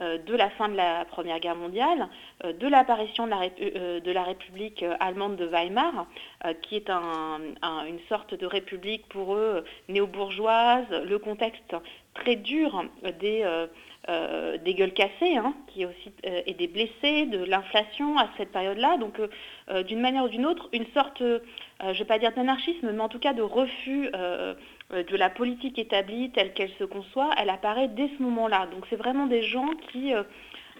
euh, 0.00 0.18
de 0.18 0.34
la 0.36 0.50
fin 0.50 0.68
de 0.68 0.76
la 0.76 1.04
Première 1.06 1.40
Guerre 1.40 1.56
mondiale, 1.56 2.08
euh, 2.44 2.52
de 2.52 2.68
l'apparition 2.68 3.24
de, 3.26 3.30
la 3.30 3.40
euh, 3.60 4.22
République 4.24 4.82
euh, 4.82 4.94
allemande 5.00 5.36
de 5.36 5.46
Weimar, 5.46 6.06
euh, 6.44 6.52
qui 6.62 6.76
est 6.76 6.90
un- 6.90 7.40
un- 7.62 7.86
une 7.86 8.00
sorte 8.08 8.34
de 8.34 8.46
république 8.46 9.06
pour 9.08 9.34
eux 9.34 9.64
néo-bourgeoise, 9.88 10.86
le 11.04 11.18
contexte 11.18 11.74
très 12.14 12.36
dur 12.36 12.84
des, 13.20 13.42
euh, 13.44 13.66
euh, 14.08 14.56
gueules 14.58 14.92
cassées, 14.92 15.36
hein, 15.36 15.54
qui 15.68 15.84
aussi, 15.84 16.12
euh, 16.26 16.40
et 16.46 16.54
des 16.54 16.68
blessés, 16.68 17.26
de 17.26 17.42
l'inflation 17.44 18.18
à 18.18 18.28
cette 18.36 18.52
période-là. 18.52 18.96
Donc, 18.98 19.18
euh, 19.18 19.28
euh, 19.70 19.82
d'une 19.82 20.00
manière 20.00 20.24
ou 20.24 20.28
d'une 20.28 20.46
autre, 20.46 20.68
une 20.72 20.86
sorte, 20.94 21.20
euh, 21.22 21.40
je 21.80 21.86
ne 21.88 21.92
vais 21.94 22.04
pas 22.04 22.18
dire 22.18 22.32
d'anarchisme, 22.32 22.90
mais 22.92 23.02
en 23.02 23.08
tout 23.08 23.18
cas 23.18 23.32
de 23.32 23.42
refus 23.42 24.06
euh, 24.08 24.10
euh, 24.14 24.54
de 24.90 25.16
la 25.16 25.30
politique 25.30 25.78
établie 25.78 26.30
telle 26.30 26.52
qu'elle 26.52 26.72
se 26.78 26.84
conçoit, 26.84 27.30
elle 27.38 27.50
apparaît 27.50 27.88
dès 27.88 28.08
ce 28.16 28.22
moment-là. 28.22 28.66
Donc, 28.72 28.86
c'est 28.88 28.96
vraiment 28.96 29.26
des 29.26 29.42
gens 29.42 29.70
qui... 29.90 30.14
euh, 30.14 30.22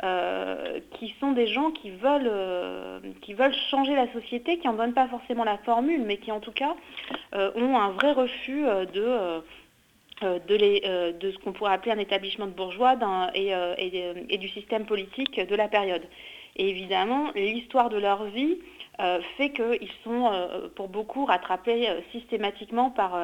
euh, 0.03 0.81
sont 1.21 1.33
des 1.33 1.47
gens 1.47 1.71
qui 1.71 1.91
veulent, 1.91 2.29
euh, 2.29 3.01
changer 3.71 3.95
la 3.95 4.13
société, 4.13 4.59
qui 4.59 4.67
n'en 4.67 4.75
donnent 4.75 4.93
pas 4.93 5.09
forcément 5.09 5.45
la 5.45 5.59
formule, 5.59 6.03
mais 6.03 6.19
qui 6.19 6.31
en 6.33 6.41
tout 6.41 6.53
cas 6.53 6.75
euh, 7.35 7.51
ont 7.57 7.79
un 7.79 7.91
vrai 7.91 8.13
refus 8.13 8.67
euh, 8.67 8.85
de, 8.85 9.03
euh, 9.03 9.41
euh, 10.23 10.39
euh, 10.51 11.13
ce 11.23 11.39
qu'on 11.39 11.53
pourrait 11.53 11.73
appeler 11.73 11.93
un 11.93 11.99
établissement 11.99 12.47
de 12.47 12.53
bourgeois 12.53 12.97
euh, 13.01 13.27
euh, 13.37 14.15
et 14.29 14.39
du 14.39 14.49
système 14.49 14.85
politique 14.85 15.41
de 15.41 15.55
la 15.55 15.69
période. 15.69 16.03
Et 16.57 16.69
évidemment, 16.69 17.31
l'histoire 17.35 17.89
de 17.89 17.99
leur 17.99 18.25
vie 18.25 18.59
euh, 18.99 19.21
fait 19.37 19.51
qu'ils 19.51 19.91
sont, 20.05 20.33
euh, 20.33 20.69
pour 20.75 20.89
beaucoup, 20.89 21.27
rattrapés 21.27 21.89
euh, 21.89 22.01
systématiquement 22.13 22.91
par, 22.91 23.19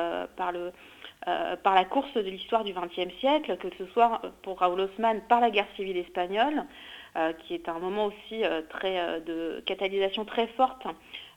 la 1.25 1.85
course 1.85 2.13
de 2.15 2.21
l'histoire 2.29 2.65
du 2.65 2.75
XXe 2.75 3.15
siècle, 3.21 3.57
que 3.57 3.69
ce 3.79 3.87
soit 3.93 4.21
pour 4.43 4.59
Raoul 4.59 4.81
Haussmann 4.81 5.23
par 5.29 5.41
la 5.41 5.51
guerre 5.51 5.69
civile 5.77 5.97
espagnole, 5.97 6.65
qui 7.41 7.55
est 7.55 7.69
un 7.69 7.79
moment 7.79 8.07
aussi 8.07 8.41
de 8.41 9.61
catalysation 9.67 10.25
très 10.25 10.47
forte 10.49 10.87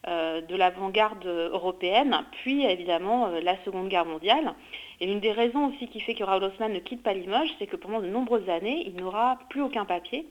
de 0.07 0.55
l'avant-garde 0.55 1.25
européenne, 1.25 2.23
puis 2.43 2.65
évidemment 2.65 3.27
la 3.43 3.61
Seconde 3.63 3.89
Guerre 3.89 4.05
mondiale. 4.05 4.53
Et 5.01 5.07
l'une 5.07 5.19
des 5.19 5.31
raisons 5.31 5.67
aussi 5.67 5.87
qui 5.87 5.99
fait 5.99 6.15
que 6.15 6.23
Raoul 6.23 6.45
Haussmann 6.45 6.71
ne 6.71 6.79
quitte 6.79 7.03
pas 7.03 7.13
Limoges, 7.13 7.53
c'est 7.59 7.67
que 7.67 7.75
pendant 7.75 7.99
de 7.99 8.07
nombreuses 8.07 8.49
années, 8.49 8.83
il 8.87 8.95
n'aura 8.95 9.37
plus 9.49 9.61
aucun 9.61 9.85
papier, 9.85 10.25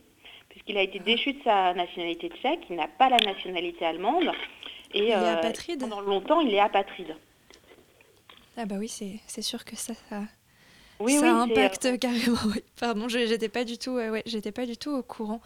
puisqu'il 0.54 0.78
a 0.78 0.82
été 0.82 1.00
déchu 1.00 1.32
de 1.32 1.42
sa 1.42 1.74
nationalité 1.74 2.28
tchèque, 2.28 2.60
il 2.70 2.76
n'a 2.76 2.86
pas 2.86 3.08
la 3.08 3.18
nationalité 3.18 3.84
allemande, 3.84 4.30
et 4.94 4.98
Il 5.00 5.04
est 5.06 5.14
euh, 5.14 5.32
apatride 5.34 5.80
pendant 5.80 6.00
longtemps, 6.00 6.40
il 6.40 6.54
est 6.54 6.60
apatride. 6.60 7.16
Ah 8.56 8.64
bah 8.64 8.76
oui, 8.78 8.88
c'est 8.88 9.42
sûr 9.42 9.64
que 9.64 9.74
ça, 9.74 9.94
ça, 10.08 10.20
Oui, 11.00 11.14
ça 11.14 11.20
oui, 11.20 11.52
c'est, 11.54 11.58
impacte 11.58 11.84
euh, 11.86 11.96
carrément. 12.00 12.38
oui. 12.46 12.62
Pardon, 12.78 13.08
je 13.08 13.26
j'étais 13.26 13.48
pas 13.48 13.64
du 13.64 13.78
tout, 13.78 13.96
euh, 13.96 14.10
ouais, 14.12 14.22
j'étais 14.26 14.52
pas 14.52 14.64
du 14.64 14.76
tout 14.76 14.92
au 14.92 15.02
courant. 15.02 15.40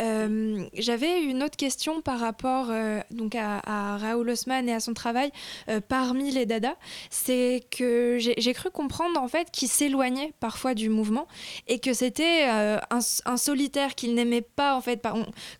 Euh, 0.00 0.64
J'avais 0.74 1.22
une 1.22 1.42
autre 1.42 1.56
question 1.56 2.00
par 2.00 2.18
rapport 2.18 2.68
euh, 2.70 3.00
donc 3.10 3.34
à, 3.34 3.96
Raoul 3.98 4.30
Haussmann 4.30 4.68
et 4.68 4.74
à 4.74 4.80
son 4.80 4.94
travail 4.94 5.30
euh, 5.68 5.80
parmi 5.86 6.30
les 6.30 6.46
Dada. 6.46 6.74
C'est 7.10 7.62
que 7.70 8.18
j'ai 8.18 8.52
cru 8.54 8.70
comprendre 8.70 9.20
en 9.20 9.28
fait 9.28 9.50
qu'il 9.50 9.68
s'éloignait 9.68 10.32
parfois 10.40 10.74
du 10.74 10.88
mouvement 10.88 11.26
et 11.68 11.78
que 11.78 11.92
c'était 11.92 12.46
un, 12.46 13.00
solitaire 13.36 13.94
qu'il 13.94 14.14
n'aimait 14.14 14.40
pas 14.42 14.76
en 14.76 14.80
fait. 14.80 15.06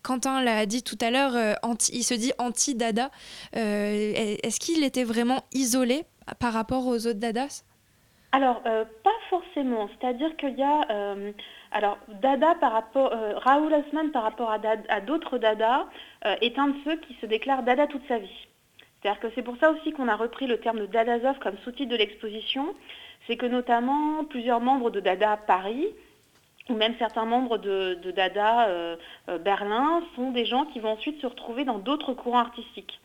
Quentin 0.03 0.41
l'a 0.43 0.65
dit 0.65 0.83
tout 0.83 0.97
à 1.01 1.11
l'heure, 1.11 1.33
il 1.91 2.03
se 2.03 2.13
dit 2.13 2.31
anti-Dada. 2.37 3.11
Est-ce 3.53 4.59
qu'il 4.59 4.83
était 4.83 5.03
vraiment 5.03 5.43
isolé 5.53 6.03
par 6.39 6.53
rapport 6.53 6.87
aux 6.87 7.07
autres 7.07 7.19
Dadas? 7.19 7.63
Alors, 8.31 8.61
pas 8.63 9.17
forcément. 9.29 9.89
C'est-à-dire 9.99 10.35
qu'il 10.37 10.57
y 10.57 10.63
a... 10.63 11.15
alors, 11.71 11.97
Dada 12.21 12.55
par 12.55 12.73
rapport... 12.73 13.13
euh, 13.13 13.37
Raoul 13.37 13.73
Haussmann 13.73 14.11
par 14.11 14.23
rapport 14.23 14.51
à, 14.51 15.01
d'autres 15.01 15.37
Dada 15.37 15.87
euh, 16.25 16.35
est 16.41 16.59
un 16.59 16.67
de 16.67 16.75
ceux 16.83 16.97
qui 16.97 17.15
se 17.21 17.25
déclare 17.25 17.63
Dada 17.63 17.87
toute 17.87 18.05
sa 18.07 18.17
vie. 18.17 18.47
Que 19.01 19.31
c'est 19.33 19.41
pour 19.41 19.57
ça 19.57 19.71
aussi 19.71 19.91
qu'on 19.93 20.07
a 20.07 20.15
repris 20.15 20.45
le 20.45 20.59
terme 20.59 20.79
de 20.79 20.85
Dadazov 20.85 21.39
comme 21.39 21.57
sous-titre 21.63 21.91
de 21.91 21.95
l'exposition. 21.95 22.75
C'est 23.25 23.35
que 23.35 23.47
notamment 23.47 24.23
plusieurs 24.25 24.59
membres 24.59 24.91
de 24.91 24.99
Dada 24.99 25.37
Paris 25.37 25.87
ou 26.69 26.75
même 26.75 26.93
certains 26.99 27.25
membres 27.25 27.57
de, 27.57 27.97
Dada 28.11 28.67
euh, 28.67 28.95
Berlin 29.39 30.03
sont 30.15 30.31
des 30.31 30.45
gens 30.45 30.65
qui 30.65 30.79
vont 30.79 30.91
ensuite 30.91 31.19
se 31.19 31.25
retrouver 31.25 31.65
dans 31.65 31.79
d'autres 31.79 32.13
courants 32.13 32.39
artistiques. 32.39 32.99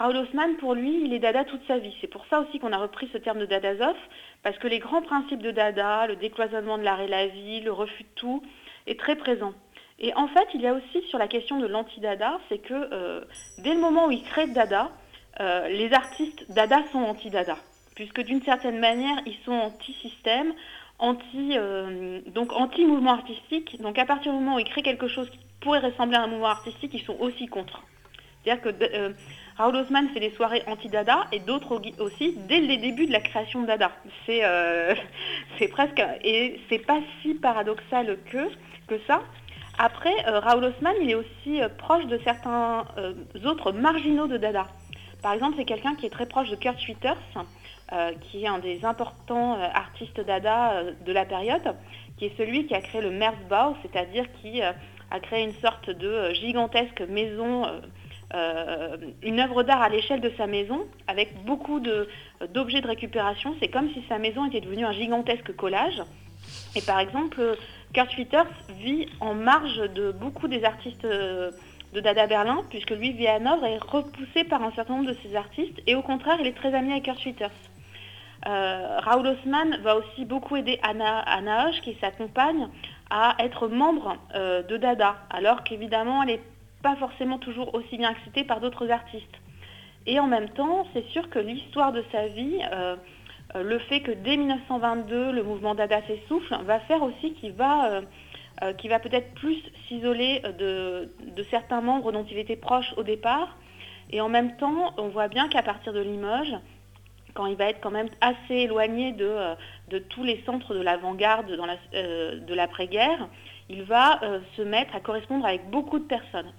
Raoul 0.00 0.16
Haussmann, 0.16 0.56
pour 0.56 0.72
lui, 0.72 1.04
il 1.04 1.12
est 1.12 1.18
Dada 1.18 1.44
toute 1.44 1.60
sa 1.66 1.76
vie. 1.76 1.94
C'est 2.00 2.06
pour 2.06 2.24
ça 2.30 2.40
aussi 2.40 2.58
qu'on 2.58 2.72
a 2.72 2.78
repris 2.78 3.10
ce 3.12 3.18
terme 3.18 3.38
de 3.38 3.44
Dadazoff, 3.44 3.98
parce 4.42 4.56
que 4.56 4.66
les 4.66 4.78
grands 4.78 5.02
principes 5.02 5.42
de 5.42 5.50
Dada, 5.50 6.06
le 6.06 6.16
décloisonnement 6.16 6.78
de 6.78 6.84
l'art 6.84 7.02
et 7.02 7.06
la 7.06 7.26
vie, 7.26 7.60
le 7.60 7.70
refus 7.70 8.04
de 8.04 8.08
tout, 8.14 8.42
est 8.86 8.98
très 8.98 9.14
présent. 9.16 9.52
Et 9.98 10.14
en 10.14 10.26
fait, 10.28 10.48
il 10.54 10.62
y 10.62 10.66
a 10.66 10.72
aussi 10.72 11.06
sur 11.08 11.18
la 11.18 11.28
question 11.28 11.60
de 11.60 11.66
l'anti-Dada, 11.66 12.40
c'est 12.48 12.60
que 12.60 12.72
euh, 12.72 13.20
dès 13.58 13.74
le 13.74 13.80
moment 13.80 14.06
où 14.06 14.10
il 14.10 14.22
crée 14.22 14.46
Dada, 14.46 14.90
euh, 15.40 15.68
les 15.68 15.92
artistes 15.92 16.50
Dada 16.50 16.82
sont 16.92 17.00
anti-Dada, 17.00 17.58
puisque 17.94 18.22
d'une 18.22 18.40
certaine 18.40 18.78
manière, 18.78 19.20
ils 19.26 19.36
sont 19.44 19.52
anti-système, 19.52 20.54
anti, 20.98 21.58
euh, 21.58 22.22
donc 22.28 22.54
anti-mouvement 22.54 23.12
artistique. 23.12 23.78
Donc 23.82 23.98
à 23.98 24.06
partir 24.06 24.32
du 24.32 24.38
moment 24.38 24.56
où 24.56 24.60
ils 24.60 24.64
créent 24.64 24.80
quelque 24.80 25.08
chose 25.08 25.28
qui 25.28 25.40
pourrait 25.60 25.80
ressembler 25.80 26.16
à 26.16 26.22
un 26.22 26.26
mouvement 26.26 26.46
artistique, 26.46 26.94
ils 26.94 27.04
sont 27.04 27.18
aussi 27.20 27.48
contre. 27.48 27.82
C'est-à-dire 28.42 28.62
que 28.62 29.14
Raoul 29.56 29.76
Haussmann 29.76 30.08
fait 30.10 30.20
des 30.20 30.30
soirées 30.30 30.62
anti-Dada 30.66 31.26
et 31.32 31.38
d'autres 31.40 31.76
au- 31.76 32.02
aussi 32.04 32.34
dès 32.48 32.60
les 32.60 32.76
débuts 32.78 33.06
de 33.06 33.12
la 33.12 33.20
création 33.20 33.62
de 33.62 33.66
Dada. 33.66 33.90
C'est 34.26 34.40
euh, 34.44 34.94
presque 35.70 36.02
et 36.24 36.60
c'est 36.68 36.78
pas 36.78 37.00
si 37.22 37.34
paradoxal 37.34 38.18
que 38.30 38.98
ça. 39.06 39.20
Après, 39.78 40.12
euh, 40.26 40.40
Raoul 40.40 40.64
Haussmann, 40.64 40.94
il 41.02 41.10
est 41.10 41.14
aussi 41.14 41.62
euh, 41.62 41.68
proche 41.68 42.06
de 42.06 42.18
certains 42.24 42.84
autres 43.44 43.72
marginaux 43.72 44.26
de 44.26 44.36
Dada. 44.36 44.66
Par 45.22 45.32
exemple, 45.34 45.54
c'est 45.58 45.64
quelqu'un 45.66 45.94
qui 45.94 46.06
est 46.06 46.10
très 46.10 46.26
proche 46.26 46.48
de 46.48 46.56
Kurt 46.56 46.78
Schwitters, 46.80 47.12
qui 48.22 48.44
est 48.44 48.48
un 48.48 48.58
des 48.58 48.84
importants 48.86 49.58
artistes 49.74 50.20
Dada 50.20 50.82
de 51.04 51.12
la 51.12 51.24
période, 51.26 51.74
qui 52.16 52.26
est 52.26 52.36
celui 52.38 52.66
qui 52.66 52.74
a 52.74 52.80
créé 52.80 53.02
le 53.02 53.10
Merzbau, 53.10 53.76
c'est-à-dire 53.82 54.24
qui 54.40 54.62
a 54.62 55.20
créé 55.20 55.42
une 55.44 55.52
sorte 55.60 55.90
de 55.90 56.32
gigantesque 56.32 57.02
maison, 57.02 57.66
euh, 58.32 58.96
une 59.22 59.40
œuvre 59.40 59.64
d'art 59.64 59.82
à 59.82 59.88
l'échelle 59.88 60.20
de 60.20 60.30
sa 60.36 60.46
maison, 60.46 60.86
avec 61.08 61.44
beaucoup 61.44 61.80
d'objets 61.80 62.80
de, 62.80 62.86
récupération. 62.86 63.56
C'est 63.60 63.68
comme 63.68 63.90
si 63.90 64.04
sa 64.08 64.18
maison 64.18 64.46
était 64.46 64.60
devenue 64.60 64.84
un 64.84 64.92
gigantesque 64.92 65.54
collage. 65.56 66.00
Et 66.76 66.80
par 66.80 67.00
exemple, 67.00 67.56
Kurt 67.92 68.12
Schwitters 68.12 68.44
vit 68.78 69.08
en 69.18 69.34
marge 69.34 69.78
de 69.94 70.12
beaucoup 70.12 70.46
des 70.46 70.64
artistes 70.64 71.04
euh, 71.04 71.50
de 71.92 72.00
Dada 72.00 72.28
Berlin, 72.28 72.62
puisque 72.70 72.90
lui 72.90 73.12
vit 73.12 73.26
à 73.26 73.34
Hanovre 73.34 73.64
est 73.64 73.78
repoussé 73.78 74.44
par 74.44 74.62
un 74.62 74.70
certain 74.72 74.94
nombre 74.94 75.08
de 75.08 75.16
ces 75.24 75.34
artistes. 75.34 75.80
Et 75.88 75.96
au 75.96 76.02
contraire, 76.02 76.36
il 76.40 76.46
est 76.46 76.56
très 76.56 76.72
ami 76.72 76.92
avec 76.92 77.04
Kurt 77.04 77.20
Schwitters. 77.20 77.48
Euh, 78.46 78.98
Raoul 79.00 79.26
Haussmann 79.26 79.76
va 79.82 79.96
aussi 79.96 80.24
beaucoup 80.24 80.54
aider 80.56 80.78
Anna, 80.82 81.18
Anna 81.18 81.68
Hoche, 81.68 81.80
qui 81.80 81.90
est 81.90 82.00
sa 82.00 82.12
compagne, 82.12 82.68
à 83.10 83.34
être 83.40 83.66
membre 83.66 84.16
de 84.32 84.76
Dada, 84.76 85.16
alors 85.30 85.64
qu'évidemment, 85.64 86.22
elle 86.22 86.28
n'est 86.28 86.40
pas 86.82 86.96
forcément 86.96 87.38
toujours 87.38 87.74
aussi 87.74 87.96
bien 87.96 88.10
acceptée 88.10 88.44
par 88.44 88.60
d'autres 88.60 88.90
artistes. 88.90 89.38
Et 90.06 90.18
en 90.18 90.26
même 90.26 90.48
temps, 90.50 90.86
c'est 90.92 91.06
sûr 91.08 91.28
que 91.28 91.38
l'histoire 91.38 91.92
de 91.92 92.02
sa 92.10 92.26
vie, 92.28 92.58
euh, 92.72 92.96
euh, 93.54 93.62
le 93.62 93.78
fait 93.80 94.00
que 94.00 94.12
dès 94.12 94.36
1922, 94.36 95.32
le 95.32 95.42
mouvement 95.42 95.74
Dada 95.74 96.00
s'essouffle, 96.06 96.56
va 96.64 96.80
faire 96.80 97.02
aussi 97.02 97.34
qu'il 97.34 97.52
va, 97.52 98.02
euh, 98.62 98.72
va 98.88 98.98
peut-être 98.98 99.34
plus 99.34 99.58
s'isoler 99.86 100.40
de, 100.58 101.10
certains 101.50 101.80
membres 101.80 102.12
dont 102.12 102.24
il 102.30 102.38
était 102.38 102.56
proche 102.56 102.92
au 102.96 103.02
départ. 103.02 103.56
Et 104.10 104.20
en 104.20 104.28
même 104.28 104.56
temps, 104.56 104.94
on 104.96 105.08
voit 105.08 105.28
bien 105.28 105.48
qu'à 105.48 105.62
partir 105.62 105.92
de 105.92 106.00
Limoges, 106.00 106.56
quand 107.34 107.46
il 107.46 107.56
va 107.56 107.66
être 107.66 107.80
quand 107.80 107.92
même 107.92 108.08
assez 108.20 108.54
éloigné 108.54 109.12
de, 109.12 109.98
tous 110.08 110.24
les 110.24 110.42
centres 110.44 110.74
de 110.74 110.80
l'avant-garde 110.80 111.46
de 111.46 112.54
l'après-guerre, 112.54 113.28
il 113.68 113.84
va 113.84 114.18
se 114.56 114.62
mettre 114.62 114.96
à 114.96 115.00
correspondre 115.00 115.46
avec 115.46 115.70
beaucoup 115.70 116.00
de 116.00 116.04
personnes. 116.04 116.52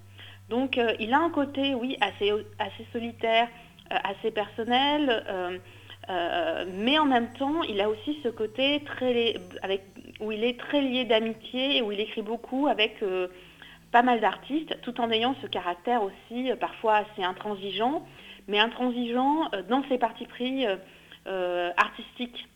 Donc 0.51 0.77
euh, 0.77 0.93
il 0.99 1.13
a 1.13 1.19
un 1.19 1.29
côté, 1.29 1.73
oui, 1.73 1.97
assez, 2.01 2.29
solitaire, 2.91 3.47
euh, 3.91 3.95
assez 4.03 4.31
personnel, 4.31 5.23
euh, 6.09 6.65
mais 6.73 6.99
en 6.99 7.05
même 7.05 7.31
temps, 7.33 7.63
il 7.63 7.79
a 7.79 7.89
aussi 7.89 8.19
ce 8.21 8.27
côté 8.27 8.83
très, 8.83 9.35
où 10.19 10.33
il 10.33 10.43
est 10.43 10.59
très 10.59 10.81
lié 10.81 11.05
d'amitié 11.05 11.77
et 11.77 11.81
où 11.81 11.93
il 11.93 12.01
écrit 12.01 12.21
beaucoup 12.21 12.67
avec 12.67 13.01
pas 13.91 14.01
mal 14.01 14.19
d'artistes, 14.19 14.77
tout 14.81 14.99
en 14.99 15.09
ayant 15.09 15.35
ce 15.41 15.47
caractère 15.47 16.03
aussi 16.03 16.51
parfois 16.59 16.95
assez 16.95 17.23
intransigeant, 17.23 18.05
mais 18.47 18.59
intransigeant 18.59 19.49
dans 19.69 19.83
ses 19.87 19.99
partis 19.99 20.25
pris 20.25 20.65
artistiques. 21.77 22.47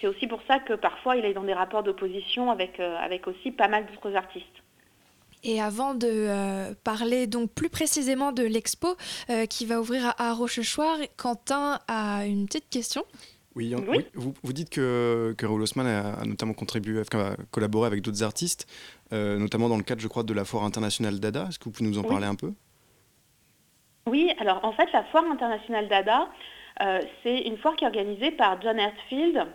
C'est 0.00 0.08
aussi 0.08 0.26
pour 0.26 0.42
ça 0.42 0.58
que 0.58 0.74
parfois 0.74 1.16
il 1.16 1.24
est 1.24 1.34
dans 1.34 1.44
des 1.44 1.54
rapports 1.54 1.84
d'opposition 1.84 2.50
avec, 2.50 2.78
avec 2.80 3.26
aussi 3.26 3.52
pas 3.52 3.68
mal 3.68 3.86
d'autres 3.86 4.16
artistes. 4.16 4.61
Et 5.44 5.60
avant 5.60 5.94
de 5.94 6.06
euh, 6.08 6.72
parler 6.84 7.26
donc 7.26 7.50
plus 7.50 7.68
précisément 7.68 8.30
de 8.32 8.44
l'expo 8.44 8.96
euh, 9.30 9.46
qui 9.46 9.66
va 9.66 9.80
ouvrir 9.80 10.06
à, 10.16 10.28
à 10.30 10.32
Rochechouart, 10.34 10.98
Quentin 11.16 11.80
a 11.88 12.24
une 12.26 12.46
petite 12.46 12.70
question. 12.70 13.04
Oui, 13.54 13.74
Oui. 13.76 13.84
oui, 13.88 14.06
Vous, 14.14 14.32
vous 14.42 14.52
dites 14.52 14.70
que, 14.70 15.34
que 15.36 15.44
Raoul 15.44 15.62
Haussmann 15.62 15.86
a, 15.86 16.14
a 16.20 16.24
notamment 16.24 16.54
contribué, 16.54 17.00
enfin, 17.00 17.32
a 17.32 17.36
collaboré 17.50 17.86
avec 17.86 18.00
d'autres 18.02 18.22
artistes, 18.22 18.66
euh, 19.12 19.36
notamment 19.38 19.68
dans 19.68 19.76
le 19.76 19.82
cadre, 19.82 20.00
je 20.00 20.08
crois, 20.08 20.22
de 20.22 20.32
la 20.32 20.44
Foire 20.44 20.64
internationale 20.64 21.20
Dada. 21.20 21.46
Est-ce 21.48 21.58
que 21.58 21.64
vous 21.64 21.70
pouvez 21.72 21.88
nous 21.90 21.98
en 21.98 22.02
Oui. 22.02 22.08
parler 22.08 22.26
un 22.26 22.34
peu? 22.34 22.52
Oui, 24.06 24.32
alors 24.38 24.64
en 24.64 24.72
fait, 24.72 24.88
la 24.92 25.04
foire 25.04 25.24
internationale 25.30 25.88
Dada, 25.88 26.28
euh, 26.80 27.00
c'est 27.22 27.40
une 27.42 27.56
foire 27.58 27.76
qui 27.76 27.84
est 27.84 27.88
organisée 27.88 28.30
par 28.32 28.60
John 28.62 28.78
Hertzfield, 28.78 29.46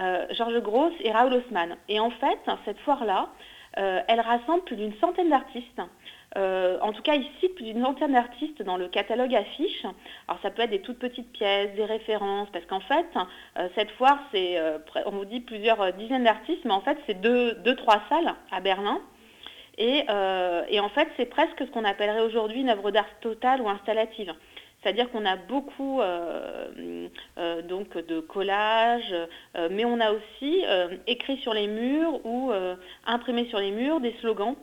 euh, 0.00 0.26
Georges 0.36 0.60
Gross 0.62 0.92
et 1.00 1.10
Raoul 1.12 1.34
Haussmann. 1.34 1.76
Et 1.88 2.00
en 2.00 2.10
fait, 2.10 2.38
cette 2.64 2.78
foire-là, 2.80 3.28
euh, 3.30 3.30
elle 3.76 4.20
rassemble 4.20 4.62
plus 4.64 4.76
d'une 4.76 4.94
centaine 5.00 5.30
d'artistes. 5.30 5.80
Euh, 6.36 6.78
en 6.80 6.92
tout 6.92 7.02
cas, 7.02 7.14
il 7.14 7.26
cite 7.40 7.54
plus 7.54 7.64
d'une 7.64 7.82
centaine 7.82 8.12
d'artistes 8.12 8.62
dans 8.62 8.76
le 8.76 8.88
catalogue 8.88 9.34
affiche. 9.34 9.84
Alors 10.26 10.40
ça 10.42 10.50
peut 10.50 10.62
être 10.62 10.70
des 10.70 10.80
toutes 10.80 10.98
petites 10.98 11.30
pièces, 11.32 11.74
des 11.76 11.84
références, 11.84 12.48
parce 12.52 12.64
qu'en 12.66 12.80
fait, 12.80 13.06
euh, 13.58 13.68
cette 13.76 13.90
foire, 13.92 14.18
euh, 14.34 14.78
on 15.06 15.10
vous 15.12 15.24
dit 15.24 15.40
plusieurs 15.40 15.80
euh, 15.80 15.90
dizaines 15.92 16.24
d'artistes, 16.24 16.64
mais 16.64 16.72
en 16.72 16.80
fait, 16.80 16.98
c'est 17.06 17.20
deux, 17.20 17.54
deux, 17.64 17.76
trois 17.76 18.02
salles 18.08 18.34
à 18.50 18.60
Berlin. 18.60 19.00
Euh, 19.80 20.62
et 20.68 20.80
en 20.80 20.88
fait, 20.88 21.08
c'est 21.16 21.26
presque 21.26 21.58
ce 21.58 21.70
qu'on 21.70 21.84
appellerait 21.84 22.20
aujourd'hui 22.20 22.60
une 22.60 22.70
œuvre 22.70 22.90
d'art 22.90 23.08
totale 23.20 23.60
ou 23.60 23.68
installative. 23.68 24.32
C'est-à-dire 24.84 25.10
qu'on 25.10 25.24
a 25.24 25.36
beaucoup 25.36 26.02
euh, 26.02 27.08
euh, 27.38 27.62
donc 27.62 27.96
de 27.96 28.20
collages, 28.20 29.14
euh, 29.56 29.68
mais 29.70 29.86
on 29.86 29.98
a 29.98 30.12
aussi 30.12 30.62
écrit 31.06 31.38
sur 31.38 31.54
les 31.54 31.66
murs 31.66 32.24
ou 32.26 32.52
imprimé 33.06 33.46
sur 33.46 33.58
les 33.58 33.70
murs 33.70 34.00
des 34.00 34.14
slogans 34.20 34.56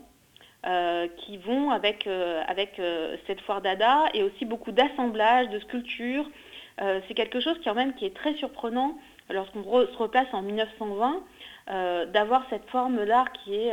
qui 1.18 1.38
vont 1.38 1.72
avec, 1.72 2.08
cette 3.26 3.42
foire 3.42 3.62
Dada 3.62 4.06
et 4.14 4.22
aussi 4.22 4.46
beaucoup 4.46 4.72
d'assemblages, 4.72 5.50
de 5.50 5.60
sculptures. 5.60 6.30
C'est 6.78 7.16
quelque 7.16 7.40
chose 7.40 7.58
qui, 7.60 7.70
même, 7.72 7.96
qui 7.96 8.06
est 8.06 8.16
très 8.16 8.36
surprenant 8.36 8.96
lorsqu'on 9.30 9.64
se 9.64 9.98
replace 9.98 10.28
en 10.34 10.42
1920, 10.42 11.24
euh, 11.70 12.06
d'avoir 12.06 12.46
cette 12.50 12.70
forme 12.70 13.06
d'art 13.06 13.32
qui, 13.32 13.70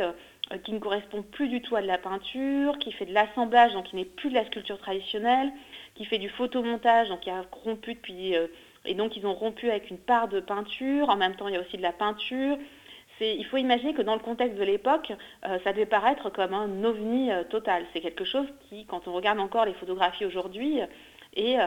qui 0.63 0.71
ne 0.71 0.79
correspond 0.79 1.21
plus 1.21 1.47
du 1.47 1.61
tout 1.61 1.75
à 1.75 1.81
de 1.81 1.87
la 1.87 1.97
peinture, 1.97 2.77
qui 2.79 2.91
fait 2.91 3.05
de 3.05 3.13
l'assemblage, 3.13 3.73
donc 3.73 3.85
qui 3.85 3.95
n'est 3.95 4.05
plus 4.05 4.29
de 4.29 4.35
la 4.35 4.45
sculpture 4.45 4.79
traditionnelle, 4.79 5.51
qui 5.99 6.05
fait 6.05 6.17
du 6.17 6.29
photomontage, 6.29 7.09
donc 7.09 7.19
qui 7.19 7.29
a 7.29 7.43
rompu 7.51 7.93
depuis... 7.93 8.33
euh, 8.33 8.47
et 8.85 8.93
donc 8.93 9.17
ils 9.17 9.27
ont 9.27 9.33
rompu 9.33 9.69
avec 9.69 9.89
une 9.89 9.97
part 9.97 10.29
de 10.29 10.39
peinture, 10.39 11.09
en 11.09 11.17
même 11.17 11.35
temps 11.35 11.49
il 11.49 11.55
y 11.55 11.57
a 11.57 11.59
aussi 11.59 11.75
de 11.75 11.81
la 11.81 11.91
peinture. 11.91 12.57
Il 13.19 13.45
faut 13.47 13.57
imaginer 13.57 13.93
que 13.93 14.01
dans 14.01 14.13
le 14.13 14.21
contexte 14.21 14.57
de 14.57 14.63
l'époque, 14.63 15.11
euh, 15.45 15.59
ça 15.65 15.73
devait 15.73 15.85
paraître 15.85 16.29
comme 16.29 16.53
un 16.53 16.85
ovni 16.85 17.33
euh, 17.33 17.43
total. 17.43 17.83
C'est 17.91 17.99
quelque 17.99 18.23
chose 18.23 18.47
qui, 18.69 18.85
quand 18.85 19.09
on 19.09 19.13
regarde 19.13 19.41
encore 19.41 19.65
les 19.65 19.73
photographies 19.73 20.23
aujourd'hui, 20.23 20.79
est, 21.35 21.57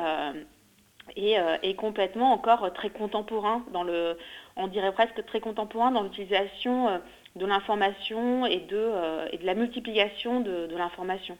est, 1.14 1.37
est 1.62 1.74
complètement 1.74 2.33
encore 2.33 2.72
très 2.72 2.89
contemporain, 2.89 3.66
dans 3.70 3.83
le, 3.83 4.16
on 4.57 4.66
dirait 4.66 4.93
presque 4.93 5.22
très 5.26 5.41
contemporain 5.41 5.91
dans 5.91 6.03
l'utilisation 6.03 7.03
de 7.37 7.45
l'information 7.45 8.47
et, 8.47 8.61
de, 8.61 8.93
et 9.30 9.37
de 9.37 9.45
la 9.45 9.55
multiplication 9.55 10.41
de 10.41 10.74
l'information. 10.74 11.37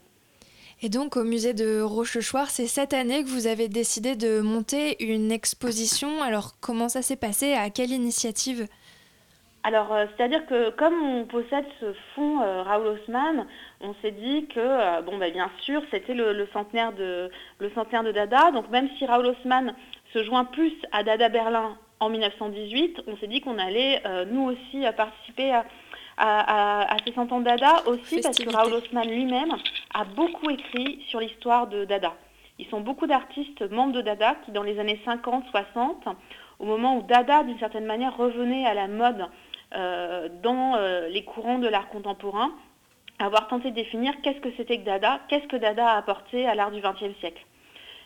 Et 0.85 0.89
donc 0.89 1.17
au 1.17 1.23
musée 1.23 1.55
de 1.55 1.81
Rochechouart, 1.81 2.51
c'est 2.51 2.67
cette 2.67 2.93
année 2.93 3.23
que 3.23 3.29
vous 3.29 3.47
avez 3.47 3.69
décidé 3.69 4.17
de 4.17 4.41
monter 4.41 5.03
une 5.05 5.31
exposition. 5.31 6.23
Alors 6.23 6.55
comment 6.61 6.89
ça 6.89 7.03
s'est 7.03 7.17
passé? 7.17 7.55
À 7.55 7.71
quelle 7.71 7.93
initiative? 7.93 8.67
Alors, 9.65 9.93
euh, 9.93 10.07
c'est-à-dire 10.17 10.45
que 10.47 10.71
comme 10.71 11.01
on 11.01 11.25
possède 11.25 11.65
ce 11.79 11.93
fonds 12.15 12.43
euh, 12.43 12.63
Raoul 12.63 12.99
Haussmann, 12.99 13.47
on 13.81 13.95
s'est 14.03 14.11
dit 14.11 14.47
que, 14.49 14.59
euh, 14.59 15.03
bon, 15.03 15.19
bah, 15.19 15.31
bien 15.31 15.49
sûr, 15.61 15.83
c'était 15.93 16.15
le, 16.15 16.49
centenaire 16.53 16.93
de, 16.93 17.31
le 17.61 17.71
centenaire 17.71 18.03
de 18.03 18.11
Dada. 18.11 18.51
Donc, 18.51 18.69
même 18.71 18.89
si 18.99 19.07
Raoul 19.07 19.27
Haussmann 19.27 19.75
se 20.13 20.25
joint 20.25 20.47
plus 20.47 20.73
à 20.91 21.05
Dada 21.05 21.29
Berlin 21.29 21.77
en 22.01 22.09
1918, 22.09 23.03
on 23.07 23.17
s'est 23.19 23.29
dit 23.29 23.41
qu'on 23.41 23.57
allait, 23.59 24.03
nous 24.33 24.51
aussi, 24.51 24.85
participer 24.97 25.53
à, 25.53 25.65
à, 26.17 26.83
à- 26.83 26.95
à 26.95 26.97
ces 27.05 27.13
cent 27.13 27.31
ans 27.33 27.41
Dada, 27.41 27.83
aussi 27.87 28.21
parce 28.21 28.39
que. 28.39 28.51
Raoul 28.51 28.75
Haussmann 28.75 29.09
lui-même 29.09 29.55
a 29.95 30.05
beaucoup 30.05 30.51
écrit 30.51 31.03
sur 31.09 31.21
l'histoire 31.21 31.67
de 31.67 31.85
Dada. 31.85 32.15
Ils 32.59 32.67
sont 32.69 32.81
beaucoup 32.81 33.07
d'artistes 33.07 33.63
membres 33.71 33.93
de 33.93 34.03
Dada 34.03 34.37
qui, 34.45 34.53
dans 34.53 34.63
les 34.63 34.79
années 34.79 35.01
50, 35.05 35.45
60, 35.51 36.05
au 36.59 36.65
moment 36.65 36.97
où 36.99 37.03
Dada, 37.03 37.43
d'une 37.43 37.59
certaine 37.59 37.87
manière, 37.87 38.17
revenait 38.17 38.67
à 38.67 38.75
la 38.75 38.89
mode 38.89 39.27
euh, 39.75 40.29
dans 40.43 40.75
euh, 40.77 41.09
les 41.09 41.25
courants 41.25 41.59
de 41.59 41.67
l'art 41.67 41.89
contemporain, 41.89 42.53
avoir 43.19 43.49
tenté 43.49 43.71
de 43.71 43.75
définir 43.75 44.13
qu'est-ce 44.23 44.41
que 44.41 44.51
c'était 44.57 44.79
que 44.79 44.85
Dada, 44.85 45.21
qu'est-ce 45.29 45.47
que 45.47 45.57
Dada 45.57 45.89
a 45.93 45.97
apporté 45.97 46.47
à 46.47 46.55
l'art 46.55 46.71
du 46.71 46.81
XXe 46.81 47.19
siècle. 47.21 47.43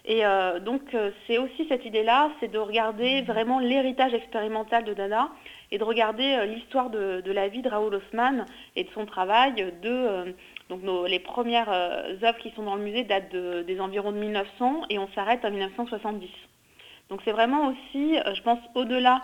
Et 0.09 0.25
euh, 0.25 0.61
donc 0.61 0.83
c'est 1.27 1.39
aussi 1.39 1.67
cette 1.69 1.85
idée-là, 1.85 2.31
c'est 2.39 2.47
de 2.51 2.59
regarder 2.59 3.23
vraiment 3.23 3.59
l'héritage 3.59 4.15
expérimental 4.15 4.85
de 4.85 4.95
Dada 4.95 5.29
et 5.73 5.79
de 5.79 5.85
regarder 5.85 6.35
euh, 6.35 6.45
l'histoire 6.47 6.91
de, 6.91 7.23
la 7.27 7.49
vie 7.49 7.63
de 7.63 7.69
Raoul 7.69 7.95
Haussmann 7.95 8.47
et 8.77 8.85
de 8.85 8.91
son 8.91 9.07
travail. 9.07 9.55
Euh, 9.85 10.33
les 11.09 11.19
premières 11.21 11.71
euh, 11.71 12.15
œuvres 12.23 12.39
qui 12.39 12.51
sont 12.53 12.63
dans 12.65 12.77
le 12.77 12.83
musée 12.83 13.05
datent 13.05 13.31
de- 13.33 13.63
des 13.63 13.81
environs 13.81 14.13
de 14.13 14.19
1900 14.19 14.83
et 14.91 14.99
on 14.99 15.09
s'arrête 15.15 15.45
en 15.45 15.51
1970. 15.51 16.29
Donc 17.09 17.21
c'est 17.25 17.33
vraiment 17.33 17.69
aussi, 17.69 18.17
je 18.35 18.43
pense, 18.43 18.59
au-delà 18.75 19.23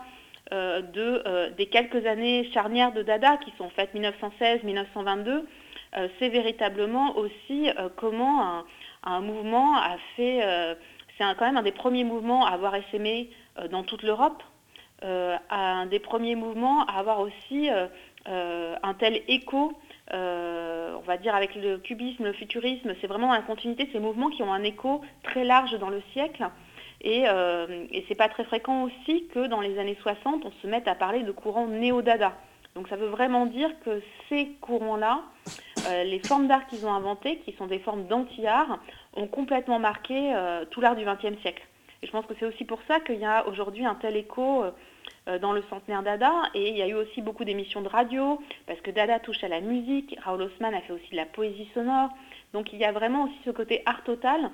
de, 0.53 1.49
des 1.57 1.67
quelques 1.67 2.05
années 2.07 2.49
charnières 2.53 2.93
de 2.93 3.03
Dada 3.03 3.39
qui 3.39 3.53
sont 3.57 3.71
faites 3.71 3.95
1916-1922, 3.95 5.45
euh, 5.97 6.09
c'est 6.19 6.29
véritablement 6.29 7.17
aussi 7.17 7.69
comment 7.97 8.43
un, 8.47 8.65
un 9.05 9.21
mouvement 9.21 9.77
a 9.77 9.97
fait, 10.17 10.41
c'est 11.19 11.25
quand 11.39 11.47
même 11.47 11.57
un 11.57 11.63
des 11.63 11.73
premiers 11.73 12.05
mouvements 12.05 12.47
à 12.47 12.51
avoir 12.51 12.75
essaimé 12.75 13.31
dans 13.71 13.83
toute 13.83 14.03
l'Europe, 14.03 14.43
euh, 15.05 15.37
un 15.51 15.87
des 15.87 15.99
premiers 15.99 16.37
mouvements 16.37 16.85
à 16.87 16.99
avoir 16.99 17.21
aussi 17.21 17.71
euh, 17.71 17.87
euh, 18.29 18.77
un 18.83 18.95
tel 18.95 19.21
écho, 19.29 19.73
on 20.13 21.03
va 21.07 21.17
dire 21.17 21.35
avec 21.35 21.55
le 21.55 21.79
cubisme, 21.79 22.25
le 22.25 22.33
futurisme, 22.33 22.95
c'est 23.01 23.07
vraiment 23.07 23.33
la 23.33 23.41
continuité 23.41 23.89
ces 23.93 23.99
mouvements 23.99 24.31
qui 24.31 24.43
ont 24.43 24.53
un 24.53 24.63
écho 24.63 25.01
très 25.23 25.45
large 25.45 25.77
dans 25.79 25.89
le 25.89 26.03
siècle. 26.13 26.47
Et, 27.01 27.25
euh, 27.27 27.87
et 27.91 28.05
c'est 28.07 28.15
pas 28.15 28.29
très 28.29 28.45
fréquent 28.45 28.85
aussi 28.85 29.27
que 29.35 29.49
dans 29.49 29.61
les 29.61 29.79
années 29.79 29.99
60, 30.01 30.45
on 30.45 30.53
se 30.63 30.67
mette 30.69 30.87
à 30.87 30.95
parler 30.95 31.23
de 31.25 31.33
courants 31.33 31.67
néo-dada. 31.67 32.35
Donc 32.77 32.89
ça 32.89 32.97
veut 32.97 33.09
vraiment 33.09 33.47
dire 33.47 33.71
que 33.85 34.01
ces 34.29 34.51
courants-là, 34.61 35.23
les 36.05 36.21
formes 36.21 36.47
d'art 36.47 36.67
qu'ils 36.69 36.87
ont 36.87 36.93
inventées, 36.93 37.39
qui 37.39 37.53
sont 37.55 37.67
des 37.67 37.81
formes 37.81 38.07
d'anti-art, 38.07 38.79
ont 39.15 39.27
complètement 39.27 39.81
marqué 39.81 40.33
tout 40.71 40.81
l'art 40.81 40.95
du 40.95 41.05
XXe 41.05 41.41
siècle. 41.43 41.67
Et 42.03 42.07
je 42.07 42.13
pense 42.13 42.25
que 42.25 42.35
c'est 42.39 42.47
aussi 42.47 42.65
pour 42.65 42.79
ça 42.87 43.01
qu'il 43.01 43.19
y 43.19 43.25
a 43.25 43.47
aujourd'hui 43.49 43.85
un 43.85 43.97
tel 43.97 44.17
écho 44.17 44.65
dans 45.41 45.53
le 45.53 45.63
centenaire 45.71 46.03
Dada. 46.03 46.33
Et 46.55 46.71
il 46.71 46.77
y 46.77 46.83
a 46.83 46.89
eu 46.89 46.95
aussi 46.95 47.23
beaucoup 47.23 47.45
d'émissions 47.45 47.81
de 47.83 47.89
radio, 47.89 48.41
parce 48.67 48.81
que 48.81 48.91
Dada 48.91 49.19
touche 49.21 49.43
à 49.45 49.49
la 49.49 49.61
musique, 49.61 50.17
Raoul 50.25 50.43
Haussmann 50.43 50.75
a 50.75 50.81
fait 50.81 50.93
aussi 50.93 51.11
de 51.11 51.17
la 51.17 51.27
poésie 51.27 51.69
sonore. 51.75 52.11
Donc 52.53 52.73
il 52.73 52.79
y 52.79 52.85
a 52.85 52.93
vraiment 52.93 53.25
aussi 53.25 53.37
ce 53.45 53.51
côté 53.51 53.83
art 53.87 54.03
total 54.05 54.51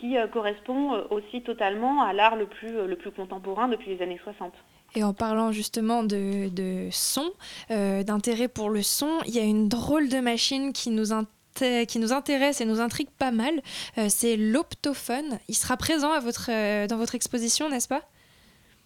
qui 0.00 0.16
euh, 0.16 0.26
correspond 0.26 0.94
euh, 0.94 1.02
aussi 1.10 1.42
totalement 1.42 2.02
à 2.02 2.12
l'art 2.12 2.36
le 2.36 2.46
plus, 2.46 2.76
euh, 2.76 2.86
le 2.86 2.96
plus 2.96 3.10
contemporain 3.10 3.68
depuis 3.68 3.90
les 3.94 4.02
années 4.02 4.20
60. 4.22 4.52
Et 4.94 5.02
en 5.04 5.12
parlant 5.12 5.52
justement 5.52 6.02
de, 6.02 6.48
de 6.48 6.88
son, 6.90 7.30
euh, 7.70 8.02
d'intérêt 8.02 8.48
pour 8.48 8.70
le 8.70 8.82
son, 8.82 9.10
il 9.26 9.34
y 9.34 9.38
a 9.38 9.42
une 9.44 9.68
drôle 9.68 10.08
de 10.08 10.18
machine 10.20 10.72
qui 10.72 10.90
nous, 10.90 11.12
inté- 11.12 11.86
qui 11.86 11.98
nous 11.98 12.12
intéresse 12.12 12.60
et 12.60 12.64
nous 12.64 12.80
intrigue 12.80 13.10
pas 13.18 13.30
mal. 13.32 13.54
Euh, 13.98 14.06
c'est 14.08 14.36
l'optophone. 14.36 15.38
Il 15.48 15.54
sera 15.54 15.76
présent 15.76 16.12
à 16.12 16.20
votre, 16.20 16.50
euh, 16.50 16.86
dans 16.86 16.96
votre 16.96 17.14
exposition, 17.14 17.68
n'est-ce 17.68 17.88
pas? 17.88 18.02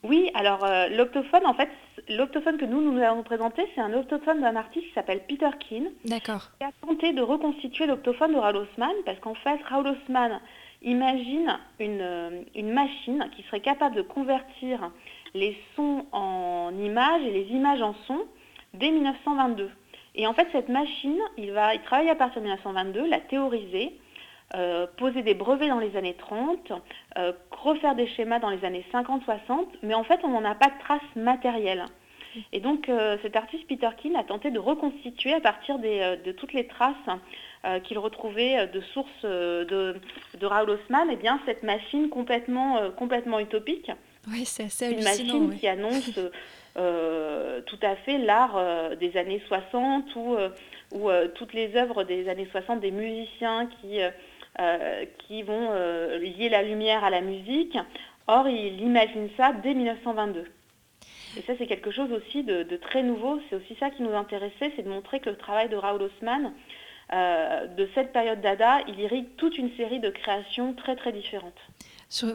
Oui, 0.09 0.31
alors 0.35 0.65
euh, 0.65 0.89
l'optophone, 0.89 1.47
en 1.47 1.55
fait, 1.55 1.69
l'optophone 2.09 2.59
que 2.59 2.65
nous, 2.65 2.81
nous 2.81 3.03
allons 3.03 3.23
présenter, 3.23 3.63
c'est 3.75 3.81
un 3.81 3.93
optophone 3.93 4.41
d'un 4.41 4.55
artiste 4.55 4.87
qui 4.87 4.93
s'appelle 4.93 5.23
Peter 5.27 5.51
Keane. 5.59 5.91
D'accord. 6.05 6.51
Qui 6.59 6.65
a 6.65 6.71
tenté 6.87 7.13
de 7.13 7.23
reconstituer 7.23 7.87
l'optophone 7.87 8.33
de 8.33 8.39
Raoul 8.39 8.57
Haussmann, 8.57 8.95
parce 9.05 9.19
qu'en 9.21 9.35
fait, 9.35 9.61
Raoul 9.65 9.89
Haussmann 9.89 10.41
imagine 10.83 11.59
une, 11.81 12.01
euh, 12.01 12.43
une 12.55 12.73
machine 12.73 13.29
qui 13.35 13.43
serait 13.45 13.61
capable 13.61 13.97
de 13.97 14.03
convertir 14.03 14.91
les 15.35 15.57
sons 15.75 16.07
en 16.13 16.71
images 16.79 17.23
et 17.23 17.33
les 17.33 17.47
images 17.51 17.83
en 17.83 17.95
sons 18.07 18.25
dès 18.75 18.91
1922. 18.91 19.71
Et 20.15 20.27
en 20.27 20.35
fait, 20.35 20.47
cette 20.53 20.69
machine, 20.69 21.19
il 21.37 21.53
va 21.53 21.75
il 21.75 21.83
travaille 21.83 22.11
à 22.11 22.15
partir 22.15 22.41
de 22.41 22.47
1922, 22.47 23.09
la 23.09 23.21
théoriser, 23.21 23.99
euh, 24.55 24.87
poser 24.97 25.23
des 25.23 25.35
brevets 25.35 25.69
dans 25.69 25.81
les 25.81 25.97
années 25.97 26.15
30, 26.19 26.73
euh, 27.19 27.33
refaire 27.51 27.95
des 27.95 28.07
schémas 28.07 28.39
dans 28.39 28.51
les 28.51 28.65
années 28.65 28.85
50-60, 28.93 29.67
mais 29.83 29.95
en 29.95 30.05
fait, 30.05 30.21
on 30.23 30.29
n'en 30.29 30.45
a 30.45 30.55
pas 30.55 30.69
de 30.69 30.79
traces 30.81 31.17
matérielles. 31.17 31.85
Et 32.53 32.61
donc, 32.61 32.89
euh, 32.89 33.17
cet 33.23 33.35
artiste 33.35 33.67
Peter 33.67 33.89
Keane 34.01 34.17
a 34.17 34.23
tenté 34.23 34.51
de 34.51 34.59
reconstituer 34.59 35.33
à 35.33 35.41
partir 35.41 35.79
des, 35.79 36.17
de 36.25 36.33
toutes 36.33 36.53
les 36.53 36.67
traces 36.67 36.95
qu'il 37.83 37.99
retrouvait 37.99 38.69
de 38.69 38.81
sources 38.81 39.25
de, 39.25 39.97
de 40.39 40.47
Raoul 40.47 40.71
Haussmann, 40.71 41.11
et 41.11 41.17
bien 41.17 41.41
cette 41.47 41.65
machine 41.65 42.09
complètement, 42.11 42.93
complètement 42.93 43.41
utopique. 43.41 43.91
Oui, 44.29 44.45
c'est 44.45 44.65
assez 44.65 44.93
Une 44.93 45.03
machine 45.03 45.49
ouais. 45.49 45.57
qui 45.57 45.67
annonce 45.67 46.17
euh, 46.79 47.63
tout 47.63 47.79
à 47.81 47.97
fait 47.97 48.19
l'art 48.19 48.55
euh, 48.57 48.97
des 48.97 49.17
années 49.17 49.43
60 49.49 50.15
ou, 50.15 50.35
euh, 50.35 50.51
ou 50.93 51.09
toutes 51.35 51.55
les 51.55 51.75
œuvres 51.75 52.05
des 52.05 52.29
années 52.29 52.49
60 52.51 52.81
des 52.81 52.91
musiciens 52.91 53.67
qui, 53.81 53.99
qui 55.27 55.43
vont 55.43 55.69
euh, 55.71 56.19
lier 56.19 56.49
la 56.49 56.63
lumière 56.63 57.05
à 57.05 57.11
la 57.11 57.21
musique. 57.21 57.77
Or, 58.27 58.49
il 58.49 58.81
imagine 58.81 59.29
ça 59.37 59.53
dès 59.53 59.75
1922. 59.75 60.45
Et 61.37 61.43
ça, 61.43 61.53
c'est 61.59 61.67
quelque 61.67 61.91
chose 61.91 62.11
aussi 62.13 62.43
de, 62.43 62.65
très 62.77 63.03
nouveau. 63.03 63.39
C'est 63.49 63.57
aussi 63.57 63.77
ça 63.79 63.91
qui 63.91 64.03
nous 64.03 64.15
intéressait, 64.15 64.73
c'est 64.75 64.83
de 64.83 64.89
montrer 64.89 65.21
que 65.21 65.31
le 65.31 65.37
travail 65.37 65.69
de 65.69 65.77
Raoul 65.77 66.03
Haussmann, 66.03 66.53
euh, 67.13 67.67
de 67.67 67.89
cette 67.95 68.13
période 68.13 68.41
d'Ada, 68.41 68.81
il 68.89 68.99
irrigue 68.99 69.27
toute 69.37 69.59
une 69.59 69.71
série 69.77 70.01
de 70.01 70.11
créations 70.11 70.73
très 70.73 70.97
très 70.97 71.13
différentes. 71.13 71.61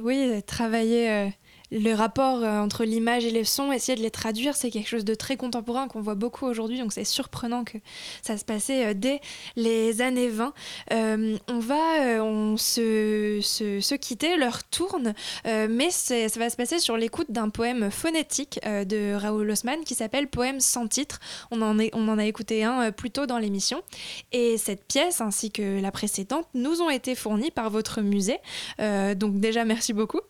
Oui, 0.03 0.41
travailler 0.45 1.09
euh, 1.09 1.28
le 1.72 1.93
rapport 1.93 2.43
euh, 2.43 2.59
entre 2.59 2.84
l'image 2.84 3.26
et 3.26 3.32
les 3.32 3.45
sons, 3.45 3.72
essayer 3.72 3.95
de 3.95 4.01
les 4.01 4.11
traduire, 4.11 4.55
c'est 4.55 4.69
quelque 4.69 4.89
chose 4.89 5.05
de 5.05 5.15
très 5.15 5.38
contemporain 5.38 5.88
qu'on 5.88 6.01
voit 6.01 6.15
beaucoup 6.15 6.45
aujourd'hui, 6.45 6.78
donc 6.80 6.91
c'est 6.91 7.05
surprenant 7.05 7.63
que 7.63 7.78
ça 8.22 8.38
se 8.38 8.43
passait 8.43 8.88
euh, 8.88 8.93
dès 8.93 9.22
les 9.55 10.01
années 10.01 10.28
20. 10.28 10.53
Euh, 10.91 11.38
on 11.47 11.59
va 11.59 12.22
on 12.22 12.57
se, 12.57 13.39
se, 13.41 13.80
se 13.80 13.95
quitter, 13.95 14.36
l'heure 14.36 14.63
tourne, 14.63 15.13
mais 15.45 15.89
ça 15.91 16.28
va 16.38 16.49
se 16.49 16.55
passer 16.55 16.80
sur 16.80 16.97
l'écoute 16.97 17.32
d'un 17.32 17.49
poème 17.49 17.89
phonétique 17.89 18.59
de 18.63 19.13
Raoul 19.13 19.49
Haussmann 19.49 19.84
qui 19.86 19.95
s'appelle 19.95 20.28
Poème 20.28 20.59
sans 20.59 20.88
titre. 20.88 21.19
On 21.51 21.61
en, 21.61 21.80
est, 21.80 21.91
on 21.93 22.07
en 22.07 22.17
a 22.17 22.26
écouté 22.26 22.63
un 22.63 22.91
plus 22.91 23.11
tôt 23.11 23.26
dans 23.26 23.38
l'émission. 23.38 23.82
Et 24.32 24.57
cette 24.57 24.86
pièce, 24.86 25.22
ainsi 25.22 25.51
que 25.51 25.80
la 25.82 25.91
précédente, 25.91 26.47
nous 26.53 26.82
ont 26.82 26.89
été 26.89 27.15
fournies 27.15 27.51
par 27.51 27.69
votre 27.69 28.01
musée. 28.01 28.39
Donc 28.80 29.39
déjà, 29.39 29.63
merci 29.65 29.93
beaucoup 29.93 30.22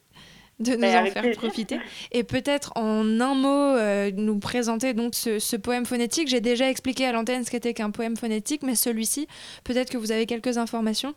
de 0.62 0.76
nous 0.76 0.84
en 0.84 1.06
faire 1.06 1.22
plaisir. 1.22 1.38
profiter. 1.38 1.80
Et 2.12 2.24
peut-être 2.24 2.72
en 2.76 3.20
un 3.20 3.36
mot, 3.36 3.76
euh, 3.76 4.12
nous 4.16 4.40
présenter 4.40 4.94
donc 4.94 5.16
ce, 5.16 5.40
ce 5.40 5.56
poème 5.56 5.86
phonétique. 5.86 6.28
J'ai 6.28 6.42
déjà 6.42 6.70
expliqué 6.70 7.06
à 7.06 7.12
l'antenne 7.12 7.44
ce 7.44 7.52
qu'était 7.52 7.74
qu'un 7.74 7.92
poème 7.92 8.16
phonétique, 8.18 8.64
mais 8.64 8.76
celui-ci, 8.76 9.28
peut-être 9.64 9.90
que 9.90 9.98
vous 9.98 10.12
avez 10.12 10.26
quelques 10.26 10.58
informations. 10.58 11.14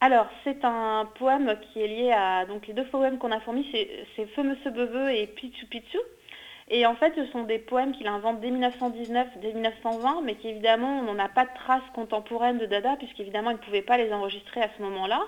Alors, 0.00 0.26
c'est 0.44 0.64
un 0.64 1.08
poème 1.18 1.56
qui 1.62 1.80
est 1.80 1.86
lié 1.86 2.12
à... 2.12 2.44
Donc, 2.44 2.66
les 2.66 2.74
deux 2.74 2.84
poèmes 2.86 3.18
qu'on 3.18 3.32
a 3.32 3.40
fournis, 3.40 3.66
c'est 3.72 4.26
Feu 4.34 4.42
Monsieur 4.42 4.70
Beveux 4.70 5.10
et 5.10 5.26
Pichu 5.26 5.66
Pichu. 5.66 5.98
Et 6.68 6.86
en 6.86 6.94
fait, 6.94 7.12
ce 7.14 7.26
sont 7.26 7.42
des 7.44 7.58
poèmes 7.58 7.92
qu'il 7.92 8.06
invente 8.06 8.40
dès 8.40 8.50
1919, 8.50 9.28
dès 9.42 9.52
1920, 9.52 10.22
mais 10.22 10.34
qui 10.36 10.48
évidemment, 10.48 11.00
on 11.08 11.14
n'a 11.14 11.28
pas 11.28 11.44
de 11.44 11.54
traces 11.54 11.82
contemporaines 11.94 12.58
de 12.58 12.66
Dada, 12.66 12.96
puisqu'évidemment, 12.96 13.50
il 13.50 13.54
ne 13.54 13.64
pouvait 13.64 13.82
pas 13.82 13.98
les 13.98 14.12
enregistrer 14.12 14.62
à 14.62 14.70
ce 14.76 14.82
moment-là, 14.82 15.20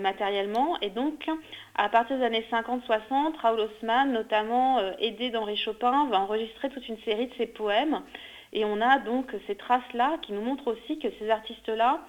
matériellement. 0.00 0.78
Et 0.80 0.90
donc, 0.90 1.28
à 1.76 1.88
partir 1.88 2.18
des 2.18 2.24
années 2.24 2.44
50-60, 2.50 3.36
Raoul 3.40 3.60
Haussmann, 3.60 4.12
notamment 4.12 4.78
euh, 4.78 4.92
aidé 4.98 5.30
d'Henri 5.30 5.56
Chopin, 5.56 6.06
va 6.10 6.20
enregistrer 6.20 6.68
toute 6.70 6.88
une 6.88 6.98
série 7.02 7.26
de 7.28 7.34
ses 7.34 7.46
poèmes. 7.46 8.02
Et 8.52 8.64
on 8.64 8.80
a 8.80 8.98
donc 8.98 9.32
ces 9.46 9.54
traces-là 9.56 10.16
qui 10.22 10.32
nous 10.32 10.40
montrent 10.40 10.68
aussi 10.68 10.98
que 10.98 11.08
ces 11.18 11.30
artistes-là, 11.30 12.00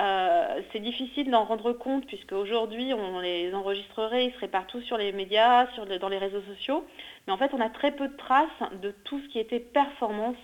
euh, 0.00 0.60
c'est 0.72 0.80
difficile 0.80 1.30
d'en 1.30 1.44
rendre 1.44 1.72
compte 1.72 2.04
puisque 2.06 2.32
aujourd'hui 2.32 2.92
on 2.92 3.20
les 3.20 3.54
enregistrerait, 3.54 4.26
ils 4.26 4.32
seraient 4.34 4.48
partout 4.48 4.80
sur 4.80 4.98
les 4.98 5.12
médias, 5.12 5.68
sur 5.74 5.84
le- 5.84 5.98
dans 6.00 6.08
les 6.08 6.18
réseaux 6.18 6.42
sociaux. 6.42 6.84
Mais 7.26 7.32
en 7.32 7.36
fait, 7.36 7.52
on 7.54 7.60
a 7.60 7.68
très 7.70 7.92
peu 7.92 8.08
de 8.08 8.16
traces 8.16 8.48
de 8.82 8.90
tout 9.04 9.20
ce 9.20 9.28
qui 9.28 9.38
était 9.38 9.60
performance 9.60 10.36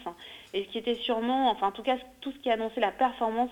et 0.55 0.63
ce 0.65 0.69
qui 0.69 0.79
était 0.79 0.95
sûrement, 0.95 1.51
enfin 1.51 1.67
en 1.67 1.73
tout 1.73 1.83
cas 1.83 1.97
tout 2.21 2.31
ce 2.31 2.39
qui 2.39 2.51
annonçait 2.51 2.81
la 2.81 2.93
performance 2.93 3.51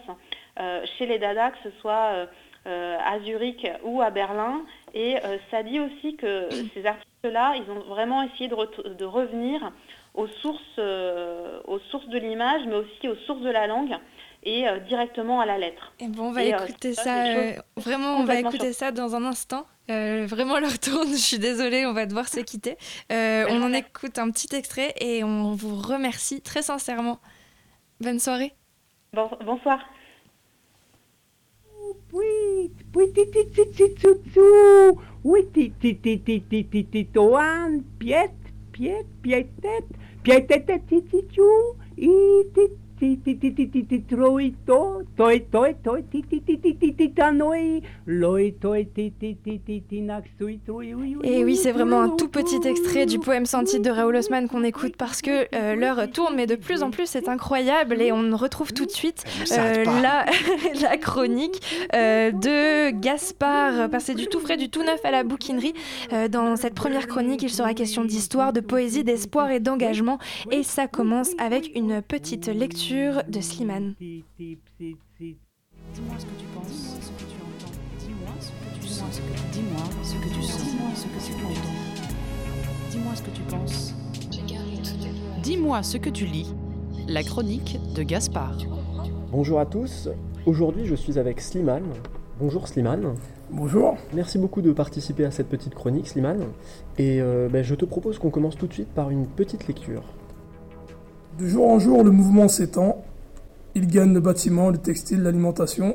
euh, 0.60 0.84
chez 0.96 1.06
les 1.06 1.18
Dada, 1.18 1.50
que 1.50 1.58
ce 1.64 1.70
soit 1.80 2.12
euh, 2.12 2.26
euh, 2.26 2.26
à 2.68 3.20
Zurich 3.20 3.66
ou 3.84 4.02
à 4.02 4.10
Berlin. 4.10 4.62
Et 4.94 5.16
euh, 5.24 5.38
ça 5.50 5.62
dit 5.62 5.80
aussi 5.80 6.16
que 6.16 6.48
ces 6.74 6.86
artistes-là, 6.86 7.54
ils 7.56 7.70
ont 7.70 7.80
vraiment 7.80 8.22
essayé 8.22 8.48
de, 8.48 9.04
revenir 9.04 9.72
aux 10.14 10.26
sources, 10.42 10.62
euh, 10.78 11.60
aux 11.66 11.78
sources 11.90 12.08
de 12.08 12.18
l'image, 12.18 12.62
mais 12.66 12.76
aussi 12.76 13.08
aux 13.08 13.16
sources 13.26 13.42
de 13.42 13.50
la 13.50 13.66
langue 13.66 13.96
et 14.44 14.68
euh, 14.68 14.78
directement 14.80 15.40
à 15.40 15.46
la 15.46 15.58
lettre. 15.58 15.92
Et 16.00 16.06
bon, 16.08 16.28
on 16.28 16.32
va 16.32 16.44
Et, 16.44 16.54
euh, 16.54 16.58
écouter 16.58 16.94
ça, 16.94 17.26
euh, 17.26 17.52
vraiment, 17.76 18.16
on 18.18 18.24
va 18.24 18.36
écouter 18.36 18.72
ça 18.72 18.92
dans 18.92 19.14
un 19.16 19.24
instant. 19.24 19.66
Euh, 19.90 20.26
vraiment, 20.26 20.58
l'heure 20.58 20.78
tourne. 20.78 21.08
Je 21.12 21.16
suis 21.16 21.38
désolée, 21.38 21.86
on 21.86 21.92
va 21.92 22.06
devoir 22.06 22.28
se 22.28 22.40
quitter. 22.40 22.76
Euh, 23.12 23.46
on 23.50 23.62
en 23.62 23.72
écoute 23.72 24.18
un 24.18 24.30
petit 24.30 24.54
extrait 24.54 24.94
et 25.00 25.24
on 25.24 25.52
vous 25.52 25.74
remercie 25.76 26.40
très 26.40 26.62
sincèrement. 26.62 27.18
Bonne 28.00 28.20
soirée. 28.20 28.52
Bon- 29.12 29.30
bonsoir. 29.44 29.80
Piet, 37.98 38.34
piet, 38.72 39.06
pietet, 39.22 39.86
pietetet, 40.24 40.84
titiu, 41.10 41.54
i 41.96 42.12
tit 42.54 42.76
ti 42.98 43.18
ti 43.18 43.38
ti 43.38 43.52
ti 43.54 43.68
ti 43.68 43.84
ti 43.84 44.02
troi 44.02 44.54
to 44.66 45.02
toi 45.16 45.40
toi 45.50 45.74
toi 45.82 46.02
ti 46.10 46.22
ti 46.22 46.40
ti 46.40 46.58
ti 46.58 46.74
ti 46.76 46.94
ti 46.94 47.12
tanoi 47.12 47.82
loi 48.06 48.54
toi 48.60 48.86
ti 48.86 49.12
ti 49.18 49.36
ti 49.42 49.60
ti 49.60 49.82
ti 49.88 50.00
naxui 50.00 50.60
troi 50.66 50.94
oui 50.94 51.16
Et 51.22 51.44
oui, 51.44 51.56
c'est 51.56 51.72
vraiment 51.72 52.00
un 52.00 52.08
tout 52.08 52.28
petit 52.28 52.60
extrait 52.66 53.06
du 53.06 53.18
poème 53.18 53.46
sans 53.46 53.62
titre 53.64 53.82
de 53.82 53.90
Raoul 53.90 54.16
Haussmann 54.16 54.48
qu'on 54.48 54.64
écoute 54.64 54.96
parce 54.96 55.22
que 55.22 55.46
euh, 55.54 55.74
l'heure 55.74 56.10
tourne, 56.10 56.34
mais 56.36 56.46
de 56.46 56.56
plus 56.56 56.82
en 56.82 56.90
plus 56.90 57.06
c'est 57.06 57.28
incroyable 57.28 58.00
et 58.00 58.10
on 58.12 58.36
retrouve 58.36 58.72
tout 58.72 58.86
de 58.86 58.90
suite 58.90 59.24
euh, 59.52 59.84
la, 59.84 60.26
la 60.80 60.96
chronique 60.96 61.60
euh, 61.94 62.32
de 62.32 62.90
Gaspard, 62.90 63.88
c'est 64.00 64.14
du 64.14 64.26
tout 64.26 64.40
frais, 64.40 64.56
du 64.56 64.70
tout 64.70 64.82
neuf 64.82 65.00
à 65.04 65.10
la 65.10 65.22
bouquinerie. 65.22 65.74
Euh, 66.12 66.28
dans 66.28 66.56
cette 66.56 66.74
première 66.74 67.06
chronique, 67.06 67.42
il 67.42 67.50
sera 67.50 67.74
question 67.74 68.04
d'histoire, 68.04 68.52
de 68.52 68.60
poésie, 68.60 69.04
d'espoir 69.04 69.50
et 69.50 69.60
d'engagement 69.60 70.18
et 70.50 70.62
ça 70.62 70.86
commence 70.86 71.30
avec 71.38 71.70
une 71.74 72.02
petite 72.02 72.46
lecture 72.46 72.87
de 72.90 73.40
Slimane. 73.42 73.94
Dis-moi 73.98 74.64
ce 76.18 76.24
que 76.24 76.38
tu 76.38 76.46
penses, 76.54 76.96
ce 77.02 77.10
que 77.10 77.28
tu 77.28 77.36
entends. 77.42 77.72
Dis-moi 77.98 78.32
ce 78.40 78.48
que 78.48 78.80
tu 78.80 78.88
sens, 78.88 79.20
dis-moi 79.52 79.82
ce 80.02 80.14
que 80.14 80.34
tu 80.34 80.42
sens, 80.42 80.64
dis-moi 80.64 80.90
ce 80.94 81.04
que 81.04 81.20
tu 81.26 81.44
entends. 81.44 81.76
Dis-moi 82.90 83.14
ce 83.14 83.22
que 83.22 83.30
tu 83.30 83.42
penses. 83.42 83.94
Dis-moi 85.42 85.82
ce 85.82 85.98
que 85.98 86.08
tu 86.08 86.24
lis. 86.24 86.54
La 87.06 87.22
chronique 87.22 87.78
de 87.94 88.02
Gaspard. 88.02 88.56
Bonjour 89.32 89.60
à 89.60 89.66
tous. 89.66 90.08
Aujourd'hui, 90.46 90.86
je 90.86 90.94
suis 90.94 91.18
avec 91.18 91.42
Slimane. 91.42 91.92
Bonjour 92.40 92.68
Slimane. 92.68 93.16
Bonjour. 93.50 93.98
Merci 94.14 94.38
beaucoup 94.38 94.62
de 94.62 94.72
participer 94.72 95.26
à 95.26 95.30
cette 95.30 95.48
petite 95.48 95.74
chronique, 95.74 96.08
Slimane. 96.08 96.46
Et 96.96 97.20
euh, 97.20 97.50
ben, 97.50 97.62
je 97.62 97.74
te 97.74 97.84
propose 97.84 98.18
qu'on 98.18 98.30
commence 98.30 98.56
tout 98.56 98.66
de 98.66 98.72
suite 98.72 98.88
par 98.88 99.10
une 99.10 99.26
petite 99.26 99.66
lecture. 99.66 100.04
De 101.38 101.46
jour 101.46 101.70
en 101.70 101.78
jour, 101.78 102.02
le 102.02 102.10
mouvement 102.10 102.48
s'étend. 102.48 103.04
Il 103.76 103.86
gagne 103.86 104.12
le 104.12 104.18
bâtiment, 104.18 104.70
le 104.70 104.78
textile, 104.78 105.22
l'alimentation. 105.22 105.94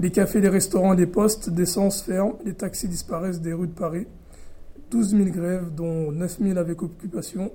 Les 0.00 0.10
cafés, 0.10 0.40
les 0.40 0.48
restaurants, 0.48 0.92
les 0.92 1.06
postes 1.06 1.50
d'essence 1.50 2.02
ferment. 2.02 2.36
Les 2.44 2.54
taxis 2.54 2.88
disparaissent 2.88 3.40
des 3.40 3.52
rues 3.52 3.68
de 3.68 3.74
Paris. 3.74 4.08
12 4.90 5.10
000 5.10 5.24
grèves, 5.26 5.72
dont 5.72 6.10
9 6.10 6.38
000 6.40 6.58
avec 6.58 6.82
occupation. 6.82 7.52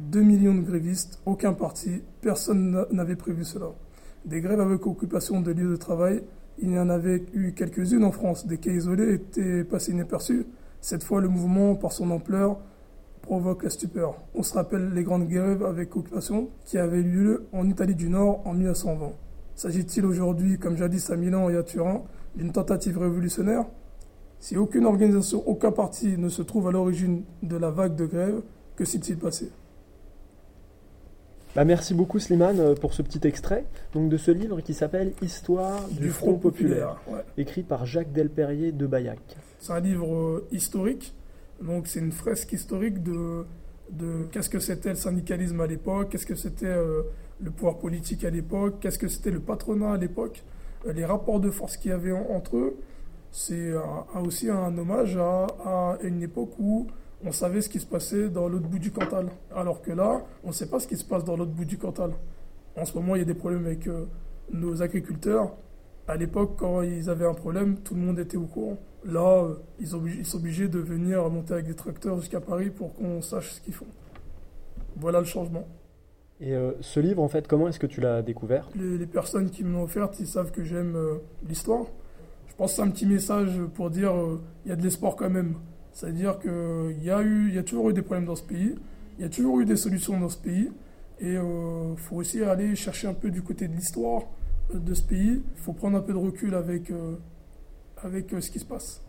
2 0.00 0.20
millions 0.22 0.54
de 0.54 0.62
grévistes, 0.62 1.20
aucun 1.26 1.52
parti. 1.52 2.02
Personne 2.20 2.84
n'avait 2.90 3.14
prévu 3.14 3.44
cela. 3.44 3.66
Des 4.24 4.40
grèves 4.40 4.60
avec 4.60 4.84
occupation 4.84 5.40
de 5.40 5.52
lieux 5.52 5.70
de 5.70 5.76
travail, 5.76 6.24
il 6.58 6.72
y 6.72 6.78
en 6.80 6.88
avait 6.90 7.24
eu 7.34 7.52
quelques-unes 7.52 8.02
en 8.02 8.10
France. 8.10 8.48
Des 8.48 8.58
cas 8.58 8.72
isolés 8.72 9.14
étaient 9.14 9.62
passés 9.62 9.92
inaperçus. 9.92 10.44
Cette 10.80 11.04
fois, 11.04 11.20
le 11.20 11.28
mouvement, 11.28 11.76
par 11.76 11.92
son 11.92 12.10
ampleur, 12.10 12.58
provoque 13.24 13.64
la 13.64 13.70
stupeur. 13.70 14.16
On 14.34 14.42
se 14.42 14.52
rappelle 14.52 14.92
les 14.92 15.02
grandes 15.02 15.26
grèves 15.26 15.64
avec 15.64 15.96
occupation 15.96 16.50
qui 16.66 16.76
avaient 16.76 16.98
eu 16.98 17.10
lieu 17.10 17.46
en 17.52 17.66
Italie 17.66 17.94
du 17.94 18.10
Nord 18.10 18.42
en 18.44 18.52
1920. 18.52 19.12
S'agit-il 19.54 20.04
aujourd'hui, 20.04 20.58
comme 20.58 20.76
jadis 20.76 21.08
à 21.10 21.16
Milan 21.16 21.48
et 21.48 21.56
à 21.56 21.62
Turin, 21.62 22.02
d'une 22.36 22.52
tentative 22.52 22.98
révolutionnaire? 22.98 23.64
Si 24.40 24.58
aucune 24.58 24.84
organisation, 24.84 25.42
aucun 25.48 25.72
parti 25.72 26.18
ne 26.18 26.28
se 26.28 26.42
trouve 26.42 26.68
à 26.68 26.72
l'origine 26.72 27.22
de 27.42 27.56
la 27.56 27.70
vague 27.70 27.96
de 27.96 28.04
grève, 28.04 28.42
que 28.76 28.84
s'est-il 28.84 29.16
passé? 29.16 29.50
Bah, 31.56 31.64
merci 31.64 31.94
beaucoup 31.94 32.18
Slimane 32.18 32.60
euh, 32.60 32.74
pour 32.74 32.92
ce 32.92 33.00
petit 33.00 33.26
extrait 33.26 33.64
donc, 33.94 34.10
de 34.10 34.16
ce 34.16 34.32
livre 34.32 34.60
qui 34.60 34.74
s'appelle 34.74 35.12
Histoire 35.22 35.88
du, 35.88 36.00
Du 36.00 36.10
Front, 36.10 36.32
Front 36.32 36.38
Populaire, 36.38 36.96
Populaire, 36.96 37.24
écrit 37.38 37.62
par 37.62 37.86
Jacques 37.86 38.12
Delperrier 38.12 38.72
de 38.72 38.86
Baillac. 38.86 39.20
C'est 39.60 39.72
un 39.72 39.80
livre 39.80 40.12
euh, 40.12 40.48
historique, 40.50 41.14
donc 41.64 41.86
c'est 41.88 42.00
une 42.00 42.12
fresque 42.12 42.52
historique 42.52 43.02
de, 43.02 43.44
de 43.90 44.24
qu'est-ce 44.30 44.50
que 44.50 44.60
c'était 44.60 44.90
le 44.90 44.94
syndicalisme 44.96 45.60
à 45.60 45.66
l'époque, 45.66 46.10
qu'est-ce 46.10 46.26
que 46.26 46.34
c'était 46.36 46.66
euh, 46.66 47.02
le 47.40 47.50
pouvoir 47.50 47.78
politique 47.78 48.24
à 48.24 48.30
l'époque, 48.30 48.74
qu'est-ce 48.80 48.98
que 48.98 49.08
c'était 49.08 49.30
le 49.32 49.40
patronat 49.40 49.92
à 49.92 49.96
l'époque, 49.96 50.44
euh, 50.86 50.92
les 50.92 51.04
rapports 51.04 51.40
de 51.40 51.50
force 51.50 51.76
qu'il 51.76 51.90
y 51.90 51.94
avait 51.94 52.12
en- 52.12 52.26
entre 52.30 52.56
eux. 52.56 52.76
C'est 53.36 53.72
aussi 54.22 54.48
un 54.48 54.78
hommage 54.78 55.16
à, 55.16 55.46
à 55.64 55.98
une 56.04 56.22
époque 56.22 56.52
où 56.60 56.86
on 57.24 57.32
savait 57.32 57.62
ce 57.62 57.68
qui 57.68 57.80
se 57.80 57.86
passait 57.86 58.28
dans 58.28 58.46
l'autre 58.48 58.68
bout 58.68 58.78
du 58.78 58.92
Cantal. 58.92 59.26
Alors 59.52 59.82
que 59.82 59.90
là, 59.90 60.22
on 60.44 60.48
ne 60.48 60.52
sait 60.52 60.68
pas 60.68 60.78
ce 60.78 60.86
qui 60.86 60.96
se 60.96 61.04
passe 61.04 61.24
dans 61.24 61.36
l'autre 61.36 61.50
bout 61.50 61.64
du 61.64 61.76
Cantal. 61.76 62.12
En 62.76 62.84
ce 62.84 62.94
moment, 62.94 63.16
il 63.16 63.20
y 63.20 63.22
a 63.22 63.24
des 63.24 63.34
problèmes 63.34 63.66
avec 63.66 63.88
euh, 63.88 64.04
nos 64.52 64.82
agriculteurs. 64.82 65.56
À 66.06 66.14
l'époque, 66.16 66.52
quand 66.58 66.82
ils 66.82 67.10
avaient 67.10 67.26
un 67.26 67.34
problème, 67.34 67.78
tout 67.78 67.94
le 67.96 68.02
monde 68.02 68.20
était 68.20 68.36
au 68.36 68.46
courant. 68.46 68.76
Là, 69.04 69.48
ils, 69.78 69.88
sont 69.88 69.96
obligés, 69.98 70.18
ils 70.20 70.26
sont 70.26 70.38
obligés 70.38 70.68
de 70.68 70.78
venir 70.78 71.28
monter 71.28 71.52
avec 71.54 71.66
des 71.66 71.74
tracteurs 71.74 72.18
jusqu'à 72.20 72.40
Paris 72.40 72.70
pour 72.70 72.94
qu'on 72.94 73.20
sache 73.20 73.52
ce 73.52 73.60
qu'ils 73.60 73.74
font. 73.74 73.86
Voilà 74.96 75.18
le 75.18 75.26
changement. 75.26 75.66
Et 76.40 76.54
euh, 76.54 76.72
ce 76.80 77.00
livre, 77.00 77.22
en 77.22 77.28
fait, 77.28 77.46
comment 77.46 77.68
est-ce 77.68 77.78
que 77.78 77.86
tu 77.86 78.00
l'as 78.00 78.22
découvert? 78.22 78.68
Les, 78.74 78.98
les 78.98 79.06
personnes 79.06 79.50
qui 79.50 79.62
me 79.62 79.72
l'ont 79.72 79.82
offerte, 79.82 80.18
ils 80.20 80.26
savent 80.26 80.50
que 80.50 80.64
j'aime 80.64 80.96
euh, 80.96 81.14
l'histoire. 81.46 81.84
Je 82.48 82.54
pense 82.54 82.70
que 82.72 82.76
c'est 82.76 82.82
un 82.82 82.90
petit 82.90 83.06
message 83.06 83.60
pour 83.74 83.90
dire 83.90 84.12
euh, 84.14 84.40
il 84.64 84.70
y 84.70 84.72
a 84.72 84.76
de 84.76 84.82
l'espoir 84.82 85.16
quand 85.16 85.30
même. 85.30 85.56
C'est-à-dire 85.92 86.38
qu'il 86.40 87.02
y, 87.04 87.10
a 87.10 87.22
eu- 87.22 87.48
il 87.48 87.54
y 87.54 87.58
a 87.58 87.62
toujours 87.62 87.90
eu 87.90 87.92
des 87.92 88.02
problèmes 88.02 88.26
dans 88.26 88.34
ce 88.34 88.42
pays, 88.42 88.74
il 89.18 89.22
y 89.22 89.24
a 89.24 89.28
toujours 89.28 89.60
eu 89.60 89.64
des 89.64 89.76
solutions 89.76 90.18
dans 90.18 90.28
ce 90.28 90.38
pays, 90.38 90.72
et 91.20 91.34
il 91.34 91.96
faut 91.98 92.16
aussi 92.16 92.42
aller 92.42 92.74
chercher 92.74 93.06
un 93.06 93.14
peu 93.14 93.30
du 93.30 93.42
côté 93.42 93.68
de 93.68 93.74
l'histoire 93.74 94.22
de 94.74 94.92
ce 94.92 95.02
pays. 95.02 95.40
Il 95.54 95.60
faut 95.60 95.72
prendre 95.72 95.96
un 95.96 96.00
peu 96.00 96.12
de 96.12 96.18
recul 96.18 96.52
avec, 96.56 96.90
avec 98.04 98.32
euh, 98.32 98.40
ce 98.40 98.50
qui 98.50 98.58
se 98.58 98.64
passe. 98.64 99.02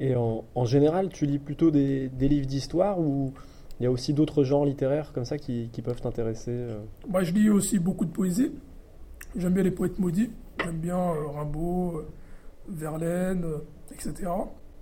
Et 0.00 0.16
en, 0.16 0.44
en 0.54 0.64
général, 0.64 1.08
tu 1.10 1.26
lis 1.26 1.38
plutôt 1.38 1.70
des, 1.70 2.08
des 2.08 2.28
livres 2.28 2.46
d'histoire 2.46 2.98
ou 2.98 3.32
il 3.80 3.84
y 3.84 3.86
a 3.86 3.90
aussi 3.90 4.12
d'autres 4.14 4.44
genres 4.44 4.64
littéraires 4.64 5.12
comme 5.12 5.24
ça 5.24 5.38
qui, 5.38 5.68
qui 5.72 5.82
peuvent 5.82 6.00
t'intéresser 6.00 6.50
euh? 6.52 6.80
Moi, 7.08 7.22
je 7.24 7.32
lis 7.32 7.50
aussi 7.50 7.78
beaucoup 7.78 8.04
de 8.04 8.10
poésie. 8.10 8.52
J'aime 9.36 9.54
bien 9.54 9.62
les 9.62 9.70
poètes 9.70 9.98
maudits. 9.98 10.30
J'aime 10.62 10.78
bien 10.78 10.98
euh, 10.98 11.26
Rimbaud, 11.28 12.02
Verlaine, 12.68 13.44
etc. 13.92 14.30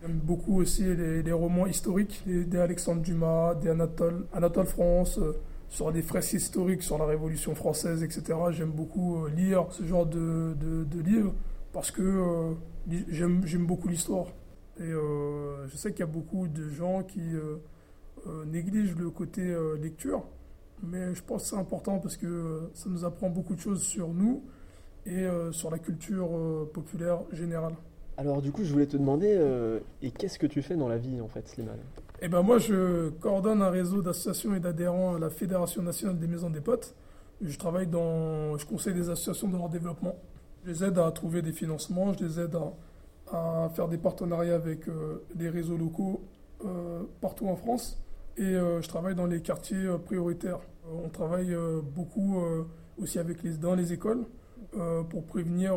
J'aime 0.02 0.18
beaucoup 0.22 0.58
aussi 0.60 0.84
les, 0.84 1.22
les 1.22 1.32
romans 1.32 1.66
historiques, 1.66 2.22
des, 2.26 2.58
Alexandre 2.58 3.02
Dumas, 3.02 3.54
des 3.54 3.68
Anatole, 3.68 4.26
Anatole 4.32 4.66
France, 4.66 5.20
sur 5.68 5.92
des 5.92 6.02
fresques 6.02 6.32
historiques 6.32 6.82
sur 6.82 6.96
la 6.98 7.04
Révolution 7.04 7.54
française, 7.54 8.02
etc. 8.02 8.22
J'aime 8.50 8.70
beaucoup 8.70 9.26
lire 9.26 9.66
ce 9.70 9.84
genre 9.84 10.06
de, 10.06 10.54
de- 10.58 10.84
de 10.84 11.00
livres 11.02 11.34
parce 11.72 11.90
que 11.90 12.02
euh, 12.02 12.54
j'aime 13.08 13.66
beaucoup 13.66 13.88
l'histoire. 13.88 14.26
Et 14.78 14.82
euh, 14.82 15.68
je 15.68 15.76
sais 15.76 15.90
qu'il 15.90 16.00
y 16.00 16.02
a 16.02 16.06
beaucoup 16.06 16.48
de 16.48 16.68
gens 16.70 17.02
qui 17.02 17.20
euh, 17.20 18.44
négligent 18.46 18.96
le 18.96 19.10
côté 19.10 19.54
lecture. 19.80 20.24
Mais 20.82 21.14
je 21.14 21.22
pense 21.22 21.42
que 21.42 21.48
c'est 21.50 21.56
important 21.56 21.98
parce 21.98 22.16
que 22.16 22.70
ça 22.72 22.88
nous 22.88 23.04
apprend 23.04 23.28
beaucoup 23.28 23.54
de 23.54 23.60
choses 23.60 23.82
sur 23.82 24.08
nous 24.08 24.42
et 25.04 25.26
sur 25.50 25.70
la 25.70 25.78
culture 25.78 26.30
populaire 26.72 27.20
générale. 27.32 27.74
Alors 28.16 28.40
du 28.40 28.50
coup, 28.50 28.64
je 28.64 28.72
voulais 28.72 28.86
te 28.86 28.96
demander, 28.96 29.38
et 30.02 30.10
qu'est-ce 30.10 30.38
que 30.38 30.46
tu 30.46 30.62
fais 30.62 30.76
dans 30.76 30.88
la 30.88 30.96
vie 30.96 31.20
en 31.20 31.28
fait, 31.28 31.46
Slimane? 31.48 31.80
Et 32.22 32.28
ben 32.28 32.42
moi, 32.42 32.58
je 32.58 33.10
coordonne 33.10 33.60
un 33.60 33.70
réseau 33.70 34.00
d'associations 34.00 34.54
et 34.54 34.60
d'adhérents 34.60 35.16
à 35.16 35.18
la 35.18 35.30
Fédération 35.30 35.82
nationale 35.82 36.18
des 36.18 36.26
maisons 36.26 36.50
des 36.50 36.60
potes. 36.60 36.94
Je 37.42 37.58
travaille 37.58 37.86
dans, 37.86 38.56
je 38.58 38.66
conseille 38.66 38.94
des 38.94 39.08
associations 39.08 39.48
dans 39.48 39.58
leur 39.58 39.68
développement. 39.70 40.16
Je 40.64 40.70
les 40.70 40.84
aide 40.84 40.98
à 40.98 41.10
trouver 41.10 41.42
des 41.42 41.52
financements, 41.52 42.12
je 42.12 42.24
les 42.24 42.40
aide 42.40 42.56
à, 43.32 43.70
faire 43.74 43.88
des 43.88 43.98
partenariats 43.98 44.56
avec 44.56 44.88
euh, 44.88 45.24
des 45.34 45.48
réseaux 45.48 45.76
locaux 45.76 46.20
euh, 46.64 47.04
partout 47.22 47.48
en 47.48 47.56
France. 47.56 47.98
Et 48.36 48.42
euh, 48.42 48.82
je 48.82 48.88
travaille 48.88 49.14
dans 49.14 49.26
les 49.26 49.40
quartiers 49.40 49.86
euh, 49.86 49.96
prioritaires. 49.96 50.60
On 51.04 51.08
travaille 51.08 51.56
beaucoup 51.94 52.42
aussi 52.98 53.20
avec 53.20 53.44
les, 53.44 53.52
dans 53.58 53.76
les 53.76 53.92
écoles 53.92 54.24
pour 55.08 55.24
prévenir 55.24 55.76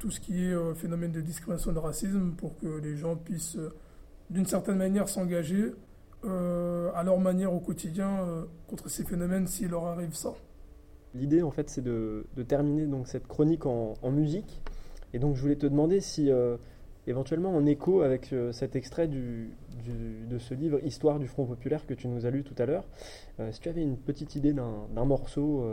tout 0.00 0.10
ce 0.10 0.18
qui 0.18 0.46
est 0.46 0.74
phénomène 0.74 1.12
de 1.12 1.20
discrimination 1.20 1.70
de 1.72 1.78
racisme 1.78 2.32
pour 2.32 2.58
que 2.58 2.66
les 2.66 2.96
gens 2.96 3.14
puissent 3.14 3.58
d'une 4.30 4.46
certaine 4.46 4.78
manière 4.78 5.08
s'engager 5.08 5.72
à 6.24 7.02
leur 7.04 7.20
manière 7.20 7.52
au 7.52 7.60
quotidien 7.60 8.26
contre 8.66 8.88
ces 8.88 9.04
phénomènes 9.04 9.46
s'il 9.46 9.68
leur 9.68 9.84
arrive 9.84 10.14
ça. 10.14 10.32
L'idée 11.14 11.42
en 11.42 11.50
fait, 11.50 11.68
c'est 11.68 11.82
de, 11.82 12.24
terminer 12.46 12.86
donc 12.86 13.08
cette 13.08 13.26
chronique 13.26 13.66
en, 13.66 13.96
musique. 14.10 14.60
Et 15.12 15.18
donc 15.18 15.34
je 15.36 15.42
voulais 15.42 15.56
te 15.56 15.66
demander 15.66 16.00
si 16.00 16.30
euh, 16.30 16.56
éventuellement 17.06 17.50
en 17.50 17.66
écho 17.66 18.02
avec 18.02 18.32
euh, 18.32 18.52
cet 18.52 18.76
extrait 18.76 19.08
du, 19.08 19.50
de 20.28 20.38
ce 20.38 20.54
livre 20.54 20.78
Histoire 20.84 21.18
du 21.18 21.26
Front 21.26 21.46
Populaire 21.46 21.84
que 21.84 21.94
tu 21.94 22.06
nous 22.06 22.26
as 22.26 22.30
lu 22.30 22.44
tout 22.44 22.54
à 22.58 22.66
l'heure, 22.66 22.84
euh, 23.40 23.50
si 23.50 23.60
tu 23.60 23.68
avais 23.68 23.82
une 23.82 23.96
petite 23.96 24.36
idée 24.36 24.52
d'un 24.52 25.04
morceau 25.04 25.64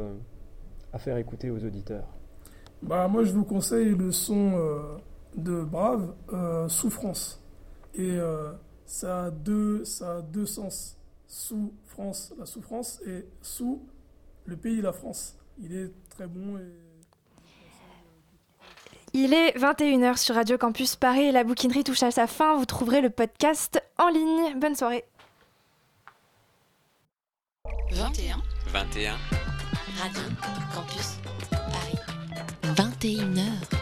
à 0.91 0.97
faire 0.97 1.17
écouter 1.17 1.51
aux 1.51 1.63
auditeurs. 1.63 2.07
Bah, 2.81 3.07
moi, 3.07 3.23
je 3.23 3.33
vous 3.33 3.43
conseille 3.43 3.95
le 3.95 4.11
son 4.11 4.53
de 5.35 5.63
Brave, 5.63 6.13
Souffrance. 6.67 7.43
Et 7.93 8.17
ça, 8.85 9.25
a 9.25 9.31
deux, 9.31 9.85
ça 9.85 10.17
a 10.17 10.21
deux 10.21 10.45
sens. 10.45 10.97
Sous 11.27 11.73
France, 11.83 12.33
la 12.39 12.45
souffrance, 12.45 13.01
et 13.05 13.25
sous 13.41 13.81
le 14.47 14.55
pays, 14.55 14.81
la 14.81 14.93
France. 14.93 15.35
Il 15.59 15.75
est 15.75 15.91
très 16.09 16.25
bon 16.25 16.57
et. 16.57 16.73
Il 19.13 19.33
est 19.33 19.57
21h 19.57 20.17
sur 20.17 20.35
Radio 20.35 20.57
Campus 20.57 20.95
Paris 20.95 21.23
et 21.25 21.31
la 21.31 21.43
bouquinerie 21.43 21.83
touche 21.83 22.03
à 22.03 22.11
sa 22.11 22.27
fin. 22.27 22.55
Vous 22.57 22.65
trouverez 22.65 23.01
le 23.01 23.09
podcast 23.09 23.81
en 23.97 24.09
ligne. 24.09 24.59
Bonne 24.59 24.75
soirée. 24.75 25.05
21. 27.91 28.37
21. 28.67 29.15
Radio 29.97 30.21
Campus 30.73 31.17
Paris. 31.51 31.97
21h. 32.75 33.77